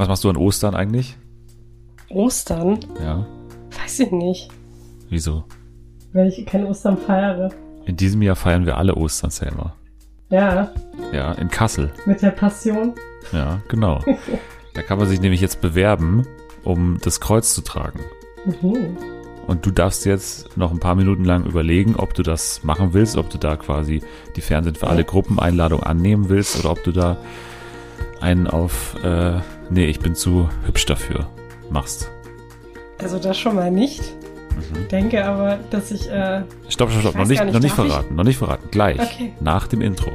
[0.00, 1.14] Was machst du an Ostern eigentlich?
[2.08, 2.80] Ostern?
[3.04, 3.26] Ja.
[3.82, 4.48] Weiß ich nicht.
[5.10, 5.44] Wieso?
[6.14, 7.50] Weil ich kein Ostern feiere.
[7.84, 9.74] In diesem Jahr feiern wir alle Ostern, Selma.
[10.30, 10.72] Ja,
[11.12, 11.92] Ja, in Kassel.
[12.06, 12.94] mit der Passion.
[13.30, 14.02] Ja, genau.
[14.74, 16.26] da kann man sich nämlich jetzt bewerben,
[16.64, 18.00] um das Kreuz zu tragen.
[18.46, 18.96] Mhm.
[19.46, 23.18] Und du darfst jetzt noch ein paar Minuten lang überlegen, ob du das machen willst,
[23.18, 24.00] ob du da quasi
[24.34, 27.18] die Fernsehen für alle Gruppen Einladung annehmen willst oder ob du da
[28.22, 31.26] einen auf, äh, nee, ich bin zu hübsch dafür
[31.70, 32.10] machst.
[32.98, 34.02] Also das schon mal nicht.
[34.50, 34.88] Mhm.
[34.88, 37.86] Denke aber, dass ich, äh, Stopp, stopp, stopp, Ich noch nicht, nicht, noch nicht darf
[37.86, 37.92] ich?
[37.92, 38.68] verraten, noch nicht verraten.
[38.70, 39.32] Gleich, Okay.
[39.40, 40.10] nach dem Intro.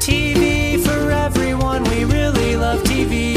[0.00, 3.29] TV for everyone, we really love TV.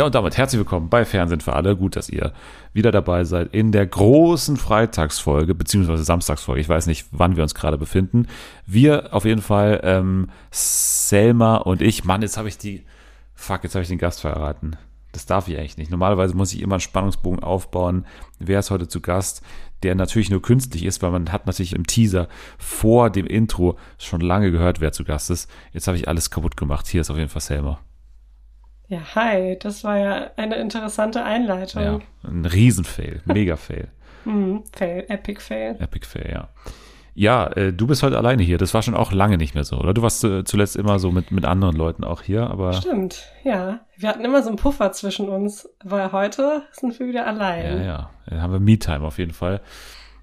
[0.00, 1.76] Ja, und damit herzlich willkommen bei Fernsehen für alle.
[1.76, 2.32] Gut, dass ihr
[2.72, 6.58] wieder dabei seid in der großen Freitagsfolge, beziehungsweise Samstagsfolge.
[6.58, 8.26] Ich weiß nicht, wann wir uns gerade befinden.
[8.64, 12.02] Wir auf jeden Fall, ähm, Selma und ich.
[12.06, 12.86] Mann, jetzt habe ich die,
[13.34, 14.78] fuck, jetzt habe ich den Gast verraten.
[15.12, 15.90] Das darf ich eigentlich nicht.
[15.90, 18.06] Normalerweise muss ich immer einen Spannungsbogen aufbauen.
[18.38, 19.42] Wer ist heute zu Gast?
[19.82, 24.22] Der natürlich nur künstlich ist, weil man hat natürlich im Teaser vor dem Intro schon
[24.22, 25.50] lange gehört, wer zu Gast ist.
[25.74, 26.86] Jetzt habe ich alles kaputt gemacht.
[26.86, 27.80] Hier ist auf jeden Fall Selma.
[28.90, 31.82] Ja, hi, das war ja eine interessante Einleitung.
[31.82, 33.88] Ja, ein Riesenfail, Mega-Fail,
[34.26, 34.64] Mhm.
[34.76, 35.76] Fail, Epic Fail.
[35.80, 36.48] Epic-Fail, ja.
[37.14, 38.58] Ja, äh, du bist heute alleine hier.
[38.58, 39.94] Das war schon auch lange nicht mehr so, oder?
[39.94, 43.80] Du warst äh, zuletzt immer so mit, mit anderen Leuten auch hier, aber Stimmt, ja.
[43.96, 47.84] Wir hatten immer so einen Puffer zwischen uns, weil heute sind wir wieder ja, allein.
[47.84, 49.60] ja, dann haben wir Me-Time auf jeden Fall.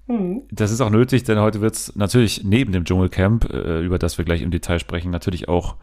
[0.06, 0.42] Mhm.
[0.50, 4.16] Das ist auch nötig, denn heute wird es natürlich neben dem Dschungelcamp, äh, über das
[4.16, 5.74] wir gleich im Detail sprechen, natürlich auch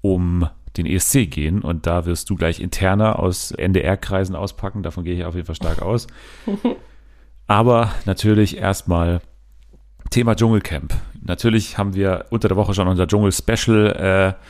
[0.00, 1.62] um den ESC gehen.
[1.62, 4.82] Und da wirst du gleich interner aus NDR-Kreisen auspacken.
[4.82, 6.06] Davon gehe ich auf jeden Fall stark aus.
[7.46, 9.20] Aber natürlich erstmal
[10.10, 10.94] Thema Dschungelcamp.
[11.22, 14.42] Natürlich haben wir unter der Woche schon unser Dschungel-Special äh,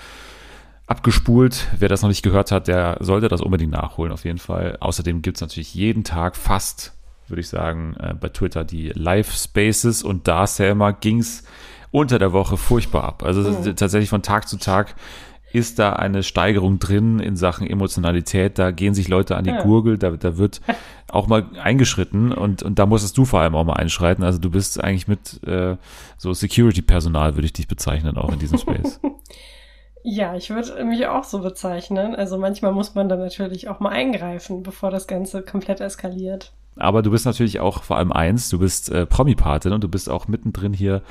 [0.86, 1.68] abgespult.
[1.78, 4.76] Wer das noch nicht gehört hat, der sollte das unbedingt nachholen, auf jeden Fall.
[4.80, 6.92] Außerdem gibt es natürlich jeden Tag fast,
[7.28, 11.44] würde ich sagen, äh, bei Twitter die Live-Spaces und da, Selma, ging es
[11.92, 13.22] unter der Woche furchtbar ab.
[13.24, 14.94] Also t- tatsächlich von Tag zu Tag
[15.52, 18.58] ist da eine Steigerung drin in Sachen Emotionalität.
[18.58, 19.62] Da gehen sich Leute an die Ja.
[19.62, 20.60] Gurgel, da, da wird
[21.10, 24.24] auch mal eingeschritten und, und da musstest du vor allem auch mal einschreiten.
[24.24, 25.76] Also du bist eigentlich mit äh,
[26.16, 29.00] so Security-Personal, würde ich dich bezeichnen, auch in diesem Space.
[30.02, 32.14] Ja, ich würde mich auch so bezeichnen.
[32.14, 36.54] Also manchmal muss man dann natürlich auch mal eingreifen, bevor das Ganze komplett eskaliert.
[36.76, 40.08] Aber du bist natürlich auch vor allem eins, du bist äh, Promi-Patin und du bist
[40.08, 41.02] auch mittendrin hier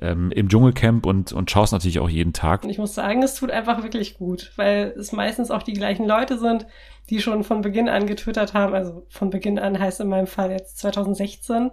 [0.00, 2.64] ähm, im Dschungelcamp und, und schaust natürlich auch jeden Tag.
[2.64, 6.38] Ich muss sagen, es tut einfach wirklich gut, weil es meistens auch die gleichen Leute
[6.38, 6.66] sind,
[7.10, 8.74] die schon von Beginn an getwittert haben.
[8.74, 11.70] Also von Beginn an heißt in meinem Fall jetzt 2016.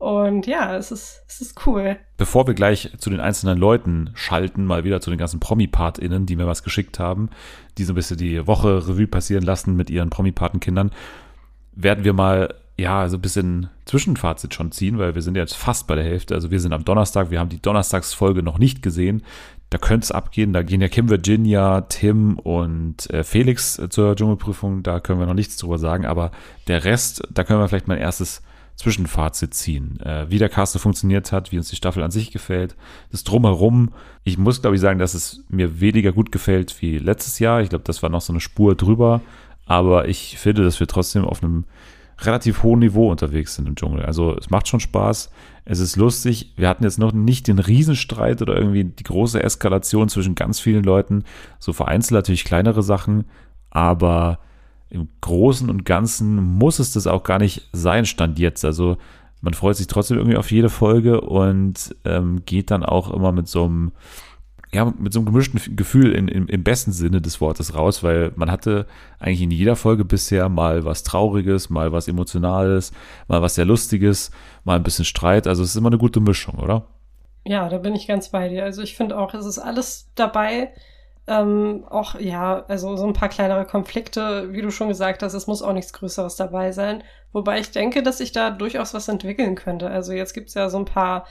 [0.00, 1.98] Und ja, es ist, es ist cool.
[2.16, 6.36] Bevor wir gleich zu den einzelnen Leuten schalten, mal wieder zu den ganzen Promi-PartInnen, die
[6.36, 7.28] mir was geschickt haben,
[7.76, 10.90] die so ein bisschen die Woche Revue passieren lassen mit ihren Promi-Patenkindern,
[11.72, 15.86] werden wir mal, ja, so ein bisschen Zwischenfazit schon ziehen, weil wir sind jetzt fast
[15.86, 16.34] bei der Hälfte.
[16.34, 19.22] Also wir sind am Donnerstag, wir haben die Donnerstagsfolge noch nicht gesehen.
[19.68, 24.16] Da könnte es abgehen, da gehen ja Kim Virginia, Tim und äh, Felix äh, zur
[24.16, 26.32] Dschungelprüfung, da können wir noch nichts drüber sagen, aber
[26.66, 28.42] der Rest, da können wir vielleicht mal ein erstes
[28.74, 30.00] Zwischenfazit ziehen.
[30.00, 32.74] Äh, wie der Cast so funktioniert hat, wie uns die Staffel an sich gefällt,
[33.12, 33.90] das Drumherum.
[34.24, 37.60] Ich muss, glaube ich, sagen, dass es mir weniger gut gefällt wie letztes Jahr.
[37.60, 39.20] Ich glaube, das war noch so eine Spur drüber.
[39.66, 41.64] Aber ich finde, dass wir trotzdem auf einem
[42.22, 44.04] relativ hohen Niveau unterwegs sind im Dschungel.
[44.04, 45.30] Also es macht schon Spaß.
[45.64, 46.52] Es ist lustig.
[46.56, 50.84] Wir hatten jetzt noch nicht den Riesenstreit oder irgendwie die große Eskalation zwischen ganz vielen
[50.84, 51.24] Leuten.
[51.58, 53.24] So vereinzelt natürlich kleinere Sachen.
[53.70, 54.40] Aber
[54.88, 58.64] im Großen und Ganzen muss es das auch gar nicht sein, Stand jetzt.
[58.64, 58.96] Also
[59.40, 63.48] man freut sich trotzdem irgendwie auf jede Folge und ähm, geht dann auch immer mit
[63.48, 63.92] so einem,
[64.72, 68.32] ja, mit so einem gemischten Gefühl in, in, im besten Sinne des Wortes raus, weil
[68.36, 68.86] man hatte
[69.18, 72.92] eigentlich in jeder Folge bisher mal was Trauriges, mal was Emotionales,
[73.26, 74.30] mal was sehr Lustiges,
[74.62, 75.48] mal ein bisschen Streit.
[75.48, 76.84] Also es ist immer eine gute Mischung, oder?
[77.44, 78.64] Ja, da bin ich ganz bei dir.
[78.64, 80.72] Also ich finde auch, es ist alles dabei.
[81.26, 85.46] Ähm, auch, ja, also so ein paar kleinere Konflikte, wie du schon gesagt hast, es
[85.48, 87.02] muss auch nichts Größeres dabei sein.
[87.32, 89.90] Wobei ich denke, dass sich da durchaus was entwickeln könnte.
[89.90, 91.26] Also jetzt gibt's ja so ein paar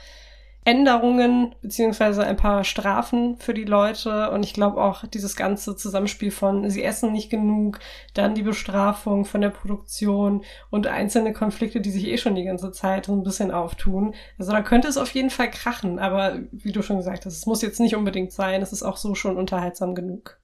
[0.64, 6.30] Änderungen beziehungsweise ein paar Strafen für die Leute und ich glaube auch dieses ganze Zusammenspiel
[6.30, 7.80] von sie essen nicht genug,
[8.12, 12.72] dann die Bestrafung von der Produktion und einzelne Konflikte, die sich eh schon die ganze
[12.72, 14.14] Zeit so ein bisschen auftun.
[14.38, 17.46] Also da könnte es auf jeden Fall krachen, aber wie du schon gesagt hast, es
[17.46, 20.40] muss jetzt nicht unbedingt sein, es ist auch so schon unterhaltsam genug.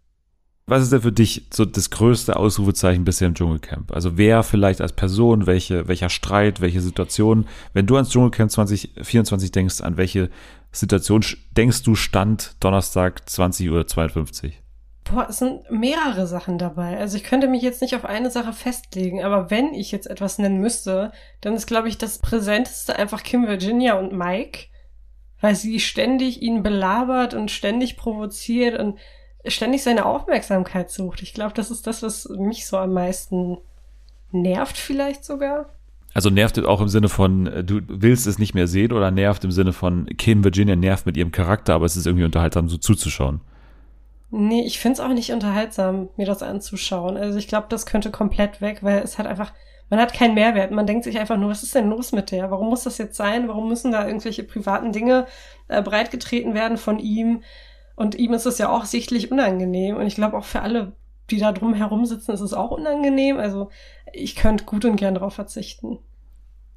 [0.68, 3.92] Was ist denn für dich so das größte Ausrufezeichen bisher im Dschungelcamp?
[3.92, 7.46] Also wer vielleicht als Person, welche, welcher Streit, welche Situation?
[7.72, 10.28] Wenn du ans Dschungelcamp 2024 denkst, an welche
[10.72, 11.24] Situation
[11.56, 14.60] denkst du stand Donnerstag 20 Uhr 52?
[15.04, 16.98] Boah, es sind mehrere Sachen dabei.
[16.98, 20.38] Also ich könnte mich jetzt nicht auf eine Sache festlegen, aber wenn ich jetzt etwas
[20.38, 24.66] nennen müsste, dann ist, glaube ich, das Präsenteste einfach Kim Virginia und Mike,
[25.40, 28.98] weil sie ständig ihn belabert und ständig provoziert und
[29.48, 31.22] ständig seine Aufmerksamkeit sucht.
[31.22, 33.58] Ich glaube, das ist das, was mich so am meisten
[34.32, 35.66] nervt vielleicht sogar.
[36.14, 39.10] Also nervt es auch im Sinne von, äh, du willst es nicht mehr sehen oder
[39.10, 42.68] nervt im Sinne von, Kim Virginia nervt mit ihrem Charakter, aber es ist irgendwie unterhaltsam
[42.68, 43.40] so zuzuschauen.
[44.30, 47.16] Nee, ich find's auch nicht unterhaltsam, mir das anzuschauen.
[47.16, 49.52] Also ich glaube, das könnte komplett weg, weil es hat einfach,
[49.88, 50.70] man hat keinen Mehrwert.
[50.72, 52.50] Man denkt sich einfach nur, was ist denn los mit der?
[52.50, 53.46] Warum muss das jetzt sein?
[53.46, 55.26] Warum müssen da irgendwelche privaten Dinge
[55.68, 57.42] äh, breitgetreten werden von ihm?
[57.96, 59.96] Und ihm ist es ja auch sichtlich unangenehm.
[59.96, 60.92] Und ich glaube auch für alle,
[61.30, 63.38] die da drum herum sitzen, ist es auch unangenehm.
[63.38, 63.70] Also
[64.12, 65.98] ich könnte gut und gern darauf verzichten.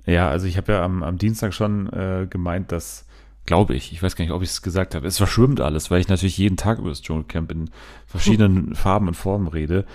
[0.05, 3.05] Ja, also ich habe ja am, am Dienstag schon äh, gemeint, dass
[3.45, 5.99] glaube ich, ich weiß gar nicht, ob ich es gesagt habe, es verschwimmt alles, weil
[5.99, 7.69] ich natürlich jeden Tag über das Dschungelcamp in
[8.05, 9.85] verschiedenen Farben und Formen rede.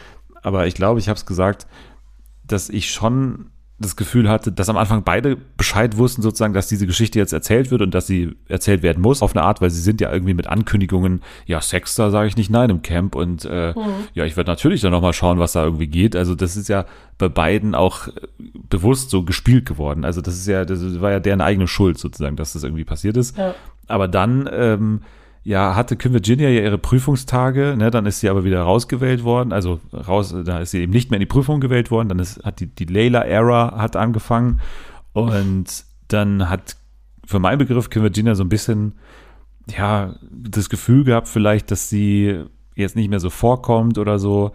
[0.42, 1.66] Aber ich glaube, ich habe es gesagt,
[2.44, 6.86] dass ich schon das Gefühl hatte, dass am Anfang beide Bescheid wussten, sozusagen, dass diese
[6.86, 9.80] Geschichte jetzt erzählt wird und dass sie erzählt werden muss, auf eine Art, weil sie
[9.80, 13.44] sind ja irgendwie mit Ankündigungen, ja, Sex, da sage ich nicht nein im Camp und
[13.44, 14.08] äh, mhm.
[14.14, 16.14] ja, ich werde natürlich dann nochmal schauen, was da irgendwie geht.
[16.14, 16.84] Also das ist ja
[17.18, 18.12] bei beiden auch äh,
[18.70, 20.04] bewusst so gespielt geworden.
[20.04, 23.16] Also das ist ja, das war ja deren eigene Schuld sozusagen, dass das irgendwie passiert
[23.16, 23.36] ist.
[23.36, 23.56] Ja.
[23.88, 25.00] Aber dann ähm,
[25.44, 29.52] ja, hatte Kim Virginia ja ihre Prüfungstage, ne, dann ist sie aber wieder rausgewählt worden,
[29.52, 32.42] also raus, da ist sie eben nicht mehr in die Prüfung gewählt worden, dann ist,
[32.44, 34.60] hat die, die Layla-Era hat angefangen
[35.12, 36.76] und dann hat
[37.26, 38.94] für meinen Begriff Kim Virginia so ein bisschen,
[39.68, 42.44] ja, das Gefühl gehabt vielleicht, dass sie
[42.74, 44.52] jetzt nicht mehr so vorkommt oder so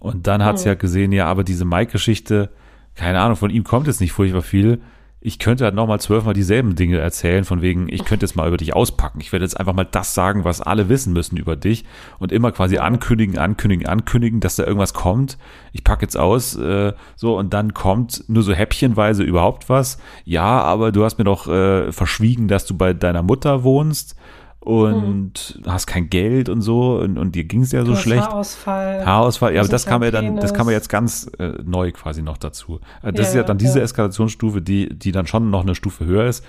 [0.00, 2.50] und dann hat sie ja gesehen, ja, aber diese Mike-Geschichte,
[2.96, 4.80] keine Ahnung, von ihm kommt jetzt nicht furchtbar viel,
[5.24, 8.56] ich könnte halt nochmal zwölfmal dieselben Dinge erzählen, von wegen, ich könnte jetzt mal über
[8.56, 9.20] dich auspacken.
[9.20, 11.84] Ich werde jetzt einfach mal das sagen, was alle wissen müssen über dich
[12.18, 15.38] und immer quasi ankündigen, ankündigen, ankündigen, dass da irgendwas kommt.
[15.72, 19.98] Ich packe jetzt aus, äh, so, und dann kommt nur so häppchenweise überhaupt was.
[20.24, 24.16] Ja, aber du hast mir doch äh, verschwiegen, dass du bei deiner Mutter wohnst
[24.62, 25.72] und mhm.
[25.72, 28.22] hast kein Geld und so und, und dir ging es ja so schlecht.
[28.22, 29.04] Haarausfall.
[29.04, 32.22] Haarausfall, ja, aber das kam ja dann, das kam ja jetzt ganz äh, neu quasi
[32.22, 32.78] noch dazu.
[33.02, 33.84] Äh, das ja, ist ja dann diese ja.
[33.84, 36.44] Eskalationsstufe, die, die dann schon noch eine Stufe höher ist,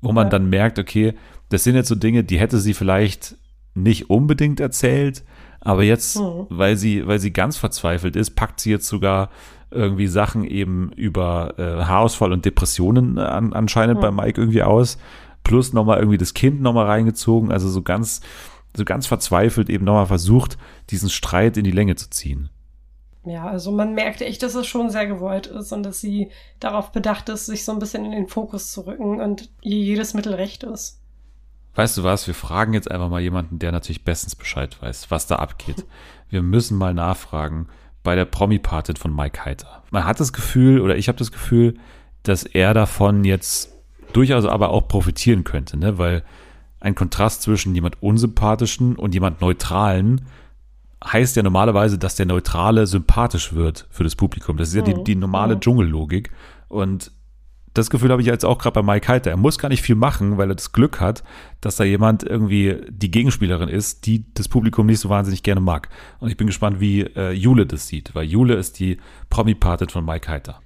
[0.00, 0.30] wo man ja.
[0.30, 1.14] dann merkt, okay,
[1.48, 3.34] das sind jetzt so Dinge, die hätte sie vielleicht
[3.74, 5.24] nicht unbedingt erzählt,
[5.60, 6.46] aber jetzt, mhm.
[6.50, 9.28] weil sie, weil sie ganz verzweifelt ist, packt sie jetzt sogar
[9.72, 14.02] irgendwie Sachen eben über äh, Haarausfall und Depressionen an, anscheinend mhm.
[14.02, 14.98] bei Mike irgendwie aus
[15.44, 18.20] plus nochmal irgendwie das Kind nochmal reingezogen, also so ganz,
[18.76, 20.58] so ganz verzweifelt eben nochmal versucht,
[20.90, 22.50] diesen Streit in die Länge zu ziehen.
[23.24, 26.90] Ja, also man merkt echt, dass es schon sehr gewollt ist und dass sie darauf
[26.90, 30.34] bedacht ist, sich so ein bisschen in den Fokus zu rücken und ihr jedes Mittel
[30.34, 31.00] recht ist.
[31.74, 35.26] Weißt du was, wir fragen jetzt einfach mal jemanden, der natürlich bestens Bescheid weiß, was
[35.26, 35.86] da abgeht.
[36.28, 37.68] Wir müssen mal nachfragen
[38.02, 39.82] bei der Promi-Patin von Mike Heiter.
[39.90, 41.76] Man hat das Gefühl, oder ich habe das Gefühl,
[42.22, 43.72] dass er davon jetzt
[44.10, 45.98] durchaus aber auch profitieren könnte, ne?
[45.98, 46.22] weil
[46.80, 50.22] ein Kontrast zwischen jemand unsympathischen und jemand neutralen
[51.04, 54.56] heißt ja normalerweise, dass der Neutrale sympathisch wird für das Publikum.
[54.56, 55.04] Das ist ja die, mhm.
[55.04, 55.60] die normale mhm.
[55.60, 56.30] Dschungellogik.
[56.68, 57.12] Und
[57.72, 59.30] das Gefühl habe ich jetzt auch gerade bei Mike Heiter.
[59.30, 61.22] Er muss gar nicht viel machen, weil er das Glück hat,
[61.60, 65.88] dass da jemand irgendwie die Gegenspielerin ist, die das Publikum nicht so wahnsinnig gerne mag.
[66.18, 68.98] Und ich bin gespannt, wie äh, Jule das sieht, weil Jule ist die
[69.30, 70.60] Promi-Patin von Mike Heiter.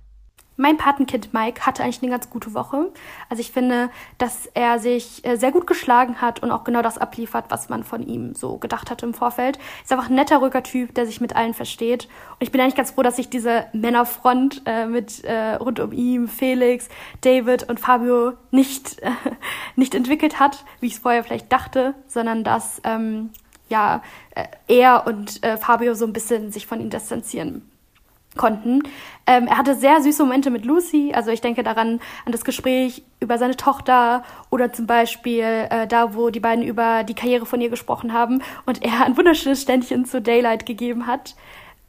[0.56, 2.92] Mein Patenkind Mike hatte eigentlich eine ganz gute Woche.
[3.28, 6.96] Also ich finde, dass er sich äh, sehr gut geschlagen hat und auch genau das
[6.96, 9.58] abliefert, was man von ihm so gedacht hatte im Vorfeld.
[9.82, 12.04] Ist einfach ein netter, ruhiger Typ, der sich mit allen versteht.
[12.04, 15.90] Und ich bin eigentlich ganz froh, dass sich diese Männerfront äh, mit äh, rund um
[15.90, 16.88] ihn, Felix,
[17.22, 19.10] David und Fabio nicht, äh,
[19.76, 23.30] nicht entwickelt hat, wie ich es vorher vielleicht dachte, sondern dass ähm,
[23.68, 24.02] ja,
[24.36, 27.68] äh, er und äh, Fabio so ein bisschen sich von ihm distanzieren
[28.36, 28.82] konnten.
[29.26, 31.12] Ähm, er hatte sehr süße Momente mit Lucy.
[31.14, 36.14] Also ich denke daran an das Gespräch über seine Tochter oder zum Beispiel äh, da,
[36.14, 40.04] wo die beiden über die Karriere von ihr gesprochen haben und er ein wunderschönes Ständchen
[40.04, 41.34] zu Daylight gegeben hat.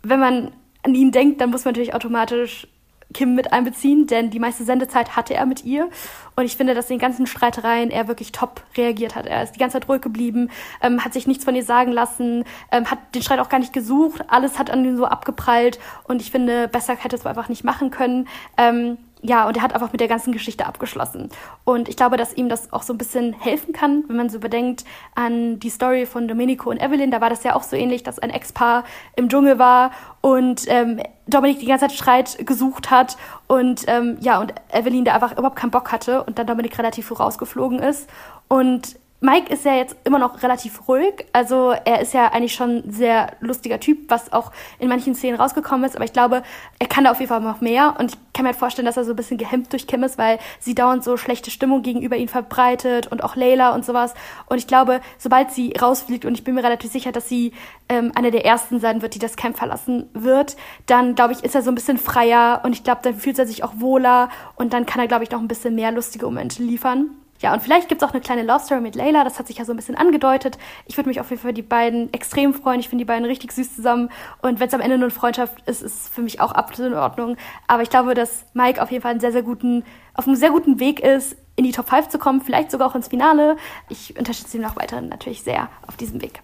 [0.04, 0.52] Wenn man
[0.84, 2.68] an ihn denkt, dann muss man natürlich automatisch
[3.16, 5.90] Kim mit einbeziehen, denn die meiste Sendezeit hatte er mit ihr.
[6.36, 9.26] Und ich finde, dass in den ganzen Streitereien er wirklich top reagiert hat.
[9.26, 12.44] Er ist die ganze Zeit ruhig geblieben, ähm, hat sich nichts von ihr sagen lassen,
[12.74, 14.26] ähm, hat den Streit auch gar nicht gesucht.
[14.28, 15.80] Alles hat an ihm so abgeprallt.
[16.04, 18.28] Und ich finde, besser hätte es einfach nicht machen können.
[18.58, 21.30] Ähm, ja, und er hat einfach mit der ganzen Geschichte abgeschlossen.
[21.64, 24.40] Und ich glaube, dass ihm das auch so ein bisschen helfen kann, wenn man so
[24.40, 27.12] bedenkt an die Story von Domenico und Evelyn.
[27.12, 28.84] Da war das ja auch so ähnlich, dass ein Ex-Paar
[29.16, 29.92] im Dschungel war
[30.22, 33.18] und ähm, Dominik die ganze Zeit Streit gesucht hat
[33.48, 37.08] und ähm, ja, und Evelyn da einfach überhaupt keinen Bock hatte und dann Dominik relativ
[37.08, 38.10] früh rausgeflogen ist.
[38.48, 41.26] Und Mike ist ja jetzt immer noch relativ ruhig.
[41.34, 45.40] Also er ist ja eigentlich schon ein sehr lustiger Typ, was auch in manchen Szenen
[45.40, 45.96] rausgekommen ist.
[45.96, 46.44] Aber ich glaube,
[46.78, 47.96] er kann da auf jeden Fall noch mehr.
[47.98, 50.20] Und ich kann mir halt vorstellen, dass er so ein bisschen gehemmt durch Kim ist,
[50.20, 54.14] weil sie dauernd so schlechte Stimmung gegenüber ihn verbreitet und auch Layla und sowas.
[54.46, 57.54] Und ich glaube, sobald sie rausfliegt, und ich bin mir relativ sicher, dass sie
[57.90, 60.56] ähm, eine der ersten sein wird, die das Camp verlassen wird,
[60.86, 63.48] dann glaube ich, ist er so ein bisschen freier und ich glaube, dann fühlt er
[63.48, 66.62] sich auch wohler und dann kann er, glaube ich, noch ein bisschen mehr lustige Momente
[66.62, 67.10] liefern.
[67.46, 69.66] Ja, und vielleicht gibt's auch eine kleine Love Story mit Layla, das hat sich ja
[69.66, 70.58] so ein bisschen angedeutet.
[70.88, 72.80] Ich würde mich auf jeden Fall für die beiden extrem freuen.
[72.80, 74.10] Ich finde die beiden richtig süß zusammen.
[74.42, 76.94] Und wenn es am Ende nur eine Freundschaft ist, ist es für mich auch absolut
[76.94, 77.38] in Ordnung.
[77.68, 79.84] Aber ich glaube, dass Mike auf jeden Fall einen sehr, sehr guten,
[80.16, 82.96] auf einem sehr guten Weg ist, in die Top 5 zu kommen, vielleicht sogar auch
[82.96, 83.58] ins Finale.
[83.90, 86.42] Ich unterstütze ihn noch weiterhin natürlich sehr auf diesem Weg.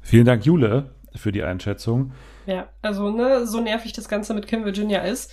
[0.00, 2.12] Vielen Dank, Jule, für die Einschätzung.
[2.46, 5.30] Ja, also ne, so nervig das Ganze mit Kim Virginia ist,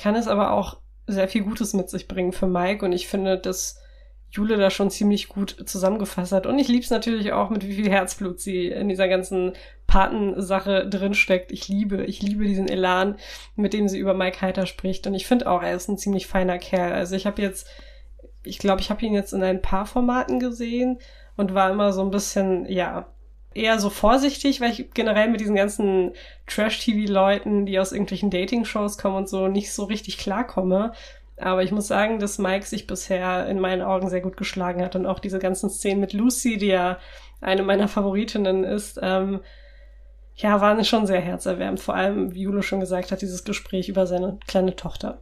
[0.00, 2.82] kann es aber auch sehr viel Gutes mit sich bringen für Mike.
[2.82, 3.78] Und ich finde, dass
[4.30, 6.46] Jule da schon ziemlich gut zusammengefasst hat.
[6.46, 9.52] Und ich lieb's natürlich auch, mit wie viel Herzblut sie in dieser ganzen
[9.86, 11.50] Patensache drinsteckt.
[11.50, 13.16] Ich liebe, ich liebe diesen Elan,
[13.56, 15.06] mit dem sie über Mike Heiter spricht.
[15.06, 16.92] Und ich finde auch, er ist ein ziemlich feiner Kerl.
[16.92, 17.66] Also ich habe jetzt,
[18.42, 20.98] ich glaube, ich habe ihn jetzt in ein paar Formaten gesehen
[21.36, 23.08] und war immer so ein bisschen, ja,
[23.54, 26.12] eher so vorsichtig, weil ich generell mit diesen ganzen
[26.46, 30.92] Trash-TV-Leuten, die aus irgendwelchen Dating-Shows kommen und so, nicht so richtig klarkomme.
[31.40, 34.96] Aber ich muss sagen, dass Mike sich bisher in meinen Augen sehr gut geschlagen hat
[34.96, 36.98] und auch diese ganzen Szenen mit Lucy, die ja
[37.40, 39.40] eine meiner Favoritinnen ist, ähm,
[40.36, 41.80] ja, waren schon sehr herzerwärmend.
[41.80, 45.20] Vor allem, wie Jule schon gesagt hat, dieses Gespräch über seine kleine Tochter.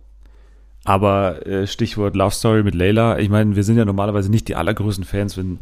[0.84, 4.54] Aber äh, Stichwort Love Story mit Layla, ich meine, wir sind ja normalerweise nicht die
[4.54, 5.58] allergrößten Fans, wenn,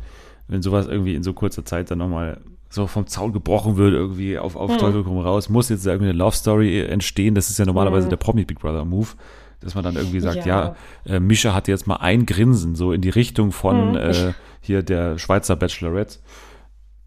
[0.48, 4.36] wenn sowas irgendwie in so kurzer Zeit dann nochmal so vom Zaun gebrochen wird, irgendwie
[4.36, 4.78] auf, auf hm.
[4.78, 7.34] Teufel komm raus, muss jetzt irgendwie eine Love Story entstehen.
[7.34, 8.10] Das ist ja normalerweise hm.
[8.10, 9.08] der Promi Big Brother Move
[9.64, 12.92] dass man dann irgendwie sagt, ja, ja äh, Mischa hat jetzt mal ein Grinsen, so
[12.92, 13.96] in die Richtung von mhm.
[13.96, 16.18] äh, hier der Schweizer Bachelorette.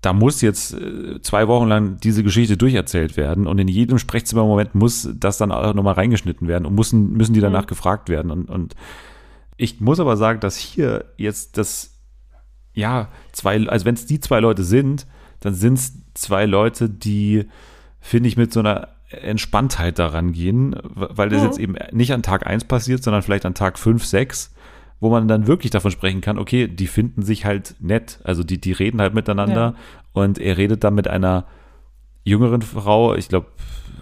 [0.01, 4.75] Da muss jetzt äh, zwei Wochen lang diese Geschichte durcherzählt werden und in jedem Sprechzimmermoment
[4.75, 7.67] muss das dann auch nochmal reingeschnitten werden und müssen, müssen die danach mhm.
[7.67, 8.31] gefragt werden.
[8.31, 8.75] Und, und
[9.55, 11.95] ich muss aber sagen, dass hier jetzt das,
[12.73, 15.07] ja, zwei, also wenn es die zwei Leute sind,
[15.39, 17.45] dann sind es zwei Leute, die,
[17.99, 21.45] finde ich, mit so einer Entspanntheit daran gehen, weil das mhm.
[21.45, 24.53] jetzt eben nicht an Tag 1 passiert, sondern vielleicht an Tag 5, 6,
[24.99, 28.59] wo man dann wirklich davon sprechen kann, okay, die finden sich halt nett, also die,
[28.59, 29.75] die reden halt miteinander ja.
[30.13, 31.45] und er redet dann mit einer
[32.23, 33.47] jüngeren Frau, ich glaube,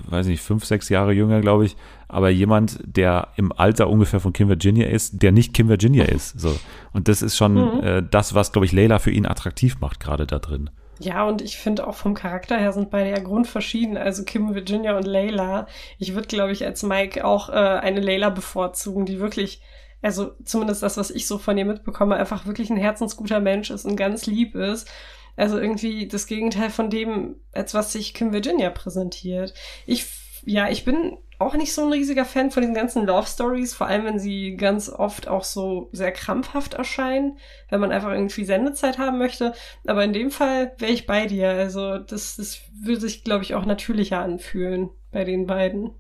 [0.07, 1.75] weiß nicht, fünf, sechs Jahre jünger, glaube ich,
[2.07, 6.39] aber jemand, der im Alter ungefähr von Kim Virginia ist, der nicht Kim Virginia ist.
[6.39, 6.55] So.
[6.93, 7.83] Und das ist schon mhm.
[7.83, 10.69] äh, das, was, glaube ich, Leila für ihn attraktiv macht, gerade da drin.
[10.99, 13.97] Ja, und ich finde auch vom Charakter her sind beide ja grundverschieden.
[13.97, 15.67] Also Kim, Virginia und Layla.
[15.99, 19.61] Ich würde, glaube ich, als Mike auch äh, eine Layla bevorzugen, die wirklich,
[20.01, 23.85] also zumindest das, was ich so von ihr mitbekomme, einfach wirklich ein herzensguter Mensch ist
[23.85, 24.89] und ganz lieb ist.
[25.35, 29.53] Also irgendwie das Gegenteil von dem, als was sich Kim Virginia präsentiert.
[29.85, 30.05] Ich,
[30.45, 33.87] ja, ich bin auch nicht so ein riesiger Fan von diesen ganzen Love Stories, vor
[33.87, 37.37] allem wenn sie ganz oft auch so sehr krampfhaft erscheinen,
[37.69, 39.53] wenn man einfach irgendwie Sendezeit haben möchte.
[39.85, 41.49] Aber in dem Fall wäre ich bei dir.
[41.49, 45.91] Also das, das würde sich, glaube ich, auch natürlicher anfühlen bei den beiden.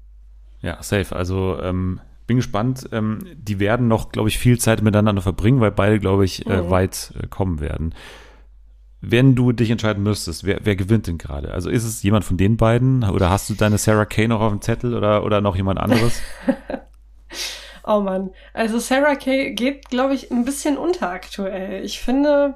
[0.61, 1.15] Ja, safe.
[1.15, 2.89] Also ähm, bin gespannt.
[2.91, 6.61] Ähm, die werden noch, glaube ich, viel Zeit miteinander verbringen, weil beide, glaube ich, äh,
[6.61, 6.69] mhm.
[6.69, 7.93] weit äh, kommen werden
[9.01, 11.51] wenn du dich entscheiden müsstest, wer, wer gewinnt denn gerade?
[11.51, 14.51] Also ist es jemand von den beiden oder hast du deine Sarah Kay noch auf
[14.51, 16.21] dem Zettel oder, oder noch jemand anderes?
[17.83, 21.83] oh Mann, also Sarah Kay geht, glaube ich, ein bisschen unter aktuell.
[21.83, 22.55] Ich finde,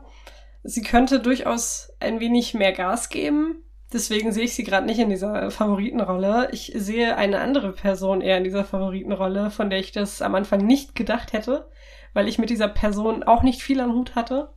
[0.64, 3.64] sie könnte durchaus ein wenig mehr Gas geben.
[3.92, 6.50] Deswegen sehe ich sie gerade nicht in dieser Favoritenrolle.
[6.52, 10.66] Ich sehe eine andere Person eher in dieser Favoritenrolle, von der ich das am Anfang
[10.66, 11.68] nicht gedacht hätte,
[12.14, 14.50] weil ich mit dieser Person auch nicht viel am Hut hatte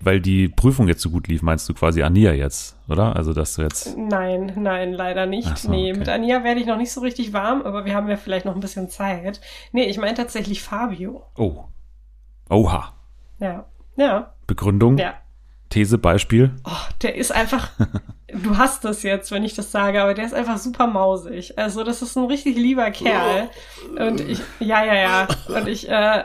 [0.00, 3.14] weil die Prüfung jetzt so gut lief, meinst du quasi Ania jetzt, oder?
[3.16, 3.96] Also, dass du jetzt.
[3.98, 5.58] Nein, nein, leider nicht.
[5.58, 5.98] So, nee, okay.
[5.98, 8.54] mit Ania werde ich noch nicht so richtig warm, aber wir haben ja vielleicht noch
[8.54, 9.40] ein bisschen Zeit.
[9.72, 11.26] Nee, ich meine tatsächlich Fabio.
[11.36, 11.64] Oh.
[12.48, 12.94] Oha.
[13.38, 13.66] Ja.
[13.96, 14.32] Ja.
[14.46, 14.96] Begründung?
[14.96, 15.14] Ja.
[15.68, 16.50] These, Beispiel?
[16.64, 17.70] Oh, der ist einfach,
[18.28, 21.58] du hast das jetzt, wenn ich das sage, aber der ist einfach super mausig.
[21.58, 23.50] Also, das ist ein richtig lieber Kerl.
[23.98, 25.28] Und ich, ja, ja, ja.
[25.46, 26.24] Und ich, äh,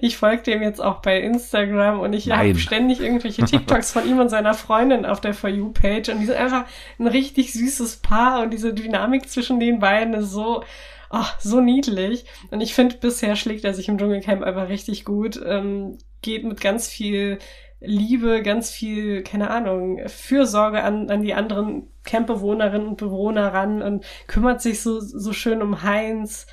[0.00, 4.18] Ich folge dem jetzt auch bei Instagram und ich habe ständig irgendwelche TikToks von ihm
[4.18, 6.64] und seiner Freundin auf der For You-Page und die sind einfach
[6.98, 10.64] ein richtig süßes Paar und diese Dynamik zwischen den beiden ist so,
[11.10, 12.24] ach, so niedlich.
[12.50, 15.40] Und ich finde, bisher schlägt er sich im Dschungelcamp einfach richtig gut.
[15.44, 17.38] Ähm, geht mit ganz viel
[17.80, 24.04] Liebe, ganz viel, keine Ahnung, Fürsorge an, an die anderen Campbewohnerinnen und Bewohner ran und
[24.26, 26.46] kümmert sich so, so schön um Heinz.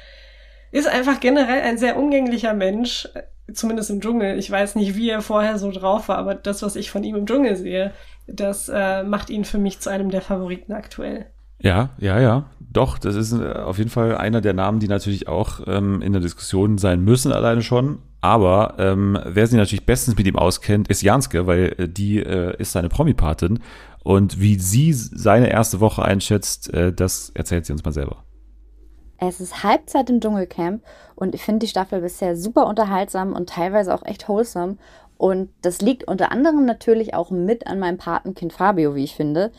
[0.71, 3.07] Ist einfach generell ein sehr umgänglicher Mensch,
[3.53, 4.39] zumindest im Dschungel.
[4.39, 7.15] Ich weiß nicht, wie er vorher so drauf war, aber das, was ich von ihm
[7.15, 7.91] im Dschungel sehe,
[8.27, 11.25] das äh, macht ihn für mich zu einem der Favoriten aktuell.
[11.59, 12.45] Ja, ja, ja.
[12.59, 16.13] Doch, das ist äh, auf jeden Fall einer der Namen, die natürlich auch ähm, in
[16.13, 17.99] der Diskussion sein müssen, alleine schon.
[18.21, 22.55] Aber ähm, wer sich natürlich bestens mit ihm auskennt, ist Janske, weil äh, die äh,
[22.57, 23.59] ist seine Promi-Patin.
[24.03, 28.23] Und wie sie seine erste Woche einschätzt, äh, das erzählt sie uns mal selber.
[29.23, 30.81] Es ist Halbzeit im Dschungelcamp
[31.15, 34.77] und ich finde die Staffel bisher super unterhaltsam und teilweise auch echt wholesome.
[35.19, 39.51] Und das liegt unter anderem natürlich auch mit an meinem Patenkind Fabio, wie ich finde.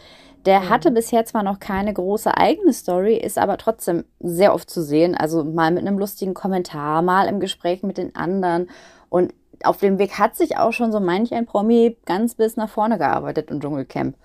[0.47, 4.83] Der hatte bisher zwar noch keine große eigene Story, ist aber trotzdem sehr oft zu
[4.83, 5.15] sehen.
[5.15, 8.69] Also mal mit einem lustigen Kommentar, mal im Gespräch mit den anderen.
[9.11, 12.69] Und auf dem Weg hat sich auch schon so manch ein Promi ganz bis nach
[12.69, 14.17] vorne gearbeitet im Dschungelcamp.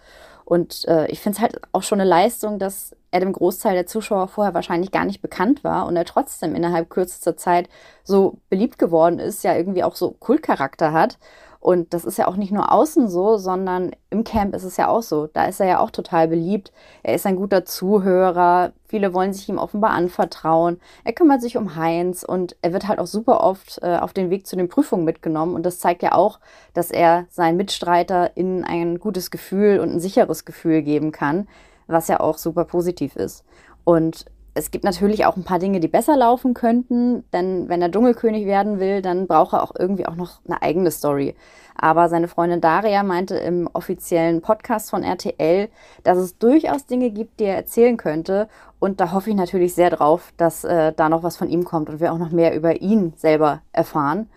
[0.45, 3.87] Und äh, ich finde es halt auch schon eine Leistung, dass er dem Großteil der
[3.87, 7.67] Zuschauer vorher wahrscheinlich gar nicht bekannt war und er trotzdem innerhalb kürzester Zeit
[8.03, 11.17] so beliebt geworden ist, ja irgendwie auch so Kultcharakter hat.
[11.59, 14.87] Und das ist ja auch nicht nur außen so, sondern im Camp ist es ja
[14.87, 15.27] auch so.
[15.27, 16.71] Da ist er ja auch total beliebt.
[17.03, 18.71] Er ist ein guter Zuhörer.
[18.87, 20.79] Viele wollen sich ihm offenbar anvertrauen.
[21.03, 24.29] Er kümmert sich um Heinz und er wird halt auch super oft äh, auf den
[24.29, 25.55] Weg zu den Prüfungen mitgenommen.
[25.55, 26.39] Und das zeigt ja auch,
[26.73, 31.47] dass er seinen Mitstreiter in ein gutes Gefühl und ein sicheres Gefühl geben kann,
[31.87, 33.43] was ja auch super positiv ist.
[33.83, 34.25] Und
[34.57, 38.47] es gibt natürlich auch ein paar Dinge, die besser laufen könnten, denn wenn er Dschungelkönig
[38.47, 41.35] werden will, dann braucht er auch irgendwie auch noch eine eigene Story.
[41.75, 45.69] Aber seine Freundin Daria meinte im offiziellen Podcast von RTL,
[46.03, 48.49] dass es durchaus Dinge gibt, die er erzählen könnte.
[48.79, 51.89] Und da hoffe ich natürlich sehr drauf, dass äh, da noch was von ihm kommt
[51.89, 54.27] und wir auch noch mehr über ihn selber erfahren.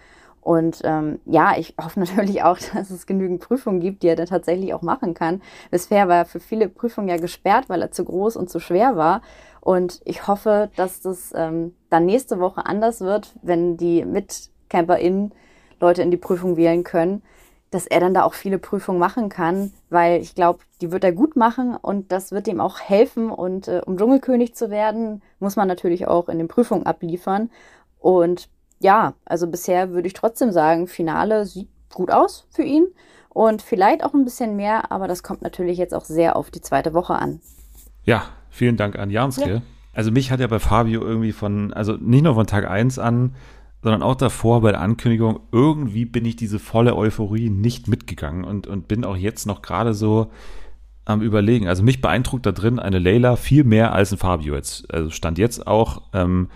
[0.40, 4.26] Und ähm, ja, ich hoffe natürlich auch, dass es genügend Prüfungen gibt, die er dann
[4.26, 5.42] tatsächlich auch machen kann.
[5.70, 8.97] Bisher war er für viele Prüfungen ja gesperrt, weil er zu groß und zu schwer
[8.97, 9.23] war.
[9.61, 15.33] Und ich hoffe, dass das ähm, dann nächste Woche anders wird, wenn die MitcamperInnen
[15.81, 17.22] Leute in die Prüfung wählen können,
[17.70, 21.12] dass er dann da auch viele Prüfungen machen kann, weil ich glaube, die wird er
[21.12, 23.31] gut machen und das wird ihm auch helfen.
[23.31, 27.50] Und äh, um Dschungelkönig zu werden, muss man natürlich auch in den Prüfungen abliefern.
[27.98, 28.48] Und
[28.81, 32.87] ja, also bisher würde ich trotzdem sagen, Finale sieht gut aus für ihn
[33.29, 36.61] und vielleicht auch ein bisschen mehr, aber das kommt natürlich jetzt auch sehr auf die
[36.61, 37.40] zweite Woche an.
[38.05, 39.51] Ja, vielen Dank an Janske.
[39.51, 39.62] Ja.
[39.93, 43.35] Also mich hat ja bei Fabio irgendwie von, also nicht nur von Tag 1 an,
[43.83, 48.66] sondern auch davor bei der Ankündigung, irgendwie bin ich diese volle Euphorie nicht mitgegangen und,
[48.66, 50.31] und bin auch jetzt noch gerade so
[51.05, 51.66] am überlegen.
[51.66, 54.93] Also mich beeindruckt da drin eine Leila viel mehr als ein Fabio jetzt.
[54.93, 56.49] Also stand jetzt auch, ähm,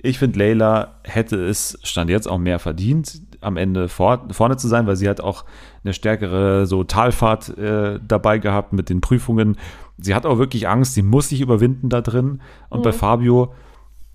[0.00, 4.68] ich finde, Leila hätte es, stand jetzt auch mehr verdient, am Ende vor, vorne zu
[4.68, 5.44] sein, weil sie hat auch
[5.84, 9.56] eine stärkere so Talfahrt äh, dabei gehabt mit den Prüfungen.
[9.96, 12.40] Sie hat auch wirklich Angst, sie muss sich überwinden da drin.
[12.68, 12.84] Und mhm.
[12.84, 13.54] bei Fabio,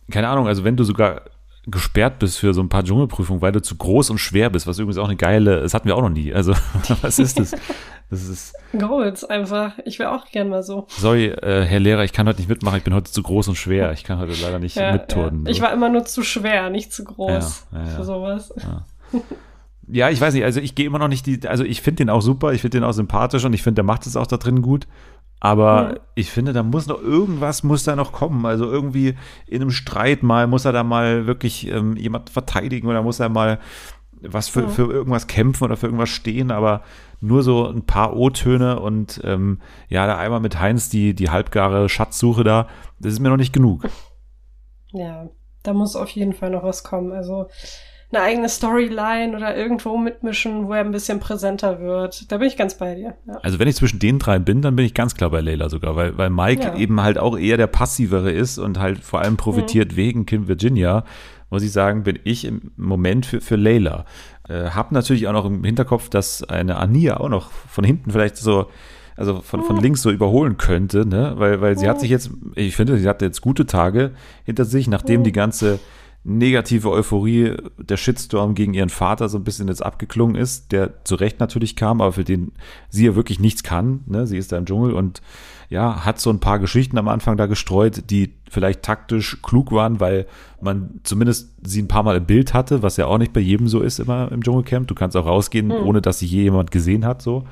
[0.10, 1.22] keine Ahnung, also wenn du sogar
[1.66, 4.80] gesperrt bist für so ein paar Dschungelprüfungen, weil du zu groß und schwer bist, was
[4.80, 6.34] übrigens auch eine geile, das hatten wir auch noch nie.
[6.34, 6.54] Also,
[7.02, 7.56] was ist das?
[8.10, 8.54] Das ist.
[8.78, 9.74] Goals einfach.
[9.86, 10.86] Ich wäre auch gern mal so.
[10.90, 13.56] Sorry, äh, Herr Lehrer, ich kann heute nicht mitmachen, ich bin heute zu groß und
[13.56, 13.92] schwer.
[13.94, 15.46] Ich kann heute leider nicht ja, mitturnen.
[15.46, 15.52] Ja.
[15.52, 18.54] Ich war immer nur zu schwer, nicht zu groß ja, für sowas.
[19.88, 20.10] Ja.
[20.10, 22.22] ich weiß nicht, also ich gehe immer noch nicht die, also ich finde den auch
[22.22, 24.62] super, ich finde den auch sympathisch und ich finde, der macht es auch da drin
[24.62, 24.88] gut.
[25.44, 25.98] Aber mhm.
[26.16, 28.46] ich finde, da muss noch irgendwas muss da noch kommen.
[28.46, 33.04] Also irgendwie in einem Streit mal muss er da mal wirklich ähm, jemand verteidigen oder
[33.04, 33.60] muss er mal
[34.28, 34.70] was für, mhm.
[34.70, 36.82] für irgendwas kämpfen oder für irgendwas stehen, aber
[37.22, 39.60] nur so ein paar O-Töne und ähm,
[39.90, 42.68] ja, da einmal mit Heinz die, die halbgare Schatzsuche da,
[43.00, 43.86] das ist mir noch nicht genug.
[44.92, 45.30] Ja,
[45.64, 47.12] da muss auf jeden Fall noch was kommen.
[47.12, 47.48] Also
[48.12, 52.32] eine eigene Storyline oder irgendwo mitmischen, wo er ein bisschen präsenter wird.
[52.32, 53.16] Da bin ich ganz bei dir.
[53.26, 53.40] Ja.
[53.42, 55.96] Also wenn ich zwischen den drei bin, dann bin ich ganz klar bei Leila sogar,
[55.96, 56.76] weil, weil Mike ja.
[56.76, 59.96] eben halt auch eher der passivere ist und halt vor allem profitiert mhm.
[59.96, 61.06] wegen Kim Virginia.
[61.54, 64.06] Muss ich sagen, bin ich im Moment für, für Leila.
[64.50, 68.38] Äh, hab natürlich auch noch im Hinterkopf, dass eine Ania auch noch von hinten vielleicht
[68.38, 68.72] so
[69.16, 71.34] also von, von links so überholen könnte, ne?
[71.38, 74.14] Weil, weil sie hat sich jetzt, ich finde, sie hat jetzt gute Tage
[74.44, 75.80] hinter sich, nachdem die ganze
[76.24, 81.14] negative Euphorie, der Shitstorm gegen ihren Vater so ein bisschen jetzt abgeklungen ist, der zu
[81.14, 82.54] Recht natürlich kam, aber für den
[82.90, 84.00] sie ja wirklich nichts kann.
[84.08, 84.26] Ne?
[84.26, 85.22] Sie ist da im Dschungel und
[85.70, 90.00] ja, hat so ein paar Geschichten am Anfang da gestreut, die vielleicht taktisch klug waren,
[90.00, 90.26] weil
[90.62, 93.68] man zumindest sie ein paar Mal im Bild hatte, was ja auch nicht bei jedem
[93.68, 94.88] so ist immer im Dschungelcamp.
[94.88, 95.86] Du kannst auch rausgehen, mhm.
[95.86, 97.46] ohne dass sie je jemand gesehen hat, so.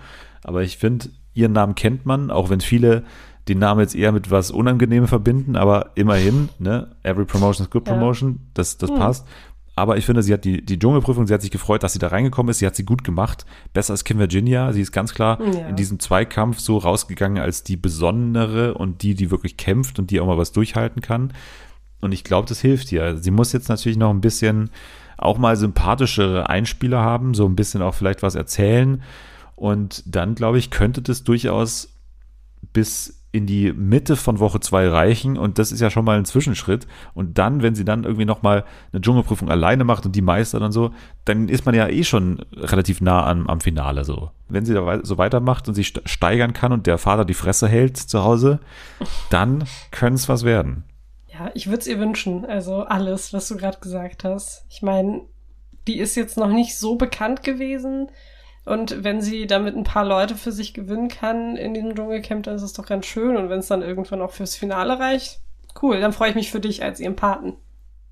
[0.44, 3.04] Aber ich finde, ihren Namen kennt man, auch wenn viele
[3.48, 7.88] den Namen jetzt eher mit was Unangenehmem verbinden, aber immerhin, ne, every promotion is good
[7.88, 7.94] Ja.
[7.96, 8.98] promotion, das, das Hm.
[8.98, 9.28] passt.
[9.76, 12.08] Aber ich finde, sie hat die, die Dschungelprüfung, sie hat sich gefreut, dass sie da
[12.10, 15.40] reingekommen ist, sie hat sie gut gemacht, besser als Kim Virginia, sie ist ganz klar
[15.42, 15.68] Ja.
[15.70, 20.20] in diesem Zweikampf so rausgegangen als die besondere und die, die wirklich kämpft und die
[20.20, 21.34] auch mal was durchhalten kann.
[22.02, 23.16] Und ich glaube, das hilft ihr.
[23.18, 24.72] Sie muss jetzt natürlich noch ein bisschen
[25.18, 29.02] auch mal sympathischere Einspieler haben, so ein bisschen auch vielleicht was erzählen.
[29.56, 31.94] Und dann, glaube ich, könnte das durchaus
[32.74, 35.38] bis in die Mitte von Woche zwei reichen.
[35.38, 36.86] Und das ist ja schon mal ein Zwischenschritt.
[37.14, 40.72] Und dann, wenn sie dann irgendwie nochmal eine Dschungelprüfung alleine macht und die meistert und
[40.74, 40.92] so,
[41.24, 44.32] dann ist man ja eh schon relativ nah am, am Finale so.
[44.50, 47.70] Wenn sie da so weitermacht und sich st- steigern kann und der Vater die Fresse
[47.70, 48.60] hält zu Hause,
[49.30, 50.84] dann könnte es was werden.
[51.28, 52.46] Ja, ich würde es ihr wünschen.
[52.46, 54.66] Also alles, was du gerade gesagt hast.
[54.70, 55.22] Ich meine,
[55.88, 58.10] die ist jetzt noch nicht so bekannt gewesen.
[58.64, 62.56] Und wenn sie damit ein paar Leute für sich gewinnen kann in diesem Dschungelcamp, dann
[62.56, 63.36] ist es doch ganz schön.
[63.36, 65.40] Und wenn es dann irgendwann auch fürs Finale reicht,
[65.82, 66.00] cool.
[66.00, 67.54] Dann freue ich mich für dich als ihren Paten.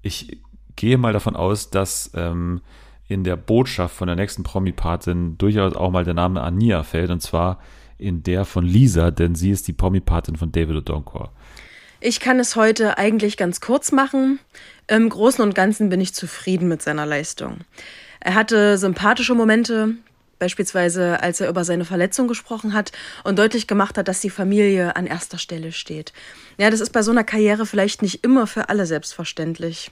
[0.02, 0.42] Ich
[0.76, 2.62] gehe mal davon aus, dass ähm,
[3.08, 7.12] in der Botschaft von der nächsten Promi-Patin durchaus auch mal der Name Ania fällt.
[7.12, 7.60] Und zwar
[7.98, 11.32] in der von Lisa, denn sie ist die Promi-Patin von David Odonkor.
[12.02, 14.40] Ich kann es heute eigentlich ganz kurz machen.
[14.88, 17.58] Im Großen und Ganzen bin ich zufrieden mit seiner Leistung.
[18.22, 19.96] Er hatte sympathische Momente,
[20.40, 22.92] beispielsweise als er über seine Verletzung gesprochen hat
[23.24, 26.14] und deutlich gemacht hat, dass die Familie an erster Stelle steht.
[26.58, 29.92] Ja, das ist bei so einer Karriere vielleicht nicht immer für alle selbstverständlich.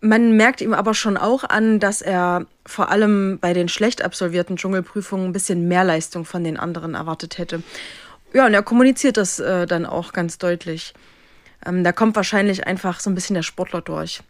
[0.00, 4.56] Man merkt ihm aber schon auch an, dass er vor allem bei den schlecht absolvierten
[4.56, 7.62] Dschungelprüfungen ein bisschen mehr Leistung von den anderen erwartet hätte.
[8.32, 10.94] Ja, und er kommuniziert das äh, dann auch ganz deutlich.
[11.66, 14.22] Ähm, da kommt wahrscheinlich einfach so ein bisschen der Sportler durch.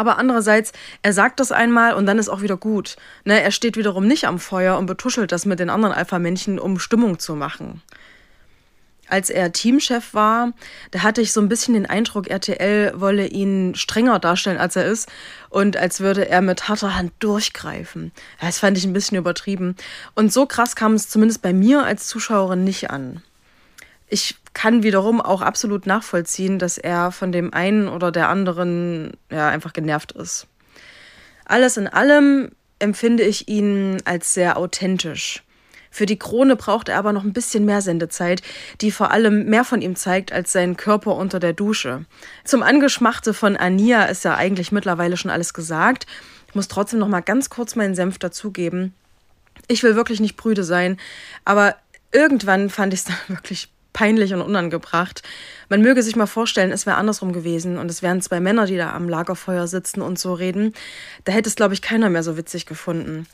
[0.00, 2.96] Aber andererseits, er sagt das einmal und dann ist auch wieder gut.
[3.26, 6.78] Ne, er steht wiederum nicht am Feuer und betuschelt das mit den anderen Alpha-Männchen, um
[6.78, 7.82] Stimmung zu machen.
[9.06, 10.54] Als er Teamchef war,
[10.90, 14.86] da hatte ich so ein bisschen den Eindruck, RTL wolle ihn strenger darstellen, als er
[14.86, 15.06] ist
[15.50, 18.10] und als würde er mit harter Hand durchgreifen.
[18.40, 19.76] Das fand ich ein bisschen übertrieben.
[20.14, 23.22] Und so krass kam es zumindest bei mir als Zuschauerin nicht an.
[24.08, 29.48] Ich kann wiederum auch absolut nachvollziehen, dass er von dem einen oder der anderen ja
[29.48, 30.46] einfach genervt ist.
[31.44, 35.42] Alles in allem empfinde ich ihn als sehr authentisch.
[35.90, 38.42] Für die Krone braucht er aber noch ein bisschen mehr Sendezeit,
[38.80, 42.04] die vor allem mehr von ihm zeigt als sein Körper unter der Dusche.
[42.44, 46.06] Zum Angeschmachte von Ania ist ja eigentlich mittlerweile schon alles gesagt.
[46.46, 48.94] Ich muss trotzdem noch mal ganz kurz meinen Senf dazugeben.
[49.66, 50.96] Ich will wirklich nicht prüde sein,
[51.44, 51.74] aber
[52.12, 55.22] irgendwann fand ich es dann wirklich peinlich und unangebracht.
[55.68, 58.76] Man möge sich mal vorstellen, es wäre andersrum gewesen und es wären zwei Männer, die
[58.76, 60.74] da am Lagerfeuer sitzen und so reden.
[61.24, 63.26] Da hätte es, glaube ich, keiner mehr so witzig gefunden.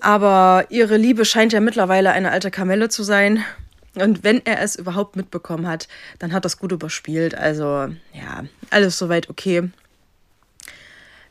[0.00, 3.44] Aber ihre Liebe scheint ja mittlerweile eine alte Kamelle zu sein.
[3.94, 7.34] Und wenn er es überhaupt mitbekommen hat, dann hat das gut überspielt.
[7.34, 9.70] Also, ja, alles soweit okay.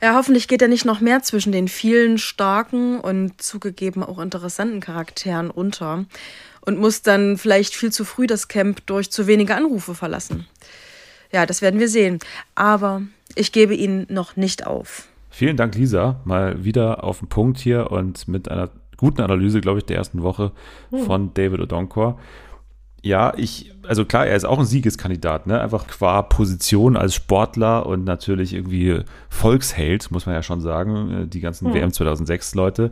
[0.01, 4.79] Ja, hoffentlich geht er nicht noch mehr zwischen den vielen starken und zugegeben auch interessanten
[4.79, 6.05] Charakteren unter
[6.65, 10.47] und muss dann vielleicht viel zu früh das Camp durch zu wenige Anrufe verlassen.
[11.31, 12.19] Ja, das werden wir sehen.
[12.55, 13.01] Aber
[13.35, 15.07] ich gebe ihn noch nicht auf.
[15.29, 16.19] Vielen Dank, Lisa.
[16.25, 20.21] Mal wieder auf den Punkt hier und mit einer guten Analyse, glaube ich, der ersten
[20.21, 20.51] Woche
[21.05, 22.19] von David Odonkor.
[23.03, 25.59] Ja, ich, also klar, er ist auch ein Siegeskandidat, ne?
[25.59, 31.27] Einfach qua Position als Sportler und natürlich irgendwie Volksheld, muss man ja schon sagen, äh,
[31.27, 32.91] die ganzen WM 2006 Leute.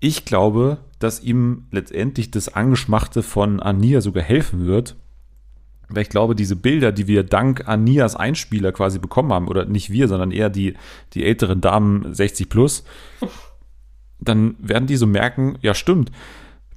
[0.00, 4.96] Ich glaube, dass ihm letztendlich das Angeschmachte von Ania sogar helfen wird,
[5.88, 9.90] weil ich glaube, diese Bilder, die wir dank Anias Einspieler quasi bekommen haben, oder nicht
[9.90, 10.74] wir, sondern eher die,
[11.14, 12.84] die älteren Damen 60 plus,
[14.20, 16.12] dann werden die so merken, ja stimmt,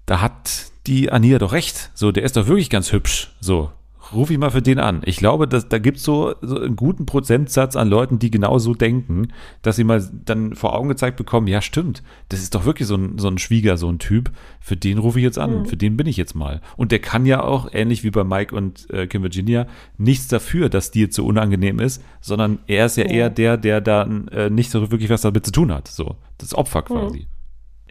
[0.06, 1.92] da hat die Ania doch recht.
[1.94, 3.36] So, der ist doch wirklich ganz hübsch.
[3.40, 3.72] So,
[4.14, 5.02] ruf ich mal für den an.
[5.06, 8.58] Ich glaube, dass, da gibt es so, so einen guten Prozentsatz an Leuten, die genau
[8.60, 9.30] so denken,
[9.62, 12.96] dass sie mal dann vor Augen gezeigt bekommen, ja stimmt, das ist doch wirklich so
[12.96, 15.98] ein, so ein Schwieger, so ein Typ, für den rufe ich jetzt an, für den
[15.98, 16.62] bin ich jetzt mal.
[16.78, 20.70] Und der kann ja auch, ähnlich wie bei Mike und äh, Kim Virginia, nichts dafür,
[20.70, 24.50] dass die jetzt so unangenehm ist, sondern er ist ja, eher der, der dann äh,
[24.50, 25.88] nicht so wirklich was damit zu tun hat.
[25.88, 27.28] So, das Opfer quasi.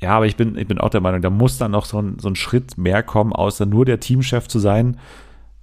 [0.01, 2.19] Ja, aber ich bin, ich bin auch der Meinung, da muss dann noch so ein,
[2.19, 4.97] so ein Schritt mehr kommen, außer nur der Teamchef zu sein.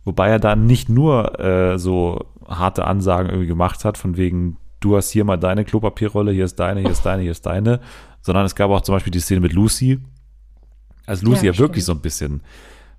[0.07, 4.95] Wobei er da nicht nur äh, so harte Ansagen irgendwie gemacht hat, von wegen, du
[4.95, 7.81] hast hier mal deine Klopapierrolle, hier ist deine, hier ist deine, hier ist deine,
[8.21, 9.99] sondern es gab auch zum Beispiel die Szene mit Lucy,
[11.05, 12.39] als Lucy ja, Ja, wirklich so ein bisschen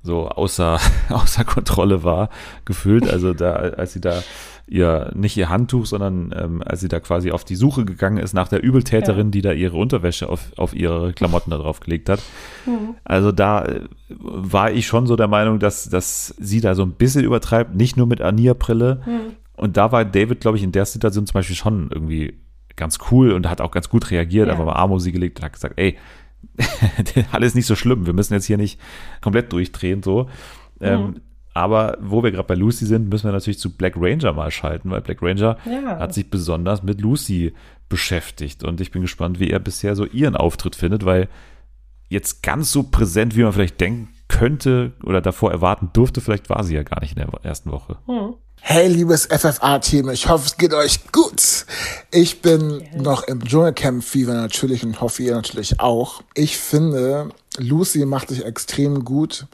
[0.03, 2.29] so außer, außer Kontrolle war,
[2.67, 3.09] gefühlt.
[3.09, 4.23] Also da, als sie da
[4.69, 8.35] ihr, nicht ihr Handtuch, sondern ähm, als sie da quasi auf die Suche gegangen ist
[8.35, 9.31] nach der Übeltäterin, Ja.
[9.31, 12.21] die da ihre Unterwäsche auf, auf ihre Klamotten da drauf gelegt hat.
[12.67, 12.95] Mhm.
[13.05, 16.93] Also da äh, war ich schon so der Meinung, dass, dass sie da so ein
[16.93, 19.01] bisschen übertreibt, nicht nur mit Ania-Brille.
[19.07, 19.21] Mhm.
[19.57, 22.35] Und da war David, glaube ich, in der Situation zum Beispiel schon irgendwie
[22.77, 24.53] ganz cool und hat auch ganz gut reagiert, Ja.
[24.53, 25.97] einfach mal Arm um sie gelegt und hat gesagt, ey,
[27.33, 28.79] alles nicht so schlimm, wir müssen jetzt hier nicht
[29.21, 30.29] komplett durchdrehen, so.
[30.81, 31.17] Ähm,
[31.59, 34.91] aber wo wir gerade bei Lucy sind, müssen wir natürlich zu Black Ranger mal schalten,
[34.91, 35.99] weil Black Ranger Ja.
[35.99, 37.53] hat sich besonders mit Lucy
[37.89, 41.29] beschäftigt und ich bin gespannt, wie er bisher so ihren Auftritt findet, weil
[42.09, 46.63] jetzt ganz so präsent, wie man vielleicht denken könnte oder davor erwarten durfte, vielleicht war
[46.65, 47.97] sie ja gar nicht in der ersten Woche.
[48.07, 48.35] Hm.
[48.61, 51.65] Hey, liebes FFA-Team, ich hoffe, es geht euch gut.
[52.11, 56.23] Ich bin noch im Dschungelcamp-Fever natürlich und hoffe, ihr natürlich auch.
[56.35, 59.47] Ich finde, Lucy macht sich extrem gut.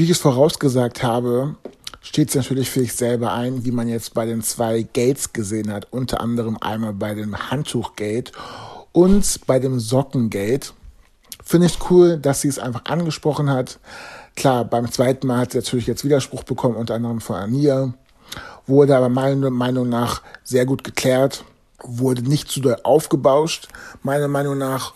[0.00, 1.56] Wie ich es vorausgesagt habe,
[2.00, 5.70] steht sie natürlich für sich selber ein, wie man jetzt bei den zwei Gates gesehen
[5.70, 5.88] hat.
[5.90, 8.32] Unter anderem einmal bei dem Handtuchgate
[8.92, 10.72] und bei dem Sockengate.
[11.44, 13.78] Finde ich cool, dass sie es einfach angesprochen hat.
[14.36, 17.92] Klar, beim zweiten Mal hat sie natürlich jetzt Widerspruch bekommen, unter anderem von Ania.
[18.66, 21.44] Wurde aber meiner Meinung nach sehr gut geklärt.
[21.82, 23.68] Wurde nicht zu doll aufgebauscht,
[24.02, 24.94] meiner Meinung nach.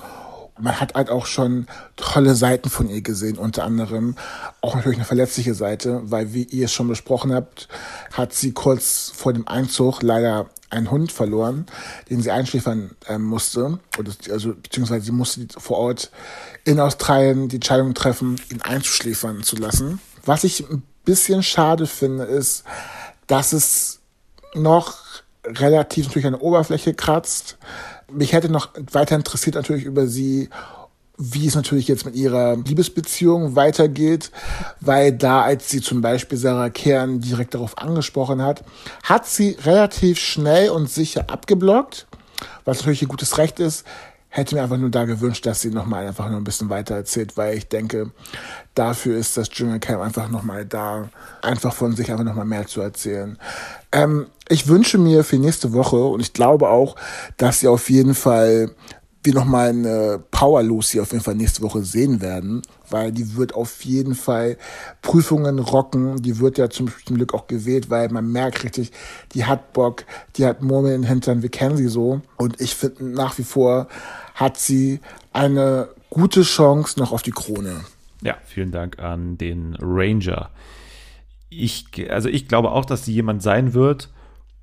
[0.58, 4.14] Man hat halt auch schon tolle Seiten von ihr gesehen, unter anderem
[4.60, 7.68] auch natürlich eine verletzliche Seite, weil wie ihr es schon besprochen habt,
[8.12, 11.66] hat sie kurz vor dem Einzug leider einen Hund verloren,
[12.10, 13.78] den sie einschläfern ähm, musste.
[13.98, 16.10] Oder, also, beziehungsweise sie musste vor Ort
[16.64, 20.00] in Australien die Entscheidung treffen, ihn einzuschläfern zu lassen.
[20.24, 22.64] Was ich ein bisschen schade finde, ist,
[23.26, 24.00] dass es
[24.54, 24.96] noch
[25.44, 27.58] relativ natürlich an der Oberfläche kratzt.
[28.12, 30.48] Mich hätte noch weiter interessiert natürlich über sie,
[31.16, 34.30] wie es natürlich jetzt mit ihrer Liebesbeziehung weitergeht,
[34.80, 38.64] weil da, als sie zum Beispiel Sarah Kern direkt darauf angesprochen hat,
[39.02, 42.06] hat sie relativ schnell und sicher abgeblockt,
[42.64, 43.84] was natürlich ein gutes Recht ist.
[44.36, 47.36] Hätte mir einfach nur da gewünscht, dass sie nochmal einfach nur ein bisschen weiter erzählt,
[47.36, 48.10] weil ich denke,
[48.74, 51.08] dafür ist das Dschungelcamp einfach nochmal da,
[51.40, 53.38] einfach von sich einfach nochmal mehr zu erzählen.
[53.92, 56.96] Ähm, ich wünsche mir für nächste Woche und ich glaube auch,
[57.36, 58.74] dass sie auf jeden Fall
[59.22, 63.54] wir nochmal eine Power Lucy auf jeden Fall nächste Woche sehen werden, weil die wird
[63.54, 64.58] auf jeden Fall
[65.00, 66.20] Prüfungen rocken.
[66.20, 68.92] Die wird ja zum, zum Glück auch gewählt, weil man merkt richtig,
[69.32, 70.04] die hat Bock,
[70.36, 72.20] die hat Murmeln in den Hintern, wir kennen sie so.
[72.36, 73.88] Und ich finde nach wie vor
[74.34, 75.00] hat sie
[75.32, 77.80] eine gute Chance noch auf die Krone.
[78.22, 80.50] Ja, vielen Dank an den Ranger.
[81.50, 84.10] Ich, also ich glaube auch, dass sie jemand sein wird,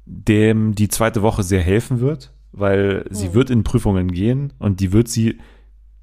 [0.06, 4.92] dem die zweite Woche sehr helfen wird, weil sie wird in Prüfungen gehen und die
[4.92, 5.40] wird sie,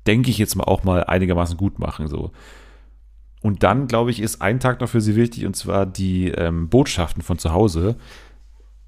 [0.07, 2.33] denke ich jetzt mal auch mal einigermaßen gut machen so.
[3.43, 6.69] Und dann, glaube ich, ist ein Tag noch für sie wichtig und zwar die ähm,
[6.69, 7.97] Botschaften von zu Hause.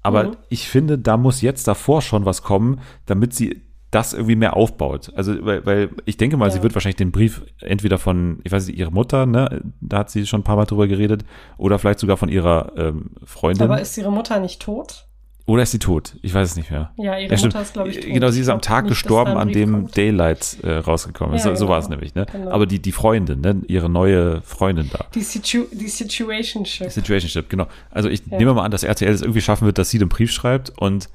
[0.01, 0.37] Aber Mhm.
[0.49, 5.11] ich finde, da muss jetzt davor schon was kommen, damit sie das irgendwie mehr aufbaut.
[5.15, 6.63] Also, weil, weil ich denke mal, sie Ja.
[6.63, 10.25] wird wahrscheinlich den Brief entweder von, ich weiß nicht, ihrer Mutter, ne, da hat sie
[10.25, 11.25] schon ein paar Mal drüber geredet,
[11.57, 13.63] oder vielleicht sogar von ihrer ähm, Freundin.
[13.63, 15.07] Aber ist ihre Mutter nicht tot?
[15.47, 16.15] oder ist sie tot?
[16.21, 16.93] Ich weiß es nicht mehr.
[16.95, 17.41] Ja, ihre Ja.
[17.41, 18.05] Mutter ist, glaube ich, tot.
[18.13, 19.97] Genau, sie ist am Tag nicht, gestorben, an dem kommt.
[19.97, 21.43] Daylight äh, rausgekommen ist.
[21.45, 21.95] Ja, so so war es genau.
[21.97, 22.25] nämlich, ne?
[22.31, 22.51] Genau.
[22.51, 23.61] Aber die, die Freundin, ne?
[23.67, 25.05] ihre neue Freundin da.
[25.13, 26.89] Die, Situ die Situationship.
[26.91, 27.67] Situationship, genau.
[27.89, 28.37] Also ich Ja.
[28.37, 31.09] nehme mal an, dass RTL es irgendwie schaffen wird, dass sie den Brief schreibt und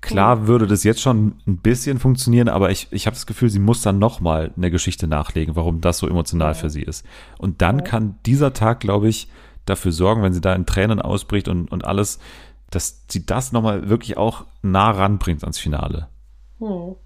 [0.00, 3.58] klar würde das jetzt schon ein bisschen funktionieren, aber ich, ich habe das Gefühl, sie
[3.58, 7.04] muss dann nochmal eine Geschichte nachlegen, warum das so emotional für sie ist.
[7.38, 9.28] Und dann kann dieser Tag, glaube ich,
[9.64, 12.18] dafür sorgen, wenn sie da in Tränen ausbricht und, und alles,
[12.70, 16.08] dass sie das nochmal wirklich auch nah ranbringt ans Finale.
[16.58, 16.96] Hm.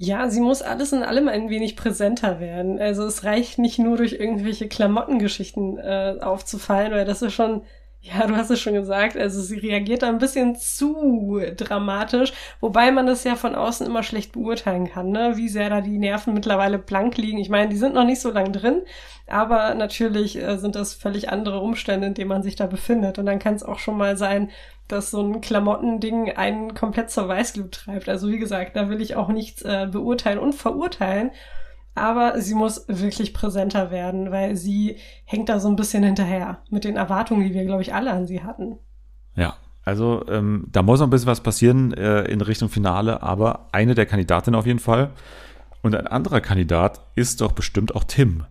[0.00, 2.78] Ja, sie muss alles in allem ein wenig präsenter werden.
[2.78, 7.62] Also es reicht nicht nur durch irgendwelche Klamottengeschichten äh, aufzufallen, weil das ist schon,
[8.08, 12.90] ja, du hast es schon gesagt, also sie reagiert da ein bisschen zu dramatisch, wobei
[12.90, 15.36] man das ja von außen immer schlecht beurteilen kann, ne?
[15.36, 17.38] wie sehr da die Nerven mittlerweile blank liegen.
[17.38, 18.82] Ich meine, die sind noch nicht so lang drin,
[19.26, 23.18] aber natürlich äh, sind das völlig andere Umstände, in denen man sich da befindet.
[23.18, 24.50] Und dann kann es auch schon mal sein,
[24.88, 28.08] dass so ein Klamottending einen komplett zur Weißglut treibt.
[28.08, 31.30] Also wie gesagt, da will ich auch nichts äh, beurteilen und verurteilen.
[32.00, 36.84] Aber sie muss wirklich präsenter werden, weil sie hängt da so ein bisschen hinterher mit
[36.84, 38.78] den Erwartungen, die wir, glaube ich, alle an sie hatten.
[39.34, 43.68] Ja, also ähm, da muss noch ein bisschen was passieren äh, in Richtung Finale, aber
[43.72, 45.10] eine der Kandidatinnen auf jeden Fall.
[45.82, 48.44] Und ein anderer Kandidat ist doch bestimmt auch Tim.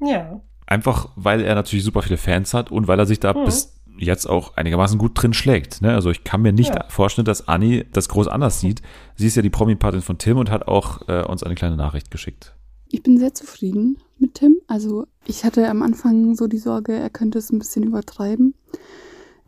[0.00, 0.40] Ja.
[0.66, 3.44] Einfach, weil er natürlich super viele Fans hat und weil er sich da Mhm.
[3.44, 5.80] bis jetzt auch einigermaßen gut drin schlägt.
[5.80, 5.94] Ne?
[5.94, 6.84] Also ich kann mir nicht Ja.
[6.88, 8.82] vorstellen, dass Anni das groß anders sieht.
[9.14, 12.10] Sie ist ja die Promi-Patin von Tim und hat auch äh, uns eine kleine Nachricht
[12.10, 12.54] geschickt.
[12.90, 14.60] Ich bin sehr zufrieden mit Tim.
[14.66, 18.54] Also ich hatte am Anfang so die Sorge, er könnte es ein bisschen übertreiben.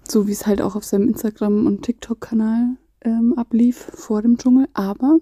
[0.08, 4.68] So wie es halt auch auf seinem Instagram- und TikTok-Kanal ähm, ablief vor dem Dschungel.
[4.74, 5.18] Aber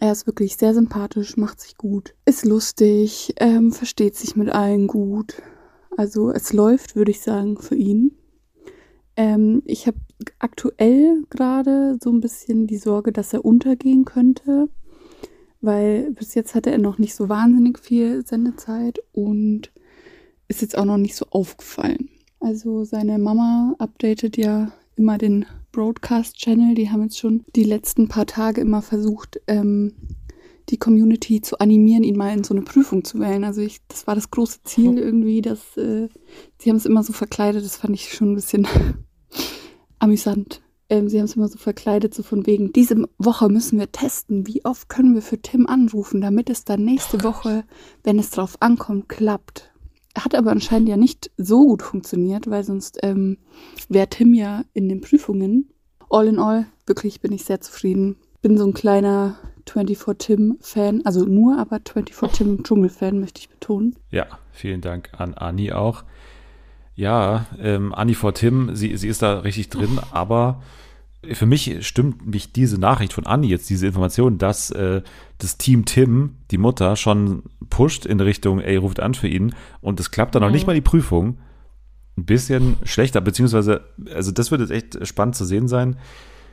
[0.00, 4.86] er ist wirklich sehr sympathisch, macht sich gut, ist lustig, ähm, versteht sich mit allen
[4.86, 5.42] gut.
[5.96, 8.16] Also es läuft, würde ich sagen, für ihn.
[9.16, 9.98] Ähm, ich habe
[10.38, 14.68] aktuell gerade so ein bisschen die Sorge, dass er untergehen könnte,
[15.62, 19.72] weil bis jetzt hatte er noch nicht so wahnsinnig viel Sendezeit und
[20.48, 22.10] ist jetzt auch noch nicht so aufgefallen.
[22.40, 26.74] Also seine Mama updatet ja immer den Broadcast-Channel.
[26.74, 29.94] Die haben jetzt schon die letzten paar Tage immer versucht, ähm,
[30.68, 33.44] die Community zu animieren, ihn mal in so eine Prüfung zu wählen.
[33.44, 36.08] Also ich, das war das große Ziel irgendwie, dass äh,
[36.58, 37.64] sie haben es immer so verkleidet.
[37.64, 38.66] Das fand ich schon ein bisschen
[40.00, 40.62] amüsant.
[40.92, 44.46] Ähm, sie haben es immer so verkleidet, so von wegen, diese Woche müssen wir testen,
[44.46, 47.64] wie oft können wir für Tim anrufen, damit es dann nächste Woche,
[48.04, 49.72] wenn es drauf ankommt, klappt.
[50.14, 53.38] Hat aber anscheinend ja nicht so gut funktioniert, weil sonst ähm,
[53.88, 55.70] wäre Tim ja in den Prüfungen.
[56.10, 58.16] All in all, wirklich bin ich sehr zufrieden.
[58.42, 63.96] Bin so ein kleiner 24 Tim-Fan, also nur aber 24 Tim Dschungel-Fan, möchte ich betonen.
[64.10, 66.04] Ja, vielen Dank an Anni auch.
[66.94, 70.62] Ja, ähm, Anni vor Tim, sie, sie ist da richtig drin, aber
[71.32, 75.02] für mich stimmt mich diese Nachricht von Anni jetzt, diese Information, dass äh,
[75.38, 80.00] das Team Tim, die Mutter, schon pusht in Richtung, ey, ruft an für ihn und
[80.00, 81.38] es klappt dann noch nicht mal die Prüfung.
[82.18, 85.96] Ein bisschen schlechter, beziehungsweise, also das wird jetzt echt spannend zu sehen sein,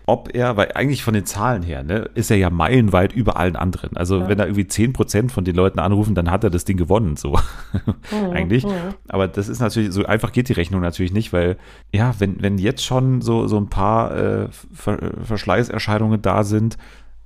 [0.10, 3.56] ob er, weil eigentlich von den Zahlen her, ne, ist er ja meilenweit über allen
[3.56, 3.96] anderen.
[3.96, 7.16] Also wenn da irgendwie 10% von den Leuten anrufen, dann hat er das Ding gewonnen,
[7.16, 7.38] so
[8.34, 8.66] eigentlich.
[9.08, 11.58] Aber das ist natürlich, so einfach geht die Rechnung natürlich nicht, weil,
[11.94, 16.78] ja, wenn, wenn jetzt schon so, so ein paar äh, Ver Verschleißerscheinungen da sind,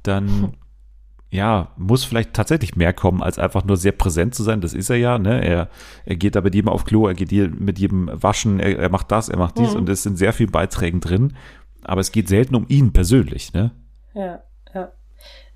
[0.04, 0.54] dann
[1.32, 4.62] ja, muss vielleicht tatsächlich mehr kommen, als einfach nur sehr präsent zu sein.
[4.62, 5.44] Das ist er ja, ne?
[5.44, 5.70] Er,
[6.06, 8.90] er geht da mit jedem auf Klo, er geht hier mit jedem waschen, er, er
[8.90, 9.80] macht das, er macht dies Mhm.
[9.80, 11.34] und es sind sehr viele Beiträgen drin.
[11.86, 13.72] Aber es geht selten um ihn persönlich, ne?
[14.14, 14.44] Ja,
[14.74, 14.92] ja.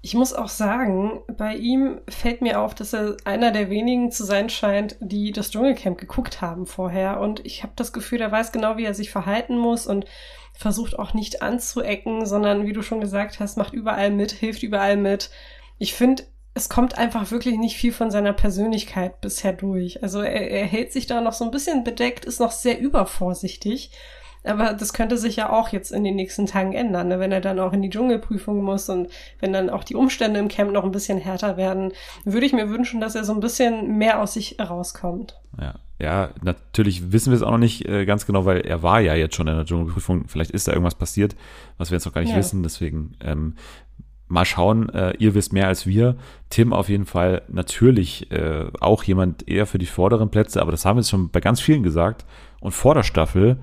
[0.01, 4.23] Ich muss auch sagen, bei ihm fällt mir auf, dass er einer der wenigen zu
[4.23, 7.19] sein scheint, die das Dschungelcamp geguckt haben vorher.
[7.19, 10.05] Und ich habe das Gefühl, er weiß genau, wie er sich verhalten muss und
[10.53, 14.97] versucht auch nicht anzuecken, sondern wie du schon gesagt hast, macht überall mit, hilft überall
[14.97, 15.29] mit.
[15.77, 16.23] Ich finde,
[16.57, 20.01] es kommt einfach wirklich nicht viel von seiner Persönlichkeit bisher durch.
[20.01, 23.91] Also er, er hält sich da noch so ein bisschen bedeckt, ist noch sehr übervorsichtig.
[24.47, 27.19] Aber das könnte sich ja auch jetzt in den nächsten Tagen ändern, ne?
[27.19, 30.47] wenn er dann auch in die Dschungelprüfung muss und wenn dann auch die Umstände im
[30.47, 31.91] Camp noch ein bisschen härter werden,
[32.25, 35.39] würde ich mir wünschen, dass er so ein bisschen mehr aus sich herauskommt.
[35.59, 35.75] Ja.
[35.99, 39.15] Ja, natürlich wissen wir es auch noch nicht äh, ganz genau, weil er war ja
[39.15, 40.27] jetzt schon in der Dschungelprüfung.
[40.27, 41.35] Vielleicht ist da irgendwas passiert,
[41.79, 42.37] was wir jetzt noch gar nicht Ja.
[42.37, 42.61] wissen.
[42.61, 43.55] Deswegen ähm,
[44.27, 44.89] mal schauen.
[44.89, 46.15] Äh, ihr wisst mehr als wir.
[46.49, 50.85] Tim auf jeden Fall natürlich äh, auch jemand eher für die vorderen Plätze, aber das
[50.85, 52.25] haben wir jetzt schon bei ganz vielen gesagt.
[52.59, 53.57] Und vor der Staffel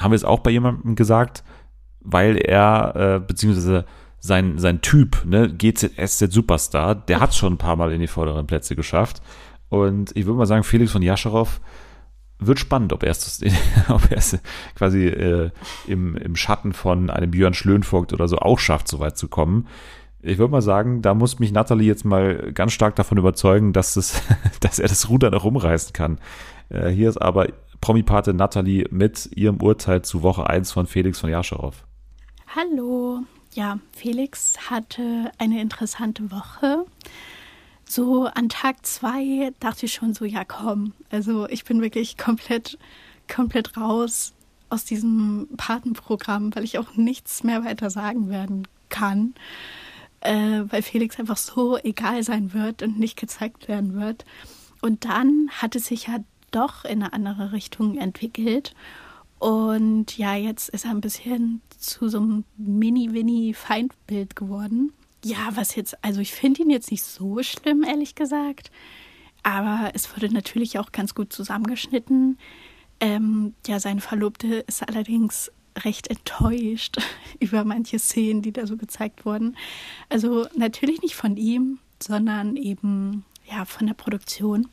[0.00, 1.44] haben wir es auch bei jemandem gesagt,
[2.00, 3.84] weil er, äh, beziehungsweise
[4.18, 8.46] sein, sein Typ, ne, GZSZ Superstar, der hat schon ein paar Mal in die vorderen
[8.46, 9.22] Plätze geschafft.
[9.68, 11.60] Und ich würde mal sagen, Felix von Jascharow
[12.38, 13.42] wird spannend, ob er es,
[13.88, 14.38] ob er es
[14.74, 15.50] quasi äh,
[15.86, 19.68] im, im Schatten von einem Björn Schlönvogt oder so auch schafft, so weit zu kommen.
[20.20, 23.96] Ich würde mal sagen, da muss mich Natalie jetzt mal ganz stark davon überzeugen, dass,
[23.96, 24.22] es,
[24.60, 26.18] dass er das Ruder noch rumreißen kann.
[26.68, 27.48] Äh, hier ist aber
[27.80, 31.84] Promipate Natalie mit ihrem Urteil zu Woche 1 von Felix von Jascharow.
[32.54, 33.20] Hallo.
[33.54, 36.84] Ja, Felix hatte eine interessante Woche.
[37.88, 42.78] So an Tag zwei dachte ich schon so, ja komm, also ich bin wirklich komplett,
[43.32, 44.34] komplett raus
[44.68, 49.34] aus diesem Patenprogramm, weil ich auch nichts mehr weiter sagen werden kann,
[50.20, 54.24] äh, weil Felix einfach so egal sein wird und nicht gezeigt werden wird.
[54.82, 56.18] Und dann hat es sich ja
[56.56, 58.74] doch in eine andere Richtung entwickelt.
[59.38, 64.92] Und ja, jetzt ist er ein bisschen zu so einem Mini-Winnie-Feindbild geworden.
[65.24, 68.70] Ja, was jetzt, also ich finde ihn jetzt nicht so schlimm, ehrlich gesagt.
[69.42, 72.38] Aber es wurde natürlich auch ganz gut zusammengeschnitten.
[72.98, 75.52] Ähm, ja, seine Verlobte ist allerdings
[75.84, 76.96] recht enttäuscht
[77.40, 79.56] über manche Szenen, die da so gezeigt wurden.
[80.08, 84.68] Also natürlich nicht von ihm, sondern eben ja von der Produktion.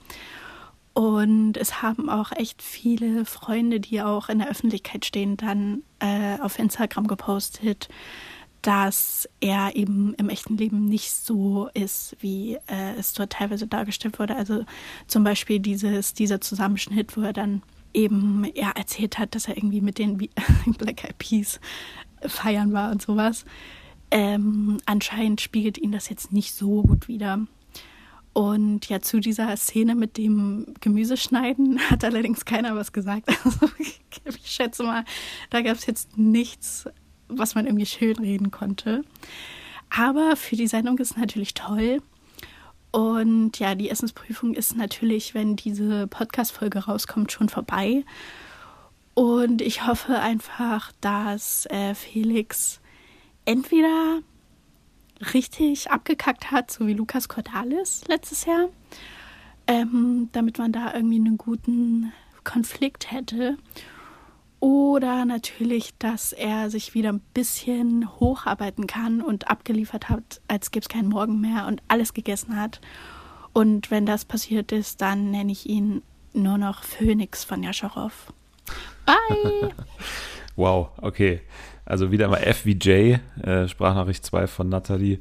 [0.94, 6.40] Und es haben auch echt viele Freunde, die auch in der Öffentlichkeit stehen, dann äh,
[6.40, 7.90] auf Instagram gepostet,
[8.62, 14.20] dass er eben im echten Leben nicht so ist, wie äh, es dort teilweise dargestellt
[14.20, 14.36] wurde.
[14.36, 14.66] Also
[15.08, 17.64] zum Beispiel dieses, dieser Zusammenschnitt, wo er dann
[17.94, 20.18] eben ja, erzählt hat, dass er irgendwie mit den
[20.78, 21.60] Black Eyed Peas
[22.22, 23.46] feiern war und sowas.
[24.12, 27.40] Ähm, anscheinend spiegelt ihn das jetzt nicht so gut wider.
[28.34, 33.30] Und ja, zu dieser Szene mit dem Gemüseschneiden hat allerdings keiner was gesagt.
[33.46, 34.02] Also ich,
[34.46, 35.04] schätze mal,
[35.50, 36.86] da gab es jetzt nichts,
[37.28, 39.04] was man irgendwie schönreden konnte.
[39.90, 42.02] Aber für die Sendung ist es natürlich toll.
[42.92, 48.06] Und ja, die Essensprüfung ist natürlich, wenn diese Podcast-Folge rauskommt, schon vorbei.
[49.14, 52.80] Und ich hoffe einfach, dass äh, Felix
[53.46, 54.22] entweder
[55.34, 58.70] richtig abgekackt hat, so wie Lukas Cordalis letztes Jahr,
[59.68, 62.12] ähm, damit man da irgendwie einen guten
[62.44, 63.58] Konflikt hätte.
[64.60, 70.84] Oder natürlich, dass er sich wieder ein bisschen hocharbeiten kann und abgeliefert hat, als gäbe
[70.84, 72.80] es keinen Morgen mehr und alles gegessen hat.
[73.52, 76.02] Und wenn das passiert ist, dann nenne ich ihn
[76.34, 78.34] nur noch Phoenix von Jascharow.
[79.06, 79.74] Bye!
[80.56, 81.42] wow, okay.
[81.86, 85.20] Also wieder mal F wie J, äh, Sprachnachricht 2 von Nathalie.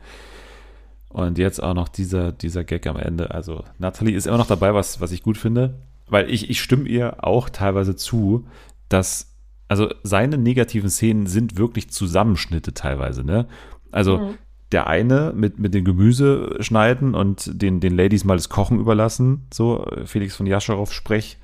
[1.09, 3.33] Und jetzt auch noch dieser, dieser Gag am Ende.
[3.33, 5.75] Also Nathalie ist immer noch dabei, was, was ich gut finde.
[6.09, 8.47] Weil ich, ich stimme ihr auch teilweise zu,
[8.89, 9.33] dass
[9.69, 13.47] also seine negativen Szenen sind wirklich Zusammenschnitte teilweise, ne?
[13.91, 14.35] Also mhm.
[14.71, 19.47] der eine mit, mit dem Gemüse schneiden und den, den Ladies mal das Kochen überlassen,
[19.53, 21.39] so Felix von Jascharow sprech.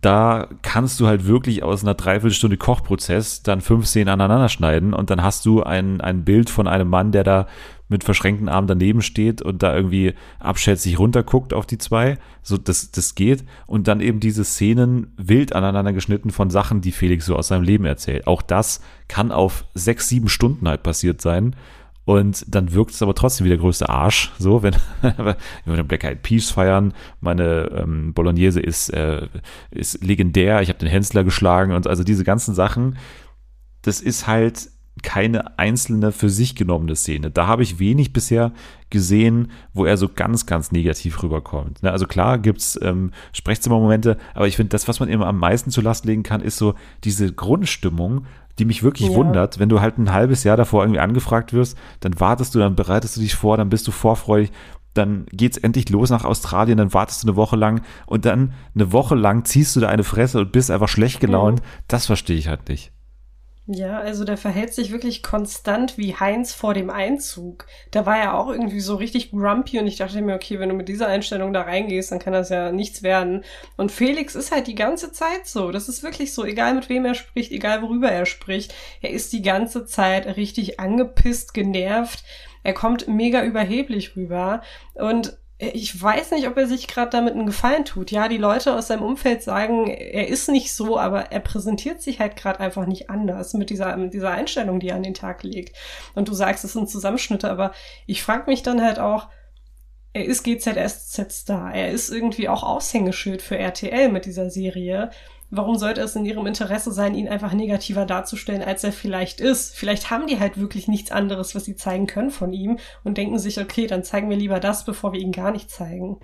[0.00, 5.10] Da kannst du halt wirklich aus einer Dreiviertelstunde Kochprozess dann fünf Szenen aneinander schneiden und
[5.10, 7.46] dann hast du ein, ein Bild von einem Mann, der da
[7.90, 12.18] mit verschränkten Armen daneben steht und da irgendwie abschätzig runterguckt auf die zwei.
[12.40, 13.44] So, das, das geht.
[13.66, 17.64] Und dann eben diese Szenen wild aneinander geschnitten von Sachen, die Felix so aus seinem
[17.64, 18.28] Leben erzählt.
[18.28, 21.56] Auch das kann auf sechs, sieben Stunden halt passiert sein.
[22.04, 24.32] Und dann wirkt es aber trotzdem wie der größte Arsch.
[24.38, 29.28] So, wenn, wir Black Eyed Peas feiern, meine ähm, Bolognese ist, äh,
[29.70, 32.96] ist legendär, ich habe den Hensler geschlagen und also diese ganzen Sachen,
[33.82, 34.70] das ist halt
[35.02, 37.30] keine einzelne für sich genommene Szene.
[37.30, 38.52] Da habe ich wenig bisher
[38.90, 41.82] gesehen, wo er so ganz, ganz negativ rüberkommt.
[41.82, 45.70] Ne, also klar gibt's ähm, Sprechzimmermomente, aber ich finde, das, was man immer am meisten
[45.70, 46.74] zur Last legen kann, ist so
[47.04, 48.26] diese Grundstimmung,
[48.58, 49.14] die mich wirklich ja.
[49.14, 49.58] wundert.
[49.58, 53.16] Wenn du halt ein halbes Jahr davor irgendwie angefragt wirst, dann wartest du, dann bereitest
[53.16, 54.52] du dich vor, dann bist du vorfreudig,
[54.94, 58.92] dann geht's endlich los nach Australien, dann wartest du eine Woche lang und dann eine
[58.92, 61.60] Woche lang ziehst du da eine Fresse und bist einfach schlecht gelaunt.
[61.60, 61.64] Mhm.
[61.88, 62.92] Das verstehe ich halt nicht.
[63.72, 67.66] Ja, also der verhält sich wirklich konstant wie Heinz vor dem Einzug.
[67.92, 70.74] Da war er auch irgendwie so richtig grumpy und ich dachte mir, okay, wenn du
[70.74, 73.44] mit dieser Einstellung da reingehst, dann kann das ja nichts werden.
[73.76, 75.70] Und Felix ist halt die ganze Zeit so.
[75.70, 78.74] Das ist wirklich so, egal mit wem er spricht, egal worüber er spricht.
[79.02, 82.24] Er ist die ganze Zeit richtig angepisst, genervt.
[82.64, 84.62] Er kommt mega überheblich rüber
[84.94, 88.10] und ich weiß nicht, ob er sich gerade damit einen Gefallen tut.
[88.10, 92.18] Ja, die Leute aus seinem Umfeld sagen, er ist nicht so, aber er präsentiert sich
[92.18, 95.42] halt gerade einfach nicht anders mit dieser, mit dieser Einstellung, die er an den Tag
[95.42, 95.76] legt.
[96.14, 97.72] Und du sagst, es sind Zusammenschnitte, aber
[98.06, 99.28] ich frage mich dann halt auch,
[100.12, 101.74] er ist GZSZ-Star.
[101.74, 105.10] Er ist irgendwie auch Aushängeschild für RTL mit dieser Serie
[105.50, 109.74] warum sollte es in ihrem Interesse sein, ihn einfach negativer darzustellen, als er vielleicht ist?
[109.76, 113.38] Vielleicht haben die halt wirklich nichts anderes, was sie zeigen können von ihm und denken
[113.38, 116.18] sich, okay, dann zeigen wir lieber das, bevor wir ihn gar nicht zeigen.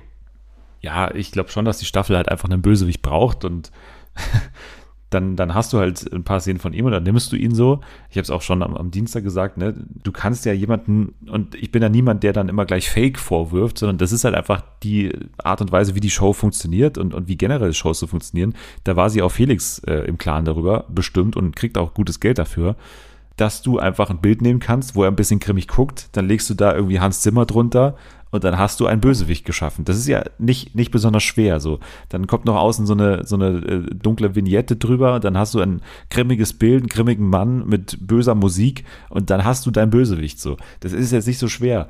[0.80, 3.72] Ja, ich glaube schon, dass die Staffel halt einfach einen Bösewicht braucht und
[5.10, 7.54] dann, dann hast du halt ein paar Szenen von ihm und dann nimmst du ihn
[7.54, 7.80] so.
[8.10, 9.74] Ich habe es auch schon am, am, Dienstag gesagt, ne?
[10.02, 13.78] Du kannst ja jemanden, und ich bin ja niemand, der dann immer gleich Fake vorwirft,
[13.78, 17.28] sondern das ist halt einfach die Art und Weise, wie die Show funktioniert und, und
[17.28, 18.54] wie generell Shows so funktionieren.
[18.84, 22.38] Da war sie auch Felix äh, im Klaren darüber bestimmt und kriegt auch gutes Geld
[22.38, 22.76] dafür
[23.36, 26.48] dass du einfach ein Bild nehmen kannst, wo er ein bisschen grimmig guckt, dann legst
[26.48, 27.96] du da irgendwie Hans Zimmer drunter
[28.30, 29.84] und dann hast du einen Bösewicht geschaffen.
[29.84, 31.60] Das ist ja nicht, nicht besonders schwer.
[31.60, 31.78] So,
[32.08, 35.60] dann kommt noch außen so eine, so eine äh, dunkle Vignette drüber, dann hast du
[35.60, 40.40] ein grimmiges Bild, einen grimmigen Mann mit böser Musik und dann hast du dein Bösewicht
[40.40, 40.56] so.
[40.80, 41.88] Das ist jetzt nicht so schwer.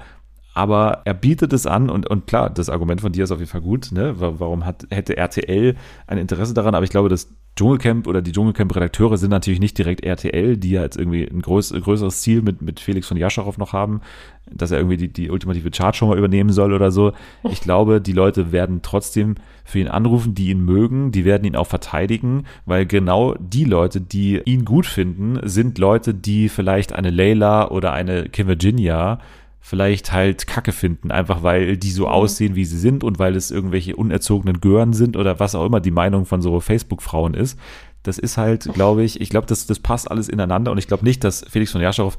[0.55, 3.51] Aber er bietet es an und, und klar, das Argument von dir ist auf jeden
[3.51, 3.93] Fall gut.
[3.93, 4.15] Ne?
[4.17, 5.77] Warum hat, hätte RTL
[6.07, 6.75] ein Interesse daran?
[6.75, 10.83] Aber ich glaube, dass Dschungelcamp oder die Dschungelcamp-Redakteure sind natürlich nicht direkt RTL, die ja
[10.83, 14.03] jetzt irgendwie ein groß, größeres Ziel mit, mit Felix von Jascharow noch haben,
[14.51, 17.13] dass er irgendwie die, die ultimative Chartshow mal übernehmen soll oder so.
[17.51, 21.57] Ich glaube, die Leute werden trotzdem für ihn anrufen, die ihn mögen, die werden ihn
[21.57, 27.11] auch verteidigen, weil genau die Leute, die ihn gut finden, sind Leute, die vielleicht eine
[27.11, 29.19] Layla oder eine Kim Virginia
[29.67, 32.13] vielleicht halt Kacke finden, einfach weil die so mhm.
[32.13, 35.81] aussehen, wie sie sind und weil es irgendwelche unerzogenen Gören sind oder was auch immer
[35.81, 37.59] die Meinung von so Facebook-Frauen ist.
[38.05, 41.03] Das ist halt, glaube ich, ich glaube, das, das passt alles ineinander und ich glaube
[41.03, 42.17] nicht, dass Felix von Jascharow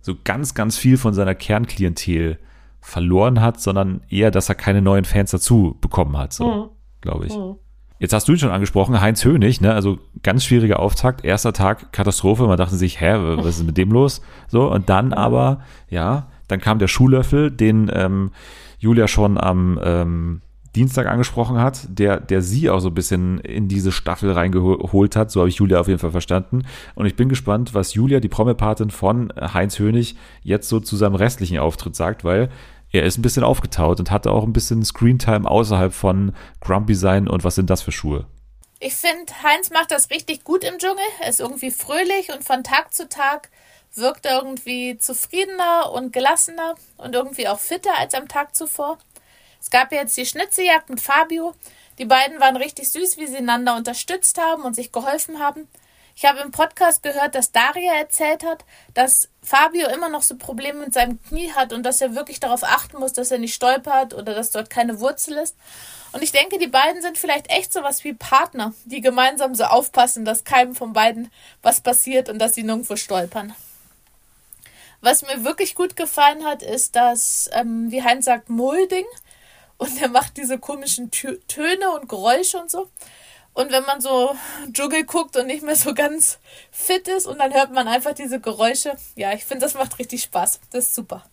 [0.00, 2.38] so ganz, ganz viel von seiner Kernklientel
[2.80, 6.64] verloren hat, sondern eher, dass er keine neuen Fans dazu bekommen hat, so, mhm.
[7.02, 7.36] glaube ich.
[7.36, 7.56] Mhm.
[7.98, 9.74] Jetzt hast du ihn schon angesprochen, Heinz Hönig, ne?
[9.74, 12.46] Also ganz schwieriger Auftakt, erster Tag Katastrophe.
[12.46, 14.22] Man dachte sich, hä, was ist mit dem los?
[14.48, 18.32] So, und dann aber, ja, dann kam der Schuhlöffel, den ähm,
[18.78, 20.42] Julia schon am ähm,
[20.76, 25.30] Dienstag angesprochen hat, der, der sie auch so ein bisschen in diese Staffel reingeholt hat.
[25.30, 26.64] So habe ich Julia auf jeden Fall verstanden.
[26.94, 31.14] Und ich bin gespannt, was Julia, die Promi-Patin von Heinz Hönig, jetzt so zu seinem
[31.14, 32.50] restlichen Auftritt sagt, weil
[32.92, 37.26] er ist ein bisschen aufgetaut und hatte auch ein bisschen Screentime außerhalb von Grumpy sein
[37.26, 38.26] und was sind das für Schuhe?
[38.78, 40.98] Ich finde, Heinz macht das richtig gut im Dschungel.
[41.22, 43.50] Er ist irgendwie fröhlich und von Tag zu Tag
[43.96, 48.98] wirkt irgendwie zufriedener und gelassener und irgendwie auch fitter als am Tag zuvor.
[49.60, 51.54] Es gab jetzt die Schnitzeljagd mit Fabio.
[51.98, 55.68] Die beiden waren richtig süß, wie sie einander unterstützt haben und sich geholfen haben.
[56.18, 60.80] Ich habe im Podcast gehört, dass Daria erzählt hat, dass Fabio immer noch so Probleme
[60.80, 64.14] mit seinem Knie hat und dass er wirklich darauf achten muss, dass er nicht stolpert
[64.14, 65.56] oder dass dort keine Wurzel ist.
[66.12, 69.64] Und ich denke, die beiden sind vielleicht echt so was wie Partner, die gemeinsam so
[69.64, 71.30] aufpassen, dass keinem von beiden
[71.60, 73.54] was passiert und dass sie nirgendwo stolpern.
[75.06, 79.04] Was mir wirklich gut gefallen hat, ist das, ähm, wie Heinz sagt, Molding.
[79.76, 82.90] Und er macht diese komischen Tö Töne und Geräusche und so.
[83.54, 84.34] Und wenn man so
[84.72, 86.40] Dschungel guckt und nicht mehr so ganz
[86.72, 90.24] fit ist und dann hört man einfach diese Geräusche, ja, ich finde, das macht richtig
[90.24, 90.58] Spaß.
[90.72, 91.24] Das ist super.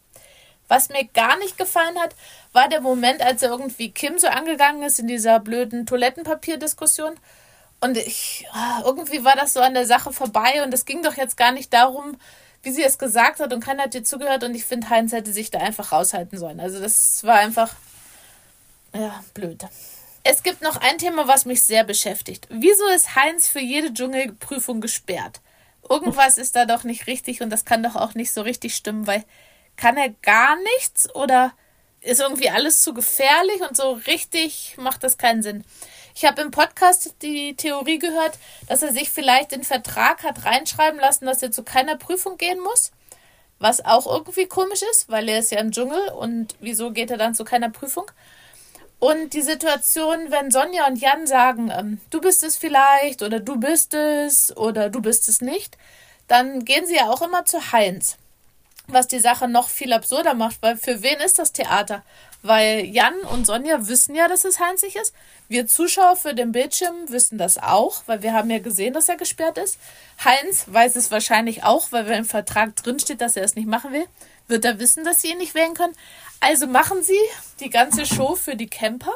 [0.68, 2.14] Was mir gar nicht gefallen hat,
[2.52, 7.16] war der Moment, als er irgendwie Kim so angegangen ist in dieser blöden Toilettenpapierdiskussion.
[7.82, 11.18] Und ich, ah, irgendwie war das so an der Sache vorbei und es ging doch
[11.18, 12.18] jetzt gar nicht darum,
[12.64, 15.34] wie sie es gesagt hat und keiner hat ihr zugehört und ich finde, Heinz hätte
[15.34, 16.60] sich da einfach raushalten sollen.
[16.60, 17.76] Also das war einfach,
[18.94, 19.66] ja, blöd.
[20.24, 22.48] Es gibt noch ein Thema, was mich sehr beschäftigt.
[22.50, 25.42] Wieso ist Heinz für jede Dschungelprüfung gesperrt?
[25.90, 29.06] Irgendwas ist da doch nicht richtig und das kann doch auch nicht so richtig stimmen,
[29.06, 29.26] weil
[29.76, 31.52] kann er gar nichts oder
[32.00, 35.66] ist irgendwie alles zu gefährlich und so richtig macht das keinen Sinn.
[36.16, 38.38] Ich habe im Podcast die Theorie gehört,
[38.68, 42.60] dass er sich vielleicht den Vertrag hat reinschreiben lassen, dass er zu keiner Prüfung gehen
[42.60, 42.92] muss.
[43.60, 47.18] Was auch irgendwie komisch ist, weil er ist ja im Dschungel und wieso geht er
[47.18, 48.12] dann zu keiner Prüfung?
[49.00, 53.58] Und die Situation, wenn Sonja und Jan sagen, ähm, du bist es vielleicht oder du
[53.58, 55.78] bist es oder du bist es nicht,
[56.28, 58.18] dann gehen sie ja auch immer zu Heinz.
[58.88, 62.04] Was die Sache noch viel absurder macht, weil für wen ist das Theater?
[62.44, 65.14] Weil Jan und Sonja wissen ja, dass es Heinzig ist.
[65.54, 69.18] Wir Zuschauer für den Bildschirm wissen das auch, weil wir haben ja gesehen, dass er
[69.18, 69.78] gesperrt ist.
[70.26, 74.08] Heinz weiß es wahrscheinlich auch, weil im Vertrag drinsteht, dass er es nicht machen will.
[74.48, 75.94] Wird er wissen, dass sie ihn nicht wählen können?
[76.40, 77.20] Also machen sie
[77.60, 79.14] die ganze Show für die Camper.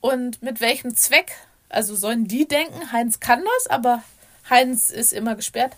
[0.00, 1.30] Und mit welchem Zweck?
[1.68, 4.02] Also sollen die denken, Heinz kann das, aber
[4.50, 5.76] Heinz ist immer gesperrt.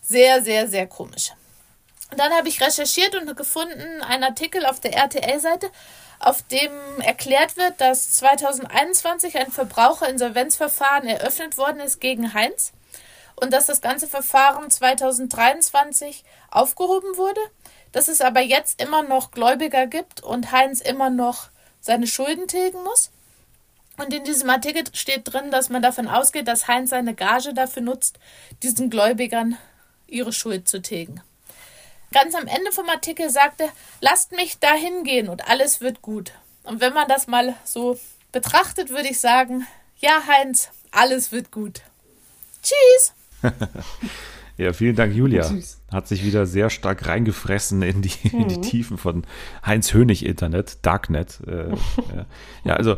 [0.00, 1.32] Sehr, sehr, sehr komisch.
[2.10, 5.70] Und dann habe ich recherchiert und gefunden einen Artikel auf der RTL-Seite,
[6.20, 12.72] auf dem erklärt wird, dass 2021 ein Verbraucherinsolvenzverfahren eröffnet worden ist gegen Heinz
[13.36, 17.40] und dass das ganze Verfahren 2023 aufgehoben wurde
[17.92, 21.48] dass es aber jetzt immer noch Gläubiger gibt und Heinz immer noch
[21.80, 23.10] seine Schulden tilgen muss.
[23.96, 27.82] Und in diesem Artikel steht drin, dass man davon ausgeht, dass Heinz seine Gage dafür
[27.82, 28.18] nutzt,
[28.62, 29.58] diesen Gläubigern
[30.06, 31.20] ihre Schuld zu tilgen.
[32.12, 33.68] Ganz am Ende vom Artikel sagt er,
[34.00, 36.32] lasst mich da hingehen und alles wird gut.
[36.64, 37.98] Und wenn man das mal so
[38.32, 39.66] betrachtet, würde ich sagen,
[39.98, 41.82] ja, Heinz, alles wird gut.
[42.62, 43.14] Tschüss!
[44.60, 45.44] Ja, vielen Dank, Julia.
[45.44, 45.80] Süß.
[45.90, 48.40] Hat sich wieder sehr stark reingefressen in die, mhm.
[48.42, 48.62] in die mhm.
[48.62, 49.24] Tiefen von
[49.64, 51.40] Heinz Hönig Internet, Darknet.
[51.46, 51.70] Äh,
[52.14, 52.26] ja.
[52.64, 52.96] ja, also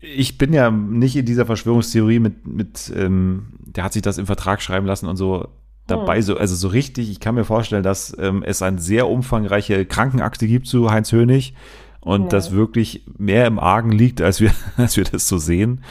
[0.00, 4.26] ich bin ja nicht in dieser Verschwörungstheorie mit, mit ähm, der hat sich das im
[4.26, 5.48] Vertrag schreiben lassen und so
[5.86, 6.22] dabei, mhm.
[6.22, 7.10] so, also so richtig.
[7.10, 11.54] Ich kann mir vorstellen, dass ähm, es eine sehr umfangreiche Krankenakte gibt zu Heinz Hönig
[12.00, 12.28] und ja.
[12.28, 15.82] das wirklich mehr im Argen liegt, als wir, als wir das so sehen.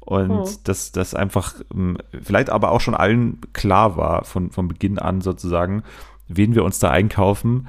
[0.00, 0.56] Und mhm.
[0.64, 5.22] dass das einfach ähm, vielleicht aber auch schon allen klar war von, von Beginn an
[5.22, 5.82] sozusagen,
[6.28, 7.68] wen wir uns da einkaufen.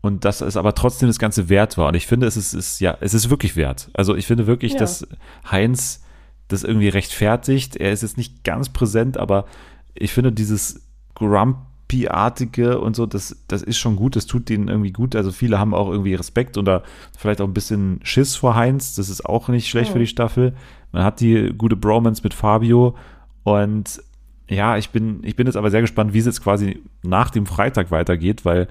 [0.00, 1.88] Und dass es aber trotzdem das Ganze wert war.
[1.88, 3.90] Und ich finde, es ist, ist ja, es ist wirklich wert.
[3.92, 4.78] Also ich finde wirklich, ja.
[4.78, 5.06] dass
[5.48, 6.02] Heinz
[6.48, 7.76] das irgendwie rechtfertigt.
[7.76, 9.46] Er ist jetzt nicht ganz präsent, aber
[9.94, 10.82] ich finde dieses
[11.14, 15.14] Grumpy-artige und so, das, das ist schon gut, das tut denen irgendwie gut.
[15.14, 16.82] Also viele haben auch irgendwie Respekt oder
[17.16, 18.94] vielleicht auch ein bisschen Schiss vor Heinz.
[18.94, 19.92] Das ist auch nicht schlecht mhm.
[19.92, 20.54] für die Staffel.
[20.92, 22.96] Man hat die gute Bromance mit Fabio
[23.44, 24.02] und
[24.48, 27.46] ja, ich bin, ich bin jetzt aber sehr gespannt, wie es jetzt quasi nach dem
[27.46, 28.68] Freitag weitergeht, weil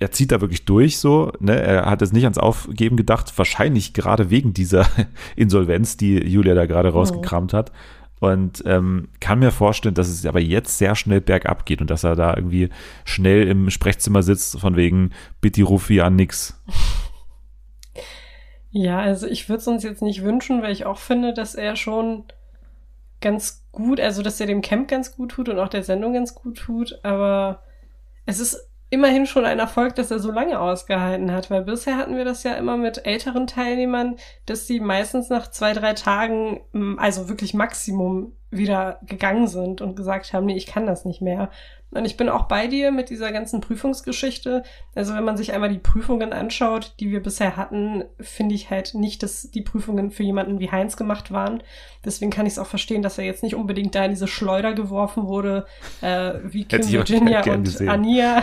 [0.00, 1.30] er zieht da wirklich durch so.
[1.40, 1.60] Ne?
[1.60, 4.86] Er hat jetzt nicht ans Aufgeben gedacht, wahrscheinlich gerade wegen dieser
[5.36, 7.70] Insolvenz, die Julia da gerade rausgekramt hat.
[8.20, 12.04] Und ähm, kann mir vorstellen, dass es aber jetzt sehr schnell bergab geht und dass
[12.04, 12.68] er da irgendwie
[13.04, 15.10] schnell im Sprechzimmer sitzt, von wegen
[15.40, 16.62] Bitti Rufi an nix.
[18.72, 21.74] Ja, also ich würde es uns jetzt nicht wünschen, weil ich auch finde, dass er
[21.76, 22.24] schon
[23.20, 26.34] ganz gut, also dass er dem Camp ganz gut tut und auch der Sendung ganz
[26.34, 27.62] gut tut, aber
[28.26, 32.16] es ist immerhin schon ein Erfolg, dass er so lange ausgehalten hat, weil bisher hatten
[32.16, 34.16] wir das ja immer mit älteren Teilnehmern,
[34.46, 39.94] dass sie meistens nach zwei, drei Tagen, mm, also wirklich Maximum, wieder gegangen sind und
[39.94, 41.50] gesagt haben, nee, ich kann das nicht mehr.
[41.90, 44.62] Und ich bin auch bei dir mit dieser ganzen Prüfungsgeschichte.
[44.94, 48.94] Also wenn man sich einmal die Prüfungen anschaut, die wir bisher hatten, finde ich halt
[48.94, 51.62] nicht, dass die Prüfungen für jemanden wie Heinz gemacht waren.
[52.04, 54.72] Deswegen kann ich es auch verstehen, dass er jetzt nicht unbedingt da in diese Schleuder
[54.72, 55.66] geworfen wurde,
[56.00, 57.88] äh, wie Kim Virginia und gesehen.
[57.88, 58.42] Ania.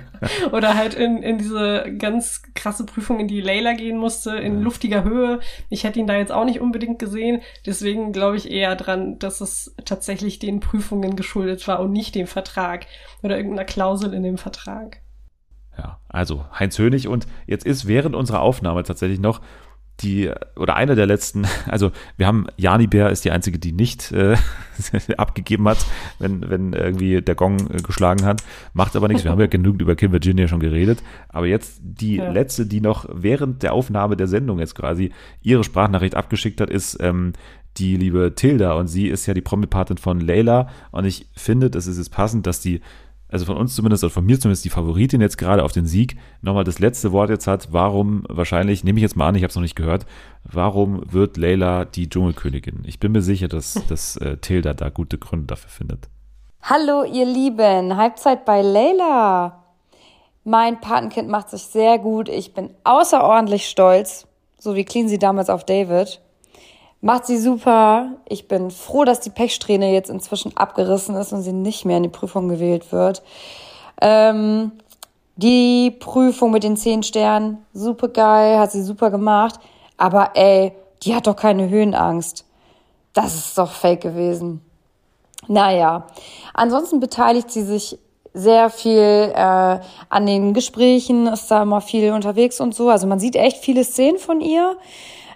[0.52, 5.04] Oder halt in, in diese ganz krasse Prüfung, in die Layla gehen musste, in luftiger
[5.04, 5.40] Höhe.
[5.70, 7.40] Ich hätte ihn da jetzt auch nicht unbedingt gesehen.
[7.64, 12.26] Deswegen glaube ich eher dran, dass es tatsächlich den Prüfungen geschuldet war und nicht dem
[12.26, 12.87] Vertrag
[13.22, 15.00] oder irgendeiner Klausel in dem Vertrag.
[15.76, 19.40] Ja, also Heinz Hönig und jetzt ist während unserer Aufnahme tatsächlich noch
[20.00, 24.12] die oder eine der letzten, also wir haben Jani Bär ist die einzige, die nicht
[24.12, 24.36] äh,
[25.16, 25.84] abgegeben hat,
[26.18, 28.42] wenn, wenn irgendwie der Gong äh, geschlagen hat.
[28.72, 29.24] Macht aber nichts.
[29.24, 31.02] Wir haben ja genügend über Kim Virginia schon geredet.
[31.28, 32.30] Aber jetzt die ja.
[32.30, 35.12] letzte, die noch während der Aufnahme der Sendung jetzt quasi
[35.42, 37.32] ihre Sprachnachricht abgeschickt hat, ist ähm,
[37.76, 41.86] die liebe Tilda und sie ist ja die Promi-Patin von Layla und ich finde, das
[41.86, 42.80] ist es passend, dass die,
[43.28, 46.16] also von uns zumindest oder von mir zumindest die Favoritin jetzt gerade auf den Sieg
[46.42, 47.68] nochmal das letzte Wort jetzt hat.
[47.72, 50.06] Warum wahrscheinlich, nehme ich jetzt mal an, ich habe es noch nicht gehört,
[50.44, 52.82] warum wird Layla die Dschungelkönigin?
[52.84, 56.08] Ich bin mir sicher, dass, dass äh, Tilda da gute Gründe dafür findet.
[56.62, 59.64] Hallo ihr Lieben, Halbzeit bei Layla.
[60.44, 62.28] Mein Patenkind macht sich sehr gut.
[62.28, 64.26] Ich bin außerordentlich stolz,
[64.58, 66.20] so wie clean sie damals auf David.
[67.00, 68.12] Macht sie super.
[68.28, 72.02] Ich bin froh, dass die Pechsträhne jetzt inzwischen abgerissen ist und sie nicht mehr in
[72.02, 73.22] die Prüfung gewählt wird.
[74.00, 74.72] Ähm,
[75.36, 79.60] die Prüfung mit den zehn Sternen, super geil, hat sie super gemacht.
[79.96, 80.72] Aber ey,
[81.02, 82.44] die hat doch keine Höhenangst.
[83.12, 84.60] Das ist doch fake gewesen.
[85.46, 86.06] Naja,
[86.52, 87.98] ansonsten beteiligt sie sich
[88.34, 92.88] sehr viel äh, an den Gesprächen, ist da immer viel unterwegs und so.
[92.88, 94.76] Also man sieht echt viele Szenen von ihr.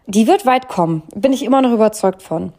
[0.07, 2.53] Die wird weit kommen, bin ich immer noch überzeugt von.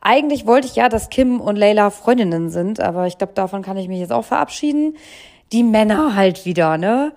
[0.00, 3.76] Eigentlich wollte ich ja, dass Kim und Layla Freundinnen sind, aber ich glaube, davon kann
[3.76, 4.96] ich mich jetzt auch verabschieden.
[5.52, 7.12] Die Männer halt wieder, ne?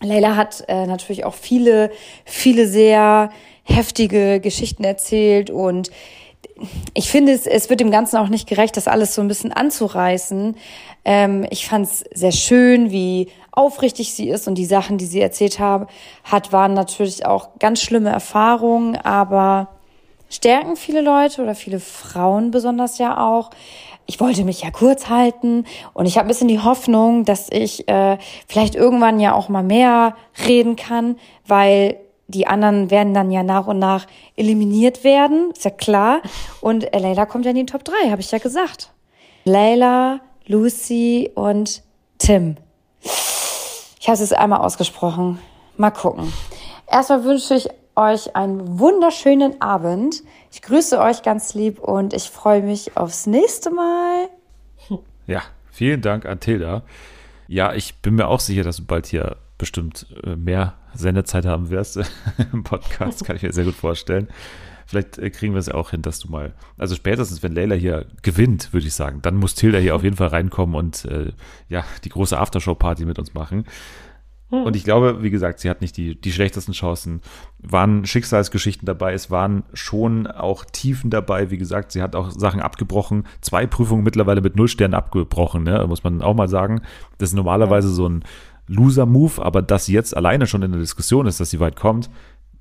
[0.00, 1.90] Layla hat äh, natürlich auch viele,
[2.24, 3.30] viele sehr
[3.64, 5.90] heftige Geschichten erzählt und
[6.94, 9.52] ich finde, es, es wird dem Ganzen auch nicht gerecht, das alles so ein bisschen
[9.52, 10.56] anzureißen.
[11.04, 15.20] Ähm, ich fand es sehr schön, wie aufrichtig sie ist und die Sachen, die sie
[15.20, 15.86] erzählt habe,
[16.24, 19.68] hat, waren natürlich auch ganz schlimme Erfahrungen, aber
[20.28, 23.50] stärken viele Leute oder viele Frauen besonders ja auch.
[24.06, 25.64] Ich wollte mich ja kurz halten
[25.94, 29.62] und ich habe ein bisschen die Hoffnung, dass ich äh, vielleicht irgendwann ja auch mal
[29.62, 30.14] mehr
[30.46, 31.16] reden kann,
[31.46, 31.96] weil
[32.26, 34.06] die anderen werden dann ja nach und nach
[34.36, 36.22] eliminiert werden, ist ja klar.
[36.60, 38.90] Und Leila kommt ja in die Top 3, habe ich ja gesagt.
[39.44, 41.82] Leila, Lucy und
[42.18, 42.56] Tim.
[43.02, 45.38] Ich habe es jetzt einmal ausgesprochen.
[45.76, 46.32] Mal gucken.
[46.90, 50.22] Erstmal wünsche ich euch einen wunderschönen Abend.
[50.50, 54.28] Ich grüße euch ganz lieb und ich freue mich aufs nächste Mal.
[55.26, 56.82] Ja, vielen Dank an Tilda.
[57.48, 61.70] Ja, ich bin mir auch sicher, dass du bald hier bestimmt äh, mehr Sendezeit haben
[61.70, 61.98] wirst
[62.52, 64.28] im Podcast, kann ich mir sehr gut vorstellen.
[64.86, 68.06] Vielleicht äh, kriegen wir es auch hin, dass du mal, also spätestens, wenn Leila hier
[68.22, 71.32] gewinnt, würde ich sagen, dann muss Tilda hier auf jeden Fall reinkommen und äh,
[71.68, 73.64] ja, die große Aftershow-Party mit uns machen.
[74.50, 74.64] Hm.
[74.64, 77.22] Und ich glaube, wie gesagt, sie hat nicht die, die schlechtesten Chancen.
[77.58, 81.50] Waren Schicksalsgeschichten dabei, es waren schon auch Tiefen dabei.
[81.50, 83.24] Wie gesagt, sie hat auch Sachen abgebrochen.
[83.40, 85.84] Zwei Prüfungen mittlerweile mit null Sternen abgebrochen, ne?
[85.88, 86.82] muss man auch mal sagen.
[87.18, 88.24] Das ist normalerweise so ein
[88.66, 92.10] Loser-Move, aber dass sie jetzt alleine schon in der Diskussion ist, dass sie weit kommt,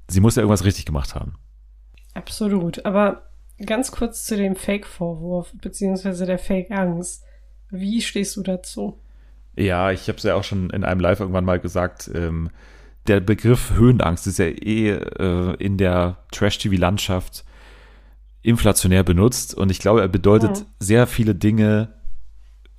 [0.08, 1.36] sie muss ja irgendwas richtig gemacht haben.
[2.14, 2.86] Absolut.
[2.86, 3.24] Aber
[3.66, 7.24] ganz kurz zu dem Fake-Vorwurf, beziehungsweise der Fake-Angst.
[7.70, 9.00] Wie stehst du dazu?
[9.56, 12.10] Ja, ich habe es ja auch schon in einem Live irgendwann mal gesagt.
[12.14, 12.50] Ähm,
[13.08, 17.46] der Begriff Höhenangst ist ja eh äh, in der Trash-TV-Landschaft
[18.42, 20.66] inflationär benutzt und ich glaube, er bedeutet ja.
[20.80, 21.94] sehr viele Dinge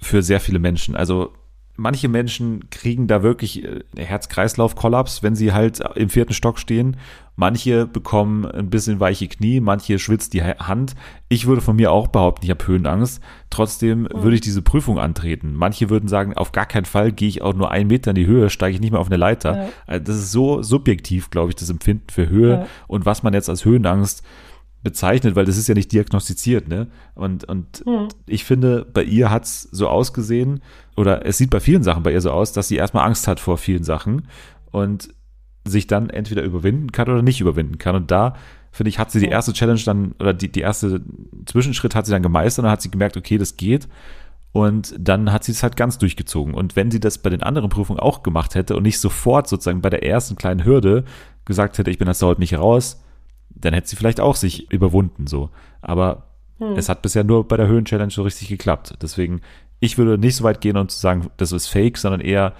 [0.01, 0.95] für sehr viele Menschen.
[0.95, 1.33] Also
[1.77, 6.97] manche Menschen kriegen da wirklich äh, Herz-Kreislauf-Kollaps, wenn sie halt im vierten Stock stehen.
[7.37, 10.95] Manche bekommen ein bisschen weiche Knie, manche schwitzt die Hand.
[11.29, 13.20] Ich würde von mir auch behaupten, ich habe Höhenangst.
[13.51, 14.09] Trotzdem mhm.
[14.12, 15.55] würde ich diese Prüfung antreten.
[15.55, 18.27] Manche würden sagen, auf gar keinen Fall gehe ich auch nur einen Meter in die
[18.27, 19.57] Höhe, steige ich nicht mehr auf eine Leiter.
[19.57, 19.68] Ja.
[19.87, 22.66] Also das ist so subjektiv, glaube ich, das Empfinden für Höhe ja.
[22.87, 24.22] und was man jetzt als Höhenangst
[24.85, 26.87] bezeichnet, weil das ist ja nicht diagnostiziert, ne?
[27.14, 28.09] Und, und mhm.
[28.26, 30.61] ich finde, bei ihr hat's so ausgesehen,
[30.95, 33.41] oder es sieht bei vielen Sachen bei ihr so aus, dass sie erstmal Angst hat
[33.41, 34.28] vor vielen Sachen
[34.70, 35.09] und
[35.66, 37.97] sich dann entweder überwinden kann oder nicht überwinden kann.
[37.97, 38.35] Und da,
[38.70, 41.01] finde ich, hat sie die erste Challenge dann, oder die, die erste
[41.47, 43.89] Zwischenschritt hat sie dann gemeistert und dann hat sie gemerkt, okay, das geht.
[44.53, 46.55] Und dann hat sie es halt ganz durchgezogen.
[46.55, 49.80] Und wenn sie das bei den anderen Prüfungen auch gemacht hätte und nicht sofort sozusagen
[49.80, 51.05] bei der ersten kleinen Hürde
[51.47, 53.03] gesagt hätte, ich bin jetzt heute nicht raus,
[53.51, 55.51] dann hätte sie vielleicht auch sich überwunden so.
[55.80, 56.24] Aber
[56.59, 56.76] Hm.
[56.76, 58.95] es hat bisher nur bei der Höhen-Challenge so richtig geklappt.
[59.03, 59.40] Deswegen,
[59.80, 62.53] ich würde nicht so weit gehen und zu sagen, das ist fake, sondern eher,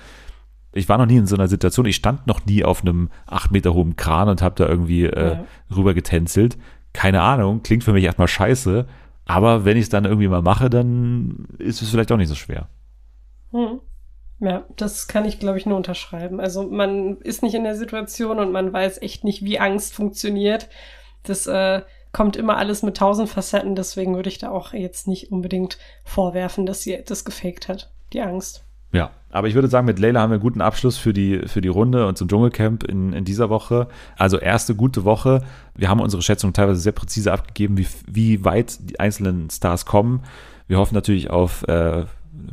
[0.73, 3.53] ich war noch nie in so einer Situation, ich stand noch nie auf einem acht
[3.53, 5.45] Meter hohen Kran und habe da irgendwie äh, Ja.
[5.77, 6.59] rüber getänzelt.
[6.93, 8.85] Keine Ahnung, klingt für mich erstmal scheiße,
[9.27, 12.35] aber wenn ich es dann irgendwie mal mache, dann ist es vielleicht auch nicht so
[12.35, 12.69] schwer.
[13.53, 13.79] Hm.
[14.45, 16.39] Ja, das kann ich, glaube ich, nur unterschreiben.
[16.39, 20.69] Also man ist nicht in der Situation und man weiß echt nicht, wie Angst funktioniert.
[21.23, 21.81] Das äh,
[22.13, 26.67] kommt immer alles mit tausend Facetten, deswegen würde ich da auch jetzt nicht unbedingt vorwerfen,
[26.67, 28.65] dass sie das gefaked hat, die Angst.
[28.93, 31.61] Ja, aber ich würde sagen, mit Leila haben wir einen guten Abschluss für die, für
[31.61, 33.89] die Runde und zum Dschungelcamp in, in dieser Woche.
[34.17, 35.43] Also erste gute Woche.
[35.75, 40.23] Wir haben unsere Schätzung teilweise sehr präzise abgegeben, wie, wie weit die einzelnen Stars kommen.
[40.69, 42.05] Wir hoffen natürlich auf äh,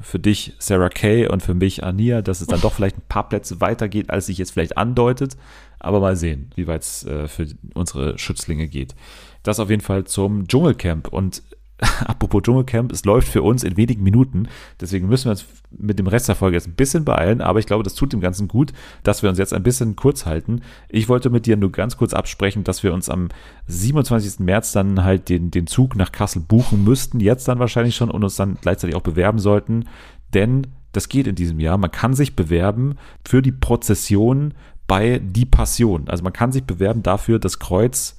[0.02, 3.28] für dich Sarah Kay und für mich Ania, dass es dann doch vielleicht ein paar
[3.28, 5.38] Plätze weitergeht, als sich jetzt vielleicht andeutet.
[5.80, 8.96] Aber mal sehen, wie weit es äh, für unsere Schützlinge geht.
[9.44, 11.08] Das auf jeden Fall zum Dschungelcamp.
[11.08, 11.42] Und
[12.06, 14.48] apropos Dschungelcamp, es läuft für uns in wenigen Minuten.
[14.80, 17.42] Deswegen müssen wir uns mit dem Rest der Folge jetzt ein bisschen beeilen.
[17.42, 18.72] Aber ich glaube, das tut dem Ganzen gut,
[19.04, 20.62] dass wir uns jetzt ein bisschen kurz halten.
[20.90, 23.30] Ich wollte mit dir nur ganz kurz absprechen, dass wir uns am
[23.68, 24.40] 27.
[24.40, 27.20] März dann halt den, den Zug nach Kassel buchen müssten.
[27.20, 29.86] Jetzt dann wahrscheinlich schon und uns dann gleichzeitig auch bewerben sollten.
[30.34, 31.78] Denn das geht in diesem Jahr.
[31.78, 34.54] Man kann sich bewerben für die Prozession
[34.86, 36.08] bei Die Passion.
[36.10, 38.18] Also man kann sich bewerben dafür, das Kreuz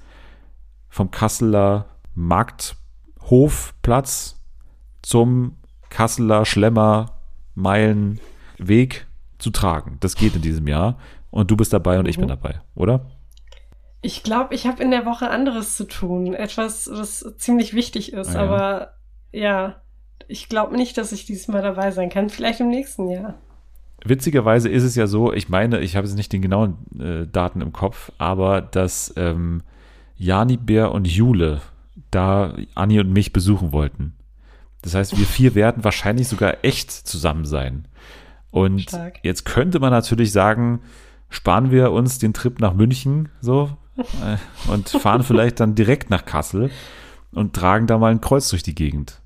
[0.88, 1.86] vom Kasseler
[3.22, 4.40] Markthofplatz
[5.02, 5.56] zum
[5.90, 7.18] Kasseler Schlemmer
[7.54, 9.06] Meilenweg
[9.38, 9.98] zu tragen.
[10.00, 10.98] Das geht in diesem Jahr.
[11.30, 13.06] Und du bist dabei und ich bin dabei, oder?
[14.02, 16.34] Ich glaube, ich habe in der Woche anderes zu tun.
[16.34, 18.34] Etwas, was ziemlich wichtig ist.
[18.34, 18.40] Ah, ja.
[18.40, 18.92] Aber
[19.32, 19.82] ja,
[20.28, 22.28] ich glaube nicht, dass ich diesmal dabei sein kann.
[22.28, 23.34] Vielleicht im nächsten Jahr.
[24.04, 27.60] Witzigerweise ist es ja so, ich meine, ich habe jetzt nicht den genauen äh, Daten
[27.60, 29.62] im Kopf, aber dass ähm,
[30.16, 31.62] Jani, Bär und Jule
[32.12, 34.14] da Anni und mich besuchen wollten.
[34.82, 37.88] Das heißt, wir vier werden wahrscheinlich sogar echt zusammen sein.
[38.50, 39.18] Und Stark.
[39.22, 40.80] jetzt könnte man natürlich sagen,
[41.30, 44.36] sparen wir uns den Trip nach München so äh,
[44.70, 46.70] und fahren vielleicht dann direkt nach Kassel
[47.32, 49.22] und tragen da mal ein Kreuz durch die Gegend.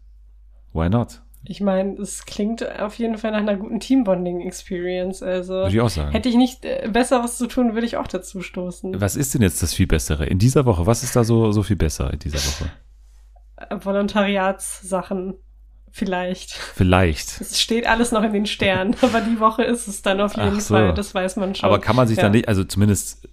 [0.73, 1.23] Why not?
[1.49, 5.23] Ich meine, es klingt auf jeden Fall nach einer guten Teambonding-Experience.
[5.23, 6.13] Also Würde ich auch sagen.
[6.13, 9.01] hätte ich nicht äh, besser was zu tun, würde ich auch dazu stoßen.
[9.01, 10.87] Was ist denn jetzt das viel Bessere in dieser Woche?
[10.87, 12.71] Was ist da so, so viel besser in dieser Woche?
[13.57, 15.35] Äh, Volontariatssachen
[15.91, 16.53] vielleicht.
[16.53, 17.41] Vielleicht.
[17.41, 20.61] Es steht alles noch in den Sternen, aber die Woche ist es dann auf jeden
[20.61, 20.75] so.
[20.75, 21.67] Fall, das weiß man schon.
[21.67, 22.25] Aber kann man sich ja.
[22.25, 23.29] dann nicht, also zumindest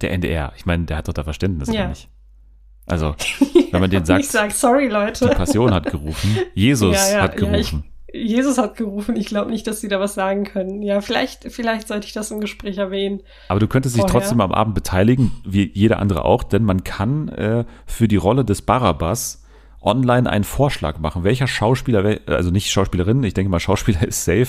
[0.00, 1.88] der NDR, ich meine, der hat doch da Verständnis, Ja.
[1.88, 2.08] nicht?
[2.90, 3.14] Also,
[3.70, 5.28] wenn man den sagt, ich sag, sorry Leute.
[5.28, 7.84] die Passion hat gerufen, Jesus Ja, ja, hat ja, ich- gerufen.
[8.12, 10.82] Jesus hat gerufen, ich glaube nicht, dass sie da was sagen können.
[10.82, 13.20] Ja, vielleicht, vielleicht sollte ich das im Gespräch erwähnen.
[13.48, 17.28] Aber du könntest dich trotzdem am Abend beteiligen, wie jeder andere auch, denn man kann
[17.28, 19.39] äh, für die Rolle des Barabbas
[19.82, 21.24] online einen Vorschlag machen.
[21.24, 24.48] Welcher Schauspieler, also nicht Schauspielerin, ich denke mal Schauspieler ist safe,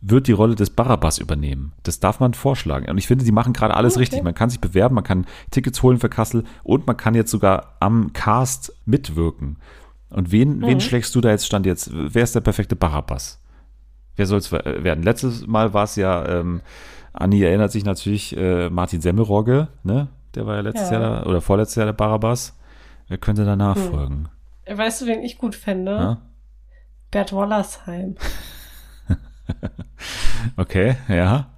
[0.00, 1.72] wird die Rolle des Barabbas übernehmen.
[1.84, 2.90] Das darf man vorschlagen.
[2.90, 4.00] Und ich finde, sie machen gerade alles Okay.
[4.00, 4.22] richtig.
[4.22, 7.76] Man kann sich bewerben, man kann Tickets holen für Kassel und man kann jetzt sogar
[7.80, 9.56] am Cast mitwirken.
[10.10, 10.80] Und wen, wen Mhm.
[10.80, 11.90] schlägst du da jetzt Stand jetzt?
[11.92, 13.40] Wer ist der perfekte Barabbas?
[14.16, 15.02] Wer soll es werden?
[15.04, 16.60] Letztes Mal war es ja, ähm,
[17.14, 20.08] Anni erinnert sich natürlich, äh, Martin Semmelrogge, ne?
[20.34, 21.00] Der war ja letztes Ja.
[21.00, 22.58] Jahr oder vorletztes Jahr der Barabbas.
[23.08, 24.28] Wer könnte da nachfolgen?
[24.68, 25.92] Weißt du, wen ich gut fände?
[25.92, 26.22] Ja?
[27.10, 28.16] Bert Wollersheim.
[30.56, 31.48] Okay, ja.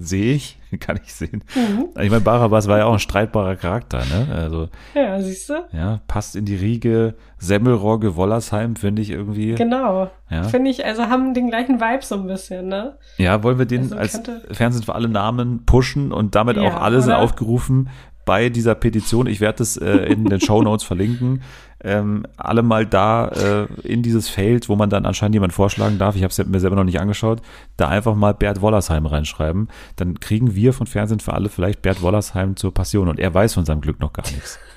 [0.00, 1.42] Sehe ich, kann ich sehen.
[1.56, 1.88] Mhm.
[2.00, 4.28] Ich meine, Barabbas war ja auch ein streitbarer Charakter, ne?
[4.32, 5.54] Also, Ja, siehst du?
[5.72, 7.14] ja, passt in die Riege.
[7.38, 9.54] Semmelrogge, Wollersheim, finde ich irgendwie.
[9.54, 10.10] Genau.
[10.30, 10.44] Ja.
[10.44, 12.96] Finde ich, also haben den gleichen Vibe so ein bisschen, ne?
[13.16, 14.20] Ja, wollen wir den Also als
[14.52, 17.88] Fernsehen für alle Namen pushen und damit Ja, auch alle sind aufgerufen
[18.24, 19.26] bei dieser Petition.
[19.26, 21.42] Ich werde das äh, in den Show Notes verlinken.
[21.80, 26.16] Ähm, alle mal da äh, in dieses Feld, wo man dann anscheinend jemand vorschlagen darf.
[26.16, 27.40] Ich habe es mir selber noch nicht angeschaut.
[27.76, 29.68] Da einfach mal Bert Wollersheim reinschreiben.
[29.94, 33.54] Dann kriegen wir von Fernsehen für alle vielleicht Bert Wollersheim zur Passion und er weiß
[33.54, 34.58] von seinem Glück noch gar nichts.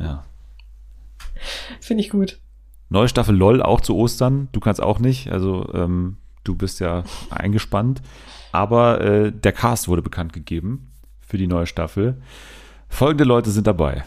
[0.00, 0.24] Ja.
[1.80, 2.38] Finde ich gut.
[2.88, 4.48] Neue Staffel LOL auch zu Ostern.
[4.52, 5.32] Du kannst auch nicht.
[5.32, 8.00] Also ähm, du bist ja eingespannt.
[8.52, 12.20] Aber äh, der Cast wurde bekannt gegeben für die neue Staffel.
[12.88, 14.04] Folgende Leute sind dabei.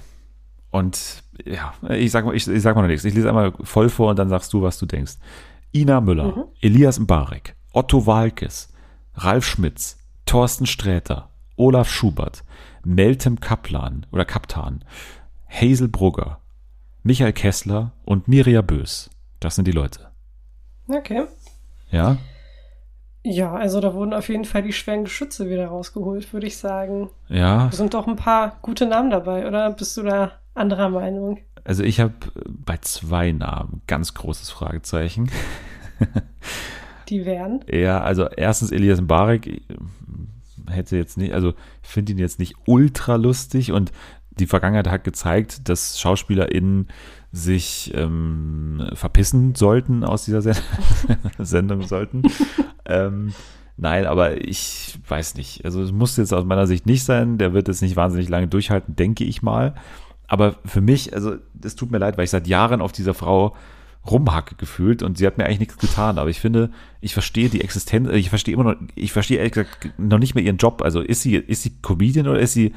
[0.72, 3.06] Und ja, ich sag mal, ich, ich sag mal noch nichts.
[3.06, 5.14] Ich lese einmal voll vor und dann sagst du, was du denkst.
[5.74, 6.44] Ina Müller, Mhm.
[6.62, 8.74] Elias Mbarek, Otto Walkes,
[9.16, 12.44] Ralf Schmitz, Thorsten Sträter, Olaf Schubert,
[12.84, 14.84] Meltem Kaplan oder Kaptan,
[15.50, 16.40] Hazel Brugger,
[17.04, 19.10] Michael Kessler und Mirja Bös.
[19.40, 20.12] Das sind die Leute.
[20.88, 21.26] Okay.
[21.90, 22.18] Ja,
[23.24, 27.10] Ja, also da wurden auf jeden Fall die schweren Geschütze wieder rausgeholt, würde ich sagen.
[27.30, 27.66] ja.
[27.68, 29.72] Da sind doch ein paar gute Namen dabei, oder?
[29.72, 31.40] Bist du da anderer Meinung?
[31.64, 32.14] Also ich habe
[32.48, 35.30] bei zwei Namen ganz großes Fragezeichen.
[37.10, 37.64] Die wären?
[37.72, 39.62] Ja, also erstens Elias Mbarek äh,
[40.70, 43.92] hätte jetzt nicht, also ich finde ihn jetzt nicht ultra lustig und
[44.32, 46.88] die Vergangenheit hat gezeigt, dass SchauspielerInnen
[47.32, 50.56] sich ähm, verpissen sollten aus dieser Sen
[51.38, 52.24] Sendung sollten.
[52.86, 53.34] ähm,
[53.78, 55.66] nein, aber ich weiß nicht.
[55.66, 57.38] Also es muss jetzt aus meiner Sicht nicht sein.
[57.38, 59.76] Der wird es nicht wahnsinnig lange durchhalten, denke ich mal.
[60.32, 63.54] Aber für mich, also es tut mir leid, weil ich seit Jahren auf dieser Frau
[64.10, 66.18] rumhacke gefühlt und sie hat mir eigentlich nichts getan.
[66.18, 66.72] Aber ich finde,
[67.02, 70.42] ich verstehe die Existenz, ich verstehe immer noch, ich verstehe ehrlich gesagt noch nicht mehr
[70.46, 70.84] ihren Job.
[70.84, 72.74] Also ist sie, ist sie Comedian oder ist sie,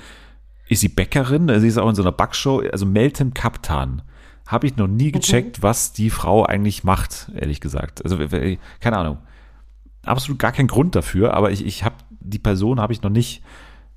[0.69, 1.49] ist sie Bäckerin?
[1.61, 2.61] Sie ist auch in so einer Backshow.
[2.73, 4.03] Also Meltem Kaptan.
[4.49, 8.03] Habe ich noch nie gecheckt, was die Frau eigentlich macht, ehrlich gesagt.
[8.03, 8.19] Also,
[8.81, 9.19] keine Ahnung.
[10.03, 13.43] Absolut gar kein Grund dafür, aber ich, ich habe die Person habe ich noch nicht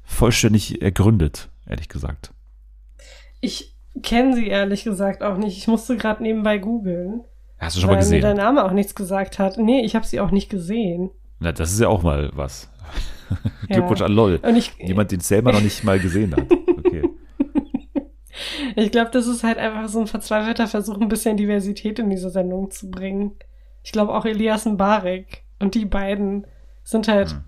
[0.04, 2.32] vollständig ergründet, ehrlich gesagt.
[3.42, 5.58] Ich kenne sie ehrlich gesagt auch nicht.
[5.58, 7.24] Ich musste gerade nebenbei googeln.
[7.60, 8.18] Hast du schon weil mal gesehen?
[8.18, 9.58] mir der Name auch nichts gesagt hat.
[9.58, 11.10] Nee, ich habe sie auch nicht gesehen.
[11.40, 12.70] Na, das ist ja auch mal was.
[13.70, 13.76] Ja.
[13.78, 14.40] Glückwunsch an LOL.
[14.42, 16.46] Und ich- Jemand, den es selber noch nicht mal gesehen hat.
[16.78, 17.04] Okay.
[18.76, 22.30] Ich glaube, das ist halt einfach so ein verzweifelter Versuch, ein bisschen Diversität in diese
[22.30, 23.32] Sendung zu bringen.
[23.84, 26.46] Ich glaube auch Elias Mbarek und die beiden
[26.84, 27.44] sind halt, Hm.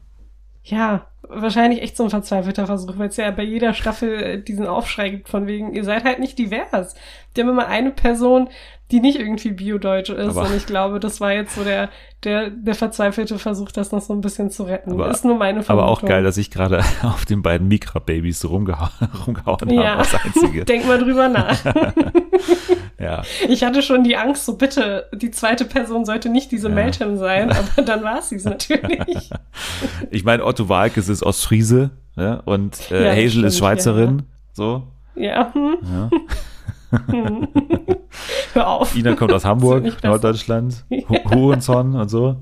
[0.63, 4.67] Ja, wahrscheinlich echt so ein verzweifelter Versuch, weil es ja bei jeder Staffel äh, diesen
[4.67, 6.95] Aufschrei gibt von wegen, ihr seid halt nicht divers.
[7.35, 8.49] Die haben immer eine Person,
[8.91, 10.37] die nicht irgendwie Bio-Deutsch ist.
[10.37, 11.89] Aber- und ich glaube, das war jetzt so der,
[12.23, 14.93] der, der verzweifelte Versuch, das noch so ein bisschen zu retten.
[14.93, 15.89] Aber, ist nur meine aber Vermutung.
[15.93, 18.89] auch geil, dass ich gerade auf den beiden Mikra-Babys so rumgehauen,
[19.69, 19.97] Ja, habe.
[20.03, 20.65] Das Einzige.
[20.65, 21.57] denk mal drüber nach.
[22.99, 23.21] ja.
[23.47, 26.75] Ich hatte schon die Angst, so bitte, die zweite Person sollte nicht diese Ja.
[26.75, 29.29] Meltem sein, aber dann war es sie natürlich.
[30.11, 32.41] Ich meine, Otto Walkes ist Ostfriese ne?
[32.45, 34.23] und äh, Ja, Hazel ist Schweizerin.
[34.53, 34.83] So.
[35.15, 35.77] ja, hm.
[35.83, 36.09] Ja.
[36.91, 37.47] Hm.
[38.53, 38.95] Hör auf.
[38.95, 40.03] Ina kommt aus Das Hamburg.
[40.03, 40.85] Norddeutschland.
[40.89, 40.99] Ja.
[41.09, 42.37] Hu- Hurenson und so.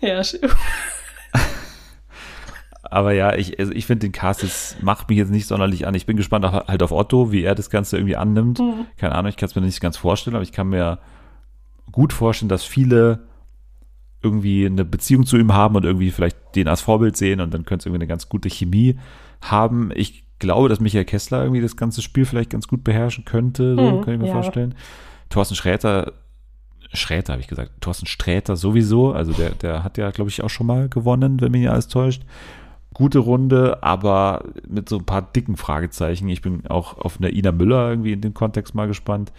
[0.00, 0.38] Ja, sch-
[2.82, 5.94] Aber ja, ich, also ich finde den Cast jetzt, macht mich jetzt nicht sonderlich an.
[5.94, 8.58] Ich bin gespannt auf, halt auf Otto, wie er das Ganze irgendwie annimmt.
[8.58, 8.86] Mhm.
[8.96, 10.98] Keine Ahnung, ich kann es mir nicht ganz vorstellen, aber ich kann mir
[11.92, 13.20] gut vorstellen, dass viele
[14.22, 17.64] irgendwie eine Beziehung zu ihm haben und irgendwie vielleicht den als Vorbild sehen und dann
[17.64, 18.98] könnte es irgendwie eine ganz gute Chemie
[19.40, 19.90] haben.
[19.94, 23.80] Ich glaube, dass Michael Kessler irgendwie das ganze Spiel vielleicht ganz gut beherrschen könnte, so
[23.82, 24.32] Mhm, kann ich mir ja.
[24.32, 24.74] vorstellen.
[25.28, 26.12] Thorsten Schräter,
[26.92, 30.50] Schräter habe ich gesagt, Thorsten Sträter sowieso, also der, der hat ja, glaube ich, auch
[30.50, 32.22] schon mal gewonnen, wenn mich nicht alles täuscht.
[32.92, 36.28] Gute Runde, aber mit so ein paar dicken Fragezeichen.
[36.28, 39.32] Ich bin auch auf eine Ina Müller irgendwie in dem Kontext mal gespannt.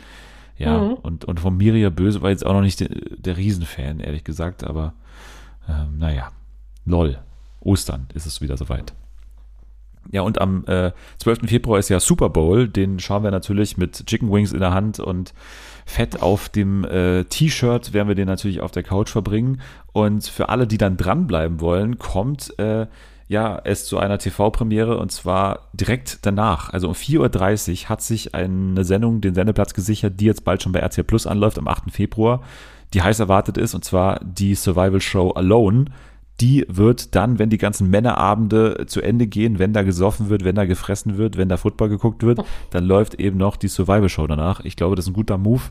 [0.58, 0.94] Ja, Mhm.
[0.94, 4.64] und, und von Miria Böse war jetzt auch noch nicht der, der Riesenfan, ehrlich gesagt,
[4.64, 4.94] aber
[5.68, 6.30] ähm, naja,
[6.86, 7.18] lol.
[7.60, 8.94] Ostern ist es wieder soweit.
[10.10, 11.42] Ja, und am äh, 12.
[11.48, 12.68] Februar ist ja Super Bowl.
[12.68, 15.34] Den schauen wir natürlich mit Chicken Wings in der Hand und
[15.86, 19.62] Fett auf dem äh, T-Shirt werden wir den natürlich auf der Couch verbringen.
[19.94, 22.88] Und für alle, die dann dranbleiben wollen, kommt äh,
[23.28, 26.72] ja es zu einer TV-Premiere und zwar direkt danach.
[26.72, 30.72] Also um 4.30 Uhr hat sich eine Sendung den Sendeplatz gesichert, die jetzt bald schon
[30.72, 31.92] bei RTL Plus anläuft am 8.
[31.92, 32.42] Februar,
[32.94, 35.86] die heiß erwartet ist, und zwar die Survival Show Alone
[36.42, 40.56] die wird dann, wenn die ganzen Männerabende zu Ende gehen, wenn da gesoffen wird, wenn
[40.56, 42.40] da gefressen wird, wenn da Football geguckt wird,
[42.72, 44.60] dann läuft eben noch die Survival Show danach.
[44.62, 45.62] Ich glaube, das ist ein guter Move,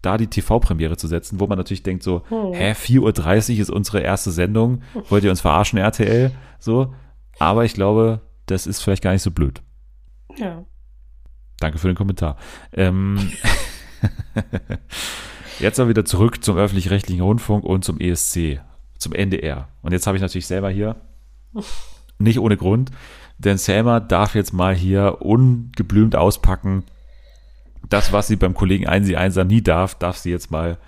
[0.00, 2.52] da die TV-Premiere zu setzen, wo man natürlich denkt so, Hm.
[2.54, 6.30] hä, 4.30 Uhr ist unsere erste Sendung, wollt ihr uns verarschen, RTL?
[6.58, 6.94] So,
[7.38, 9.60] aber ich glaube, das ist vielleicht gar nicht so blöd.
[10.38, 10.64] ja.
[11.60, 12.36] Danke für den Kommentar.
[12.72, 13.18] Ähm,
[15.60, 18.60] jetzt aber wieder zurück zum öffentlich-rechtlichen Rundfunk und zum ESC,
[19.02, 19.68] zum NDR.
[19.82, 20.96] Und jetzt habe ich natürlich selber hier,
[22.18, 22.90] nicht ohne Grund,
[23.38, 26.84] denn Selma darf jetzt mal hier ungeblümt auspacken.
[27.88, 30.78] Das, was sie beim Kollegen Einsi Einser nie darf, darf sie jetzt mal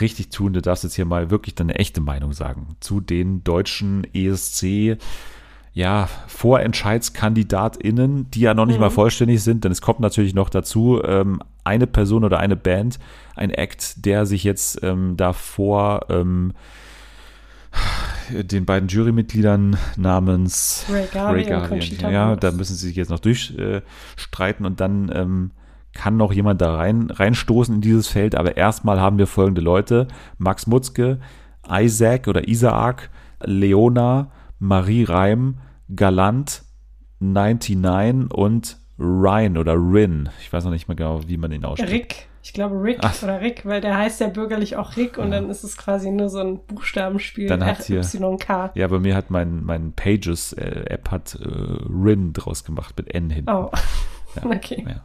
[0.00, 0.52] richtig tun.
[0.52, 4.98] Du darfst jetzt hier mal wirklich deine echte Meinung sagen zu den deutschen ESC
[5.72, 8.80] ja, VorentscheidskandidatInnen, die ja noch nicht Mhm.
[8.82, 12.98] mal vollständig sind, denn es kommt natürlich noch dazu, ähm, eine Person oder eine Band,
[13.34, 16.54] ein Act, der sich jetzt ähm, davor ähm,
[18.30, 21.78] den beiden Jurymitgliedern namens Ray Garvey
[22.12, 25.50] ja, da müssen sie sich jetzt noch durchstreiten äh, und dann ähm,
[25.92, 30.08] kann noch jemand da rein reinstoßen in dieses Feld, aber erstmal haben wir folgende Leute,
[30.38, 31.18] Max Mutzke,
[31.70, 33.10] Isaac oder Isaac,
[33.42, 35.58] Leona, Marie Reim,
[35.94, 36.62] Galant,
[37.20, 40.28] 99 und Ryan oder Rin.
[40.40, 41.92] Ich weiß noch nicht mehr genau, wie man ihn ausspricht.
[41.92, 42.28] Rick.
[42.46, 43.22] Ich glaube Rick Ach.
[43.24, 46.28] oder Rick, weil der heißt ja bürgerlich auch Rick und dann ist es quasi nur
[46.28, 47.48] so ein Buchstabenspiel.
[47.48, 48.70] Dann hat hier, RYK.
[48.76, 53.50] ja, bei mir hat mein, mein Pages-App hat äh, Rin draus gemacht mit N hinten.
[53.50, 53.72] Oh,
[54.36, 54.84] Ja, okay.
[54.88, 55.02] Ja.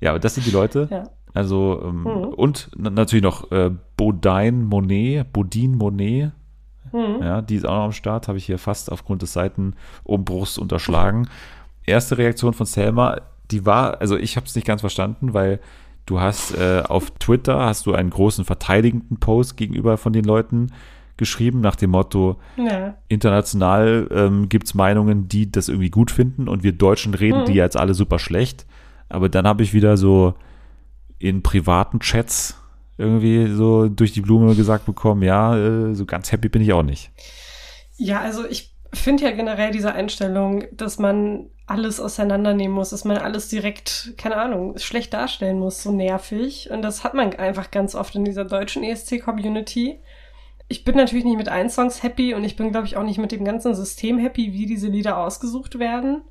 [0.00, 0.88] ja, aber das sind die Leute.
[0.90, 1.04] Ja.
[1.34, 2.08] Also, ähm, Mhm.
[2.34, 6.32] und na- natürlich noch äh, Bodine Monet, Bodine Monet.
[6.94, 7.18] Mhm.
[7.20, 11.28] Ja, die ist auch noch am Start, habe ich hier fast aufgrund des Seitenumbruchs unterschlagen.
[11.84, 13.20] Erste Reaktion von Selma,
[13.50, 15.60] die war, also ich habe es nicht ganz verstanden, weil
[16.08, 20.72] du hast äh, auf Twitter hast du einen großen verteidigenden Post gegenüber von den Leuten
[21.16, 22.94] geschrieben, nach dem Motto, Ja.
[23.08, 27.44] international ähm, gibt es Meinungen, die das irgendwie gut finden und wir Deutschen reden Mhm.
[27.46, 28.66] die jetzt alle super schlecht.
[29.08, 30.34] Aber dann habe ich wieder so
[31.18, 32.56] in privaten Chats
[32.98, 36.82] irgendwie so durch die Blume gesagt bekommen, ja, äh, so ganz happy bin ich auch
[36.84, 37.10] nicht.
[37.96, 43.18] Ja, also ich finde ja generell diese Einstellung, dass man alles auseinandernehmen muss, dass man
[43.18, 46.70] alles direkt, keine Ahnung, schlecht darstellen muss, so nervig.
[46.70, 50.00] Und das hat man einfach ganz oft in dieser deutschen ESC-Community.
[50.68, 53.18] Ich bin natürlich nicht mit allen Songs happy und ich bin, glaube ich, auch nicht
[53.18, 56.22] mit dem ganzen System happy, wie diese Lieder ausgesucht werden.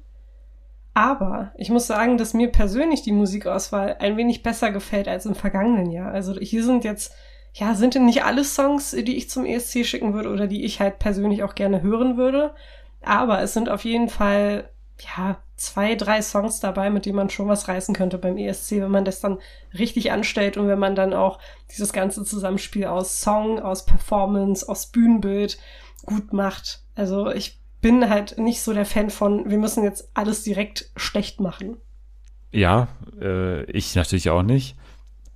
[0.96, 5.36] Aber ich muss sagen, dass mir persönlich die Musikauswahl ein wenig besser gefällt als im
[5.36, 6.12] vergangenen Jahr.
[6.12, 7.14] Also hier sind jetzt,
[7.58, 10.80] ja, sind denn nicht alle Songs, die ich zum ESC schicken würde oder die ich
[10.80, 12.54] halt persönlich auch gerne hören würde.
[13.02, 17.48] Aber es sind auf jeden Fall, ja, zwei, drei Songs dabei, mit denen man schon
[17.48, 19.40] was reißen könnte beim ESC, wenn man das dann
[19.78, 21.40] richtig anstellt und wenn man dann auch
[21.72, 25.58] dieses ganze Zusammenspiel aus Song, aus Performance, aus Bühnenbild
[26.06, 26.84] gut macht.
[26.94, 31.40] Also ich bin halt nicht so der Fan von, wir müssen jetzt alles direkt schlecht
[31.40, 31.78] machen.
[32.52, 32.88] Ja,
[33.20, 34.76] äh, ich natürlich auch nicht.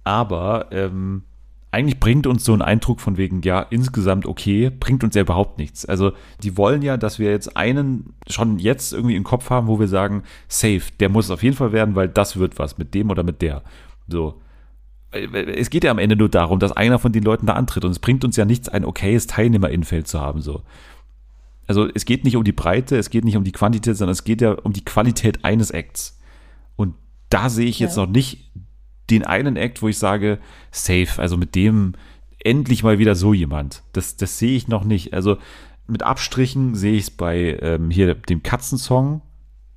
[0.03, 1.23] Aber ähm,
[1.71, 5.57] eigentlich bringt uns so ein Eindruck von wegen, ja, insgesamt okay, bringt uns ja überhaupt
[5.57, 5.85] nichts.
[5.85, 6.11] Also
[6.43, 9.87] die wollen ja, dass wir jetzt einen schon jetzt irgendwie im Kopf haben, wo wir
[9.87, 13.09] sagen, safe, der muss es auf jeden Fall werden, weil das wird was mit dem
[13.09, 13.63] oder mit der.
[14.09, 14.41] So.
[15.11, 17.85] Es geht ja am Ende nur darum, dass einer von den Leuten da antritt.
[17.85, 20.41] Und es bringt uns ja nichts, ein okayes Teilnehmerinfeld zu haben.
[20.41, 20.63] So.
[21.67, 24.25] Also es geht nicht um die Breite, es geht nicht um die Quantität, sondern es
[24.25, 26.19] geht ja um die Qualität eines Acts.
[26.75, 26.95] Und
[27.29, 28.05] da sehe ich jetzt Ja.
[28.05, 28.51] noch nicht
[29.11, 30.39] den einen Act, wo ich sage,
[30.71, 31.93] safe, also mit dem
[32.43, 33.83] endlich mal wieder so jemand.
[33.93, 35.13] Das, das sehe ich noch nicht.
[35.13, 35.37] Also
[35.87, 39.21] mit Abstrichen sehe ich es bei ähm, hier dem Katzensong.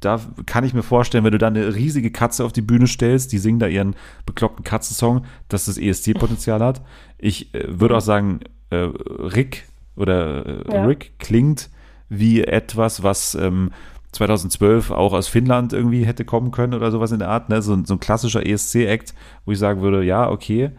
[0.00, 3.32] Da kann ich mir vorstellen, wenn du da eine riesige Katze auf die Bühne stellst,
[3.32, 6.82] die singen da ihren bekloppten Katzensong, dass das ESC-Potenzial hat.
[7.18, 9.66] Ich äh, würde auch sagen, äh, Rick
[9.96, 10.84] oder äh, Ja.
[10.84, 11.70] Rick klingt
[12.08, 13.70] wie etwas, was ähm,
[14.14, 17.48] 2012 auch aus Finnland irgendwie hätte kommen können oder sowas in der Art.
[17.48, 17.60] Ne?
[17.62, 20.70] So, ein- so ein klassischer ESC-Act, wo ich sagen würde, ja, okay,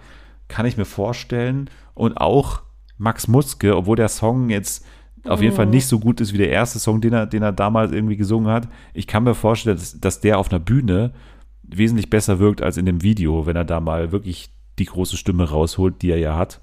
[0.47, 1.69] kann ich mir vorstellen.
[1.93, 2.61] Und auch
[2.97, 4.86] Max Mutzke, obwohl der Song jetzt
[5.27, 5.71] auf jeden Fall Mhm.
[5.71, 8.51] nicht so gut ist wie der erste Song, den er, den er damals irgendwie gesungen
[8.51, 8.67] hat.
[8.93, 11.13] Ich kann mir vorstellen, dass, dass der auf einer Bühne
[11.63, 15.49] wesentlich besser wirkt als in dem Video, wenn er da mal wirklich die große Stimme
[15.49, 16.61] rausholt, die er ja hat.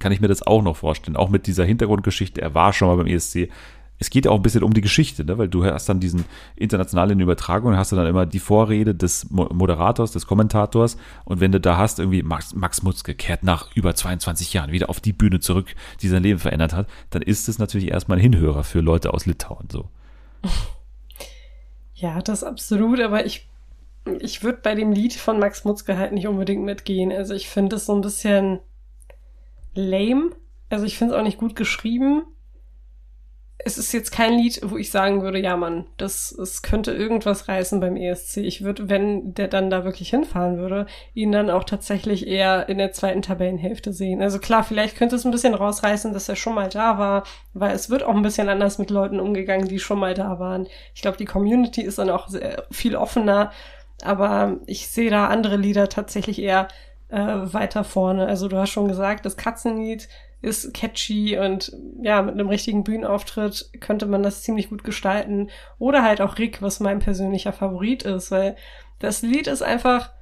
[0.00, 1.16] Kann ich mir das auch noch vorstellen.
[1.16, 2.40] Auch mit dieser Hintergrundgeschichte.
[2.40, 3.50] Er war schon mal beim ESC.
[4.00, 5.36] Es geht auch ein bisschen um die Geschichte, ne?
[5.38, 6.24] weil du hast dann diesen
[6.56, 10.96] internationalen Übertragung, hast du dann immer die Vorrede des Mo- Moderators, des Kommentators
[11.26, 14.88] und wenn du da hast, irgendwie Max, Max Mutzke kehrt nach über 22 Jahren wieder
[14.90, 18.22] auf die Bühne zurück, die sein Leben verändert hat, dann ist es natürlich erstmal ein
[18.22, 19.68] Hinhörer für Leute aus Litauen.
[19.70, 19.88] So.
[21.94, 23.46] Ja, das absolut, aber ich,
[24.20, 27.12] ich würde bei dem Lied von Max Mutzke halt nicht unbedingt mitgehen.
[27.12, 28.60] Also ich finde es so ein bisschen
[29.74, 30.30] lame.
[30.70, 32.22] Also ich finde es auch nicht gut geschrieben.
[33.64, 37.48] Es ist jetzt kein Lied, wo ich sagen würde, ja Mann, das, es könnte irgendwas
[37.48, 38.38] reißen beim ESC.
[38.38, 42.78] Ich würde, wenn der dann da wirklich hinfahren würde, ihn dann auch tatsächlich eher in
[42.78, 44.22] der zweiten Tabellenhälfte sehen.
[44.22, 47.74] Also klar, vielleicht könnte es ein bisschen rausreißen, dass er schon mal da war, weil
[47.74, 50.66] es wird auch ein bisschen anders mit Leuten umgegangen, die schon mal da waren.
[50.94, 53.52] Ich glaube, die Community ist dann auch sehr, viel offener,
[54.02, 56.68] aber ich sehe da andere Lieder tatsächlich eher
[57.08, 58.26] äh, weiter vorne.
[58.26, 60.08] Also du hast schon gesagt, das Katzenlied
[60.42, 65.50] ist catchy und ja, mit einem richtigen Bühnenauftritt könnte man das ziemlich gut gestalten.
[65.78, 68.56] Oder halt auch Rick, was mein persönlicher Favorit ist, weil
[68.98, 70.12] das Lied ist einfach,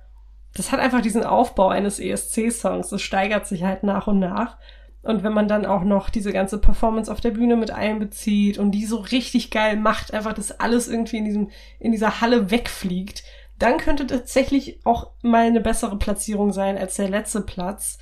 [0.55, 2.91] das hat einfach diesen Aufbau eines ESC-Songs.
[2.91, 4.57] Es steigert sich halt nach und nach.
[5.03, 8.73] Und wenn man dann auch noch diese ganze Performance auf der Bühne mit einbezieht und
[8.73, 13.23] die so richtig geil macht, einfach dass alles irgendwie in diesem, in dieser Halle wegfliegt,
[13.59, 17.99] dann könnte tatsächlich auch mal eine bessere Platzierung sein als der letzte Platz.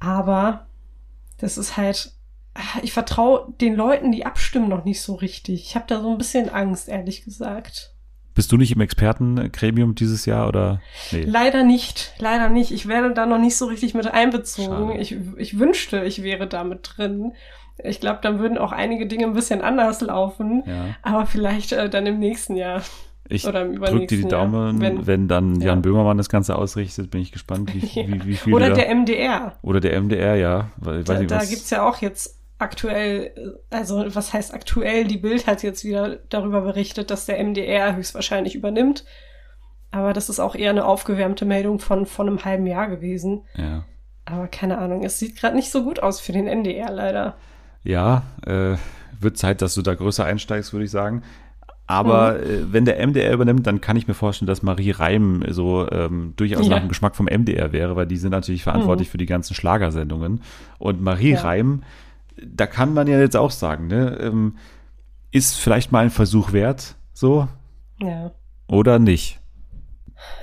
[0.00, 0.66] Aber
[1.42, 2.12] das ist halt,
[2.82, 5.64] ich vertraue den Leuten, die abstimmen, noch nicht so richtig.
[5.66, 7.94] Ich habe da so ein bisschen Angst, ehrlich gesagt.
[8.34, 10.80] Bist du nicht im Expertengremium dieses Jahr oder?
[11.10, 11.24] Nee.
[11.24, 12.70] Leider nicht, leider nicht.
[12.70, 14.88] Ich werde da noch nicht so richtig mit einbezogen.
[14.88, 15.00] Schade.
[15.00, 17.32] Ich, ich wünschte, ich wäre da mit drin.
[17.82, 20.62] Ich glaube, dann würden auch einige Dinge ein bisschen anders laufen.
[20.64, 20.94] Ja.
[21.02, 22.82] Aber vielleicht äh, dann im nächsten Jahr.
[23.28, 25.68] Ich drücke dir die Daumen, wenn, wenn- dann ja.
[25.68, 29.56] Jan Böhmermann das Ganze ausrichtet, bin ich gespannt, wie, wie, wie viel Oder der MDR.
[29.62, 30.70] Oder der MDR, ja.
[30.76, 35.04] Weil, Da, nicht, da was, gibt's ja auch jetzt aktuell, also was heißt aktuell?
[35.04, 39.04] Die Bild hat jetzt wieder darüber berichtet, dass der MDR höchstwahrscheinlich übernimmt.
[39.90, 43.42] Aber das ist auch eher eine aufgewärmte Meldung von, von einem halben Jahr gewesen.
[43.56, 43.84] ja.
[44.24, 47.34] Aber keine Ahnung, es sieht gerade nicht so gut aus für den NDR leider.
[47.82, 48.76] Ja, äh,
[49.18, 51.24] wird Zeit, dass du da größer einsteigst, würde ich sagen.
[51.86, 52.40] Aber Mhm.
[52.42, 56.32] äh, wenn der MDR übernimmt, dann kann ich mir vorstellen, dass Marie Reim so ähm,
[56.36, 56.70] durchaus Ja.
[56.74, 59.10] nach dem Geschmack vom MDR wäre, weil die sind natürlich verantwortlich Mhm.
[59.12, 60.40] für die ganzen Schlagersendungen.
[60.78, 61.42] Und Marie Ja.
[61.42, 61.82] Reim,
[62.42, 64.56] da kann man ja jetzt auch sagen, ne, ähm,
[65.32, 67.48] ist vielleicht mal ein Versuch wert, so,
[68.00, 68.30] Ja.
[68.68, 69.40] oder nicht.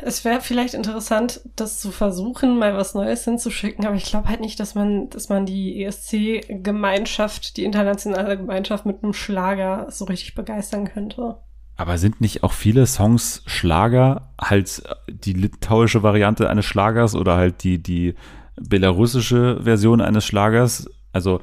[0.01, 4.39] Es wäre vielleicht interessant, das zu versuchen, mal was Neues hinzuschicken, aber ich glaube halt
[4.39, 10.35] nicht, dass man, dass man die ESC-Gemeinschaft, die internationale Gemeinschaft mit einem Schlager so richtig
[10.35, 11.37] begeistern könnte.
[11.75, 17.63] Aber sind nicht auch viele Songs Schlager, halt die litauische Variante eines Schlagers oder halt
[17.63, 18.15] die, die
[18.59, 20.89] belarussische Version eines Schlagers?
[21.13, 21.39] Also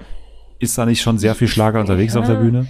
[0.59, 2.41] ist da nicht schon sehr viel Schlager unterwegs auf der Ja.
[2.41, 2.66] Bühne?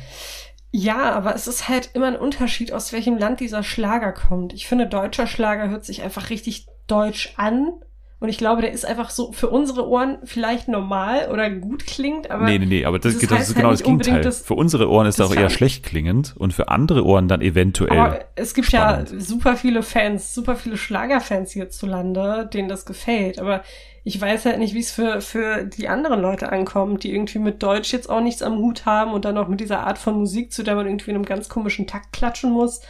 [0.72, 4.52] Ja, aber es ist halt immer ein Unterschied, aus welchem Land dieser Schlager kommt.
[4.52, 7.72] Ich finde, deutscher Schlager hört sich einfach richtig deutsch an.
[8.18, 12.30] Und ich glaube, der ist einfach so für unsere Ohren vielleicht normal oder gut klingt,
[12.30, 12.44] aber.
[12.46, 14.22] nee, nee, nee, aber das, das das, heißt ist halt genau das Gegenteil.
[14.22, 17.28] dass- Für unsere Ohren ist er das auch eher schlecht klingend und für andere Ohren
[17.28, 17.98] dann eventuell.
[17.98, 19.10] Aber es gibt spannend.
[19.12, 23.38] ja super viele Fans, super viele Schlagerfans hierzulande, denen das gefällt.
[23.38, 23.62] Aber
[24.02, 27.62] ich weiß halt nicht, wie es für, für die anderen Leute ankommt, die irgendwie mit
[27.62, 30.52] Deutsch jetzt auch nichts am Hut haben und dann noch mit dieser Art von Musik,
[30.52, 32.80] zu der man irgendwie in einem ganz komischen Takt klatschen muss.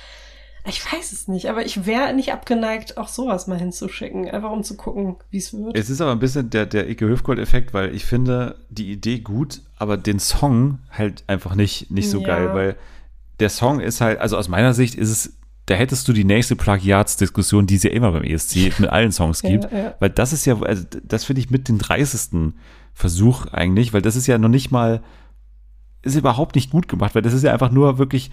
[0.69, 4.65] Ich weiß es nicht, aber ich wäre nicht abgeneigt, auch sowas mal hinzuschicken, einfach um
[4.65, 5.77] zu gucken, wie es wird.
[5.77, 9.63] Es ist aber ein bisschen der, der Ike Höfgold-Effekt, weil ich finde die Idee gut,
[9.79, 12.27] aber den Song halt einfach nicht, nicht so Ja.
[12.27, 12.77] geil, weil
[13.39, 15.37] der Song ist halt, also aus meiner Sicht ist es,
[15.67, 19.43] da hättest du die nächste Plagiatsdiskussion, die es ja immer beim ESC mit allen Songs
[19.43, 19.95] Ja, gibt, ja.
[20.01, 22.55] weil das ist ja, also das finde ich mit den dreisten
[22.95, 25.03] Versuch eigentlich, weil das ist ja noch nicht mal,
[26.03, 28.31] ist überhaupt nicht gut gemacht, weil das ist ja einfach nur wirklich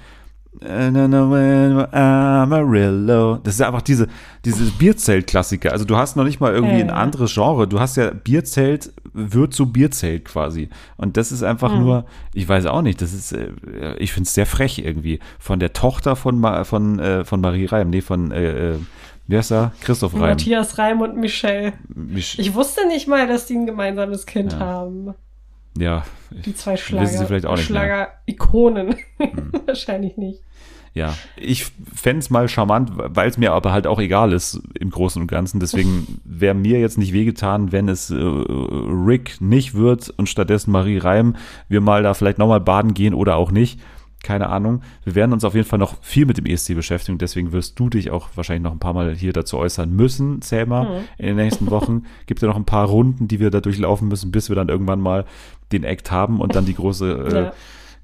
[1.91, 3.37] Amarillo.
[3.37, 4.07] Das ist einfach diese,
[4.45, 5.71] diese Bierzelt-Klassiker.
[5.71, 7.67] Also du hast noch nicht mal irgendwie Ja, ein anderes Genre.
[7.67, 10.69] Du hast ja Bierzelt wird zu Bierzelt quasi.
[10.97, 11.81] Und das ist einfach Mhm.
[11.81, 13.51] nur, ich weiß auch nicht, das ist, äh,
[13.97, 15.19] ich finde es sehr frech irgendwie.
[15.39, 18.79] Von der Tochter von, Ma, von, äh, von Marie Reim, nee, von, äh, äh,
[19.27, 19.71] wie heißt er?
[19.81, 20.21] Christoph Reim.
[20.21, 21.73] Matthias Reim und Michelle.
[21.93, 24.59] Mich, Ich wusste nicht mal, dass die ein gemeinsames Kind Ja.
[24.59, 25.13] haben.
[25.77, 27.03] Ja, Die zwei Schlager.
[27.03, 27.81] wissen sie vielleicht auch nicht mehr.
[27.81, 28.95] Schlager-Ikonen.
[29.65, 30.39] Wahrscheinlich nicht.
[30.95, 34.91] Ja, ich fände es mal charmant, weil es mir aber halt auch egal ist im
[34.91, 35.59] Großen und Ganzen.
[35.59, 40.99] Deswegen wäre mir jetzt nicht wehgetan, wenn es äh, Rick nicht wird und stattdessen Marie
[40.99, 41.35] Reim
[41.67, 43.79] wir mal da vielleicht nochmal baden gehen oder auch nicht.
[44.21, 44.83] Keine Ahnung.
[45.03, 47.17] Wir werden uns auf jeden Fall noch viel mit dem ESC beschäftigen.
[47.17, 50.83] Deswegen wirst du dich auch wahrscheinlich noch ein paar Mal hier dazu äußern müssen, Selma,
[50.83, 50.89] Mhm.
[51.17, 52.03] in den nächsten Wochen.
[52.27, 55.01] Gibt ja noch ein paar Runden, die wir da durchlaufen müssen, bis wir dann irgendwann
[55.01, 55.25] mal
[55.73, 57.53] den Act haben und dann die große äh, Ja.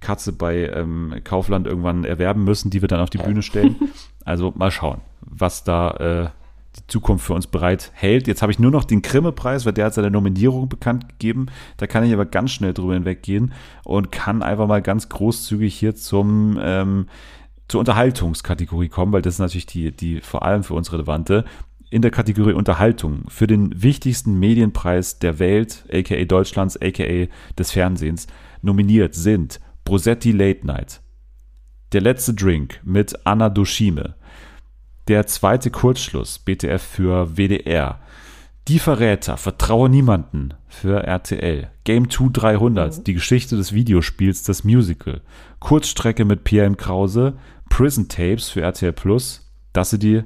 [0.02, 3.76] Katze bei ähm, Kaufland irgendwann erwerben müssen, die wir dann auf die Bühne stellen.
[4.26, 6.30] Also mal schauen, was da äh,
[6.76, 8.28] die Zukunft für uns bereit hält.
[8.28, 11.48] Jetzt habe ich nur noch den Grimme-Preis, weil der hat seine Nominierung bekannt gegeben.
[11.78, 13.54] Da kann ich aber ganz schnell drüber hinweggehen
[13.84, 17.08] und kann einfach mal ganz großzügig hier zum ähm,
[17.70, 21.46] zur Unterhaltungskategorie kommen, weil das ist natürlich die, die vor allem für uns relevante.
[21.92, 27.28] In der Kategorie Unterhaltung für den wichtigsten Medienpreis der Welt, aka Deutschlands, aka
[27.58, 28.28] des Fernsehens,
[28.62, 31.02] nominiert sind Brosetti Late Night,
[31.92, 34.14] Der letzte Drink mit Anna Doshime,
[35.08, 38.00] Der zweite Kurzschluss, BTF für WDR,
[38.68, 45.22] Die Verräter, Vertraue niemanden für RTL, Game 2 300, die Geschichte des Videospiels, das Musical,
[45.60, 46.78] Kurzstrecke mit Pierre M.
[46.78, 47.34] Krause,
[47.68, 50.22] Prison Tapes für RTL Plus, das sind die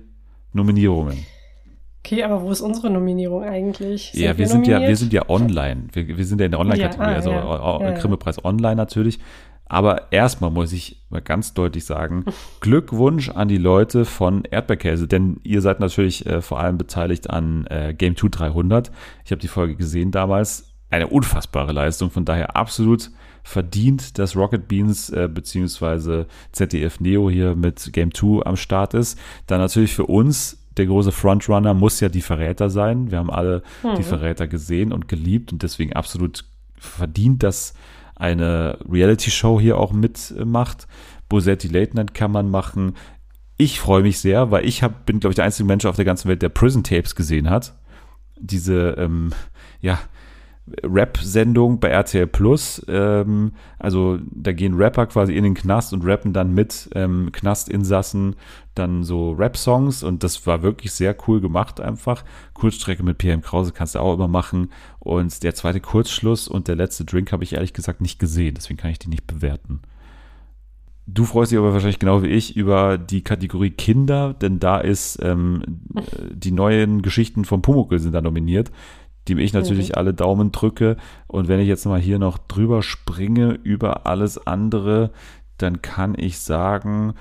[0.52, 1.26] Nominierungen.
[2.06, 4.14] Okay, aber wo ist unsere Nominierung eigentlich?
[4.14, 5.88] Ja, wir sind ja, wir sind ja online.
[5.94, 7.92] Wir, wir sind ja in der Online-Kategorie, Ja, ah, also ja.
[7.92, 7.98] Ja.
[7.98, 9.20] Grimme-Preis online natürlich.
[9.66, 12.26] Aber erstmal muss ich mal ganz deutlich sagen,
[12.60, 17.68] Glückwunsch an die Leute von Erdbeerkäse, denn ihr seid natürlich äh, vor allem beteiligt an
[17.68, 18.92] äh, Game 2 300.
[19.24, 20.74] Ich habe die Folge gesehen damals.
[20.90, 23.12] Eine unfassbare Leistung, von daher absolut
[23.44, 29.18] verdient, dass Rocket Beans äh, beziehungsweise ZDF Neo hier mit Game 2 am Start ist.
[29.48, 33.12] Dann natürlich für uns der große Frontrunner muss ja die Verräter sein.
[33.12, 34.04] Wir haben alle die Mhm.
[34.04, 36.46] Verräter gesehen und geliebt und deswegen absolut
[36.76, 37.74] verdient, dass
[38.16, 40.88] eine Reality-Show hier auch mitmacht.
[41.30, 42.96] Bosetti Late Night kann man machen.
[43.58, 46.06] Ich freue mich sehr, weil ich hab, bin, glaube ich, der einzige Mensch auf der
[46.06, 47.74] ganzen Welt, der Prison Tapes gesehen hat.
[48.40, 49.32] Diese, ähm,
[49.80, 50.00] ja,
[50.82, 52.84] Rap-Sendung bei RTL Plus.
[52.88, 58.36] Ähm, also da gehen Rapper quasi in den Knast und rappen dann mit ähm, Knastinsassen
[58.74, 62.24] dann so Rap-Songs und das war wirklich sehr cool gemacht einfach.
[62.54, 64.72] Kurzstrecke mit PM Krause kannst du auch immer machen.
[65.00, 68.78] Und der zweite Kurzschluss und der letzte Drink habe ich ehrlich gesagt nicht gesehen, deswegen
[68.78, 69.82] kann ich die nicht bewerten.
[71.06, 75.20] Du freust dich aber wahrscheinlich genau wie ich über die Kategorie Kinder, denn da ist
[75.22, 75.62] ähm,
[76.32, 78.72] die neuen Geschichten von Pumuckl sind da nominiert
[79.28, 79.96] dem ich natürlich mhm.
[79.96, 80.98] alle Daumen drücke.
[81.28, 85.12] Und wenn ich jetzt mal hier noch drüber springe über alles andere,
[85.58, 87.14] dann kann ich sagen,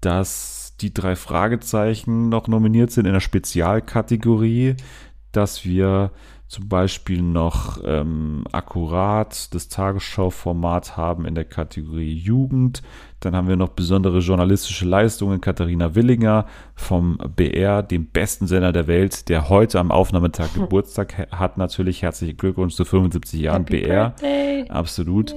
[0.00, 4.76] dass die drei Fragezeichen noch nominiert sind in der Spezialkategorie,
[5.32, 6.10] dass wir
[6.46, 12.82] zum Beispiel noch ähm, akkurat das Tagesschau-Format haben in der Kategorie Jugend.
[13.24, 15.40] Dann haben wir noch besondere journalistische Leistungen.
[15.40, 20.62] Katharina Willinger vom BR, dem besten Sender der Welt, der heute am Aufnahmetag hm.
[20.62, 21.58] Geburtstag hat.
[21.58, 24.10] Natürlich herzlichen Glückwunsch zu 75 Jahren Happy BR.
[24.10, 24.68] Birthday.
[24.68, 25.34] Absolut.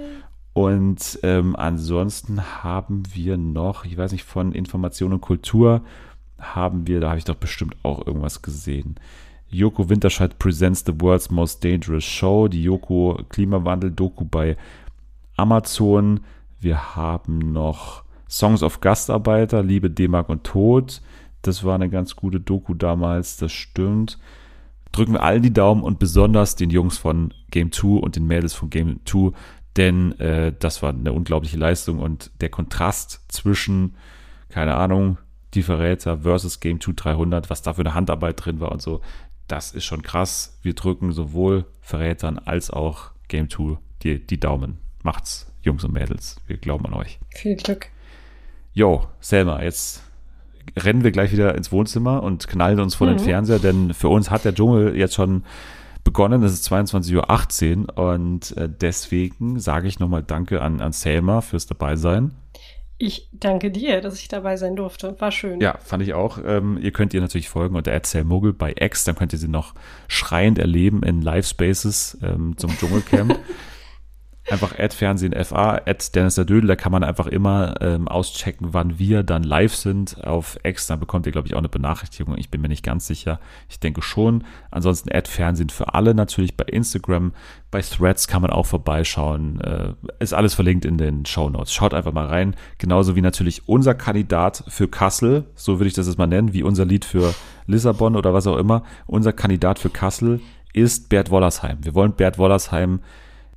[0.53, 5.81] Und ähm, ansonsten haben wir noch, ich weiß nicht, von Information und Kultur
[6.39, 8.95] haben wir, da habe ich doch bestimmt auch irgendwas gesehen.
[9.49, 14.57] Joko Winterscheid presents the world's most dangerous show, die Joko Klimawandel-Doku bei
[15.38, 16.22] Amazon.
[16.60, 21.02] Wir haben noch Songs of Gastarbeiter, Liebe, D-Mark und Tod.
[21.42, 24.20] Das war eine ganz gute Doku damals, das stimmt.
[24.92, 28.54] Drücken wir allen die Daumen und besonders den Jungs von Game 2 und den Mädels
[28.54, 29.32] von Game 2,
[29.76, 33.96] denn äh, das war eine unglaubliche Leistung und der Kontrast zwischen,
[34.50, 35.18] keine Ahnung,
[35.54, 39.02] die Verräter versus Game 2 300, was da für eine Handarbeit drin war und so,
[39.48, 40.58] das ist schon krass.
[40.62, 44.80] Wir drücken sowohl Verrätern als auch Game 2 die, die Daumen.
[45.04, 46.38] Macht's, Jungs und Mädels.
[46.48, 47.19] Wir glauben an euch.
[47.30, 47.88] Viel Glück.
[48.73, 50.03] Jo, Selma, jetzt
[50.76, 53.18] rennen wir gleich wieder ins Wohnzimmer und knallen uns vor mhm.
[53.18, 55.44] den Fernseher, denn für uns hat der Dschungel jetzt schon
[56.03, 56.41] begonnen.
[56.44, 61.68] Es ist 22.18 Uhr und äh, deswegen sage ich nochmal Danke an, an Selma fürs
[61.68, 62.31] Dabeisein.
[62.99, 65.19] Ich danke dir, dass ich dabei sein durfte.
[65.19, 65.61] War schön.
[65.61, 66.39] Ja, fand ich auch.
[66.44, 69.03] Ähm, ihr könnt ihr natürlich folgen unter Erzählmuggel bei X.
[69.03, 69.76] Dann könnt ihr sie noch
[70.07, 73.38] schreiend erleben in Live-Spaces ähm, zum Dschungelcamp.
[74.49, 78.69] Einfach Ad Fernsehen FA, Ad Dennis der Dödel, da kann man einfach immer ähm, auschecken,
[78.72, 80.88] wann wir dann live sind auf X.
[80.88, 82.38] Dann bekommt ihr, glaube ich, auch eine Benachrichtigung.
[82.38, 83.41] Ich bin mir nicht ganz sicher.
[83.68, 84.45] Ich denke schon.
[84.72, 87.34] Ansonsten Ad Fernsehen für alle natürlich bei Instagram.
[87.72, 89.60] Bei Threads kann man auch vorbeischauen.
[89.60, 91.74] Äh, ist alles verlinkt in den Show Notes.
[91.74, 92.56] Schaut einfach mal rein.
[92.78, 96.64] Genauso wie natürlich unser Kandidat für Kassel, so würde ich das jetzt mal nennen, wie
[96.64, 97.34] unser Lied für
[97.65, 98.84] Lissabon oder was auch immer.
[99.07, 100.40] Unser Kandidat für Kassel
[100.72, 101.80] ist Bert Wollersheim.
[101.82, 103.02] Wir wollen Bert Wollersheim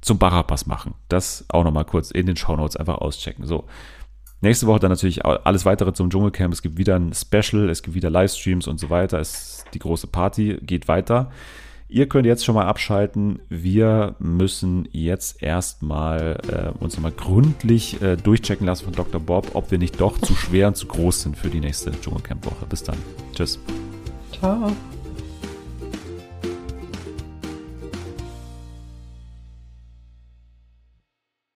[0.01, 0.95] zum Barabbas machen.
[1.09, 3.47] Das auch nochmal kurz in den Shownotes einfach auschecken.
[3.47, 3.65] So.
[4.43, 6.55] Nächste Woche dann natürlich alles weitere zum Dschungelcamp.
[6.55, 9.19] Es gibt wieder ein Special, es gibt wieder Livestreams und so weiter.
[9.19, 11.31] Es, die große Party geht weiter.
[11.91, 13.41] Ihr könnt jetzt schon mal abschalten.
[13.49, 19.21] Wir müssen jetzt erstmal äh, uns nochmal gründlich äh, durchchecken lassen von Dr.
[19.21, 22.65] Bob, ob wir nicht doch zu schwer und zu groß sind für die nächste Dschungelcamp-Woche.
[22.69, 22.97] Bis dann.
[23.35, 23.59] Tschüss.
[24.39, 24.71] Ciao.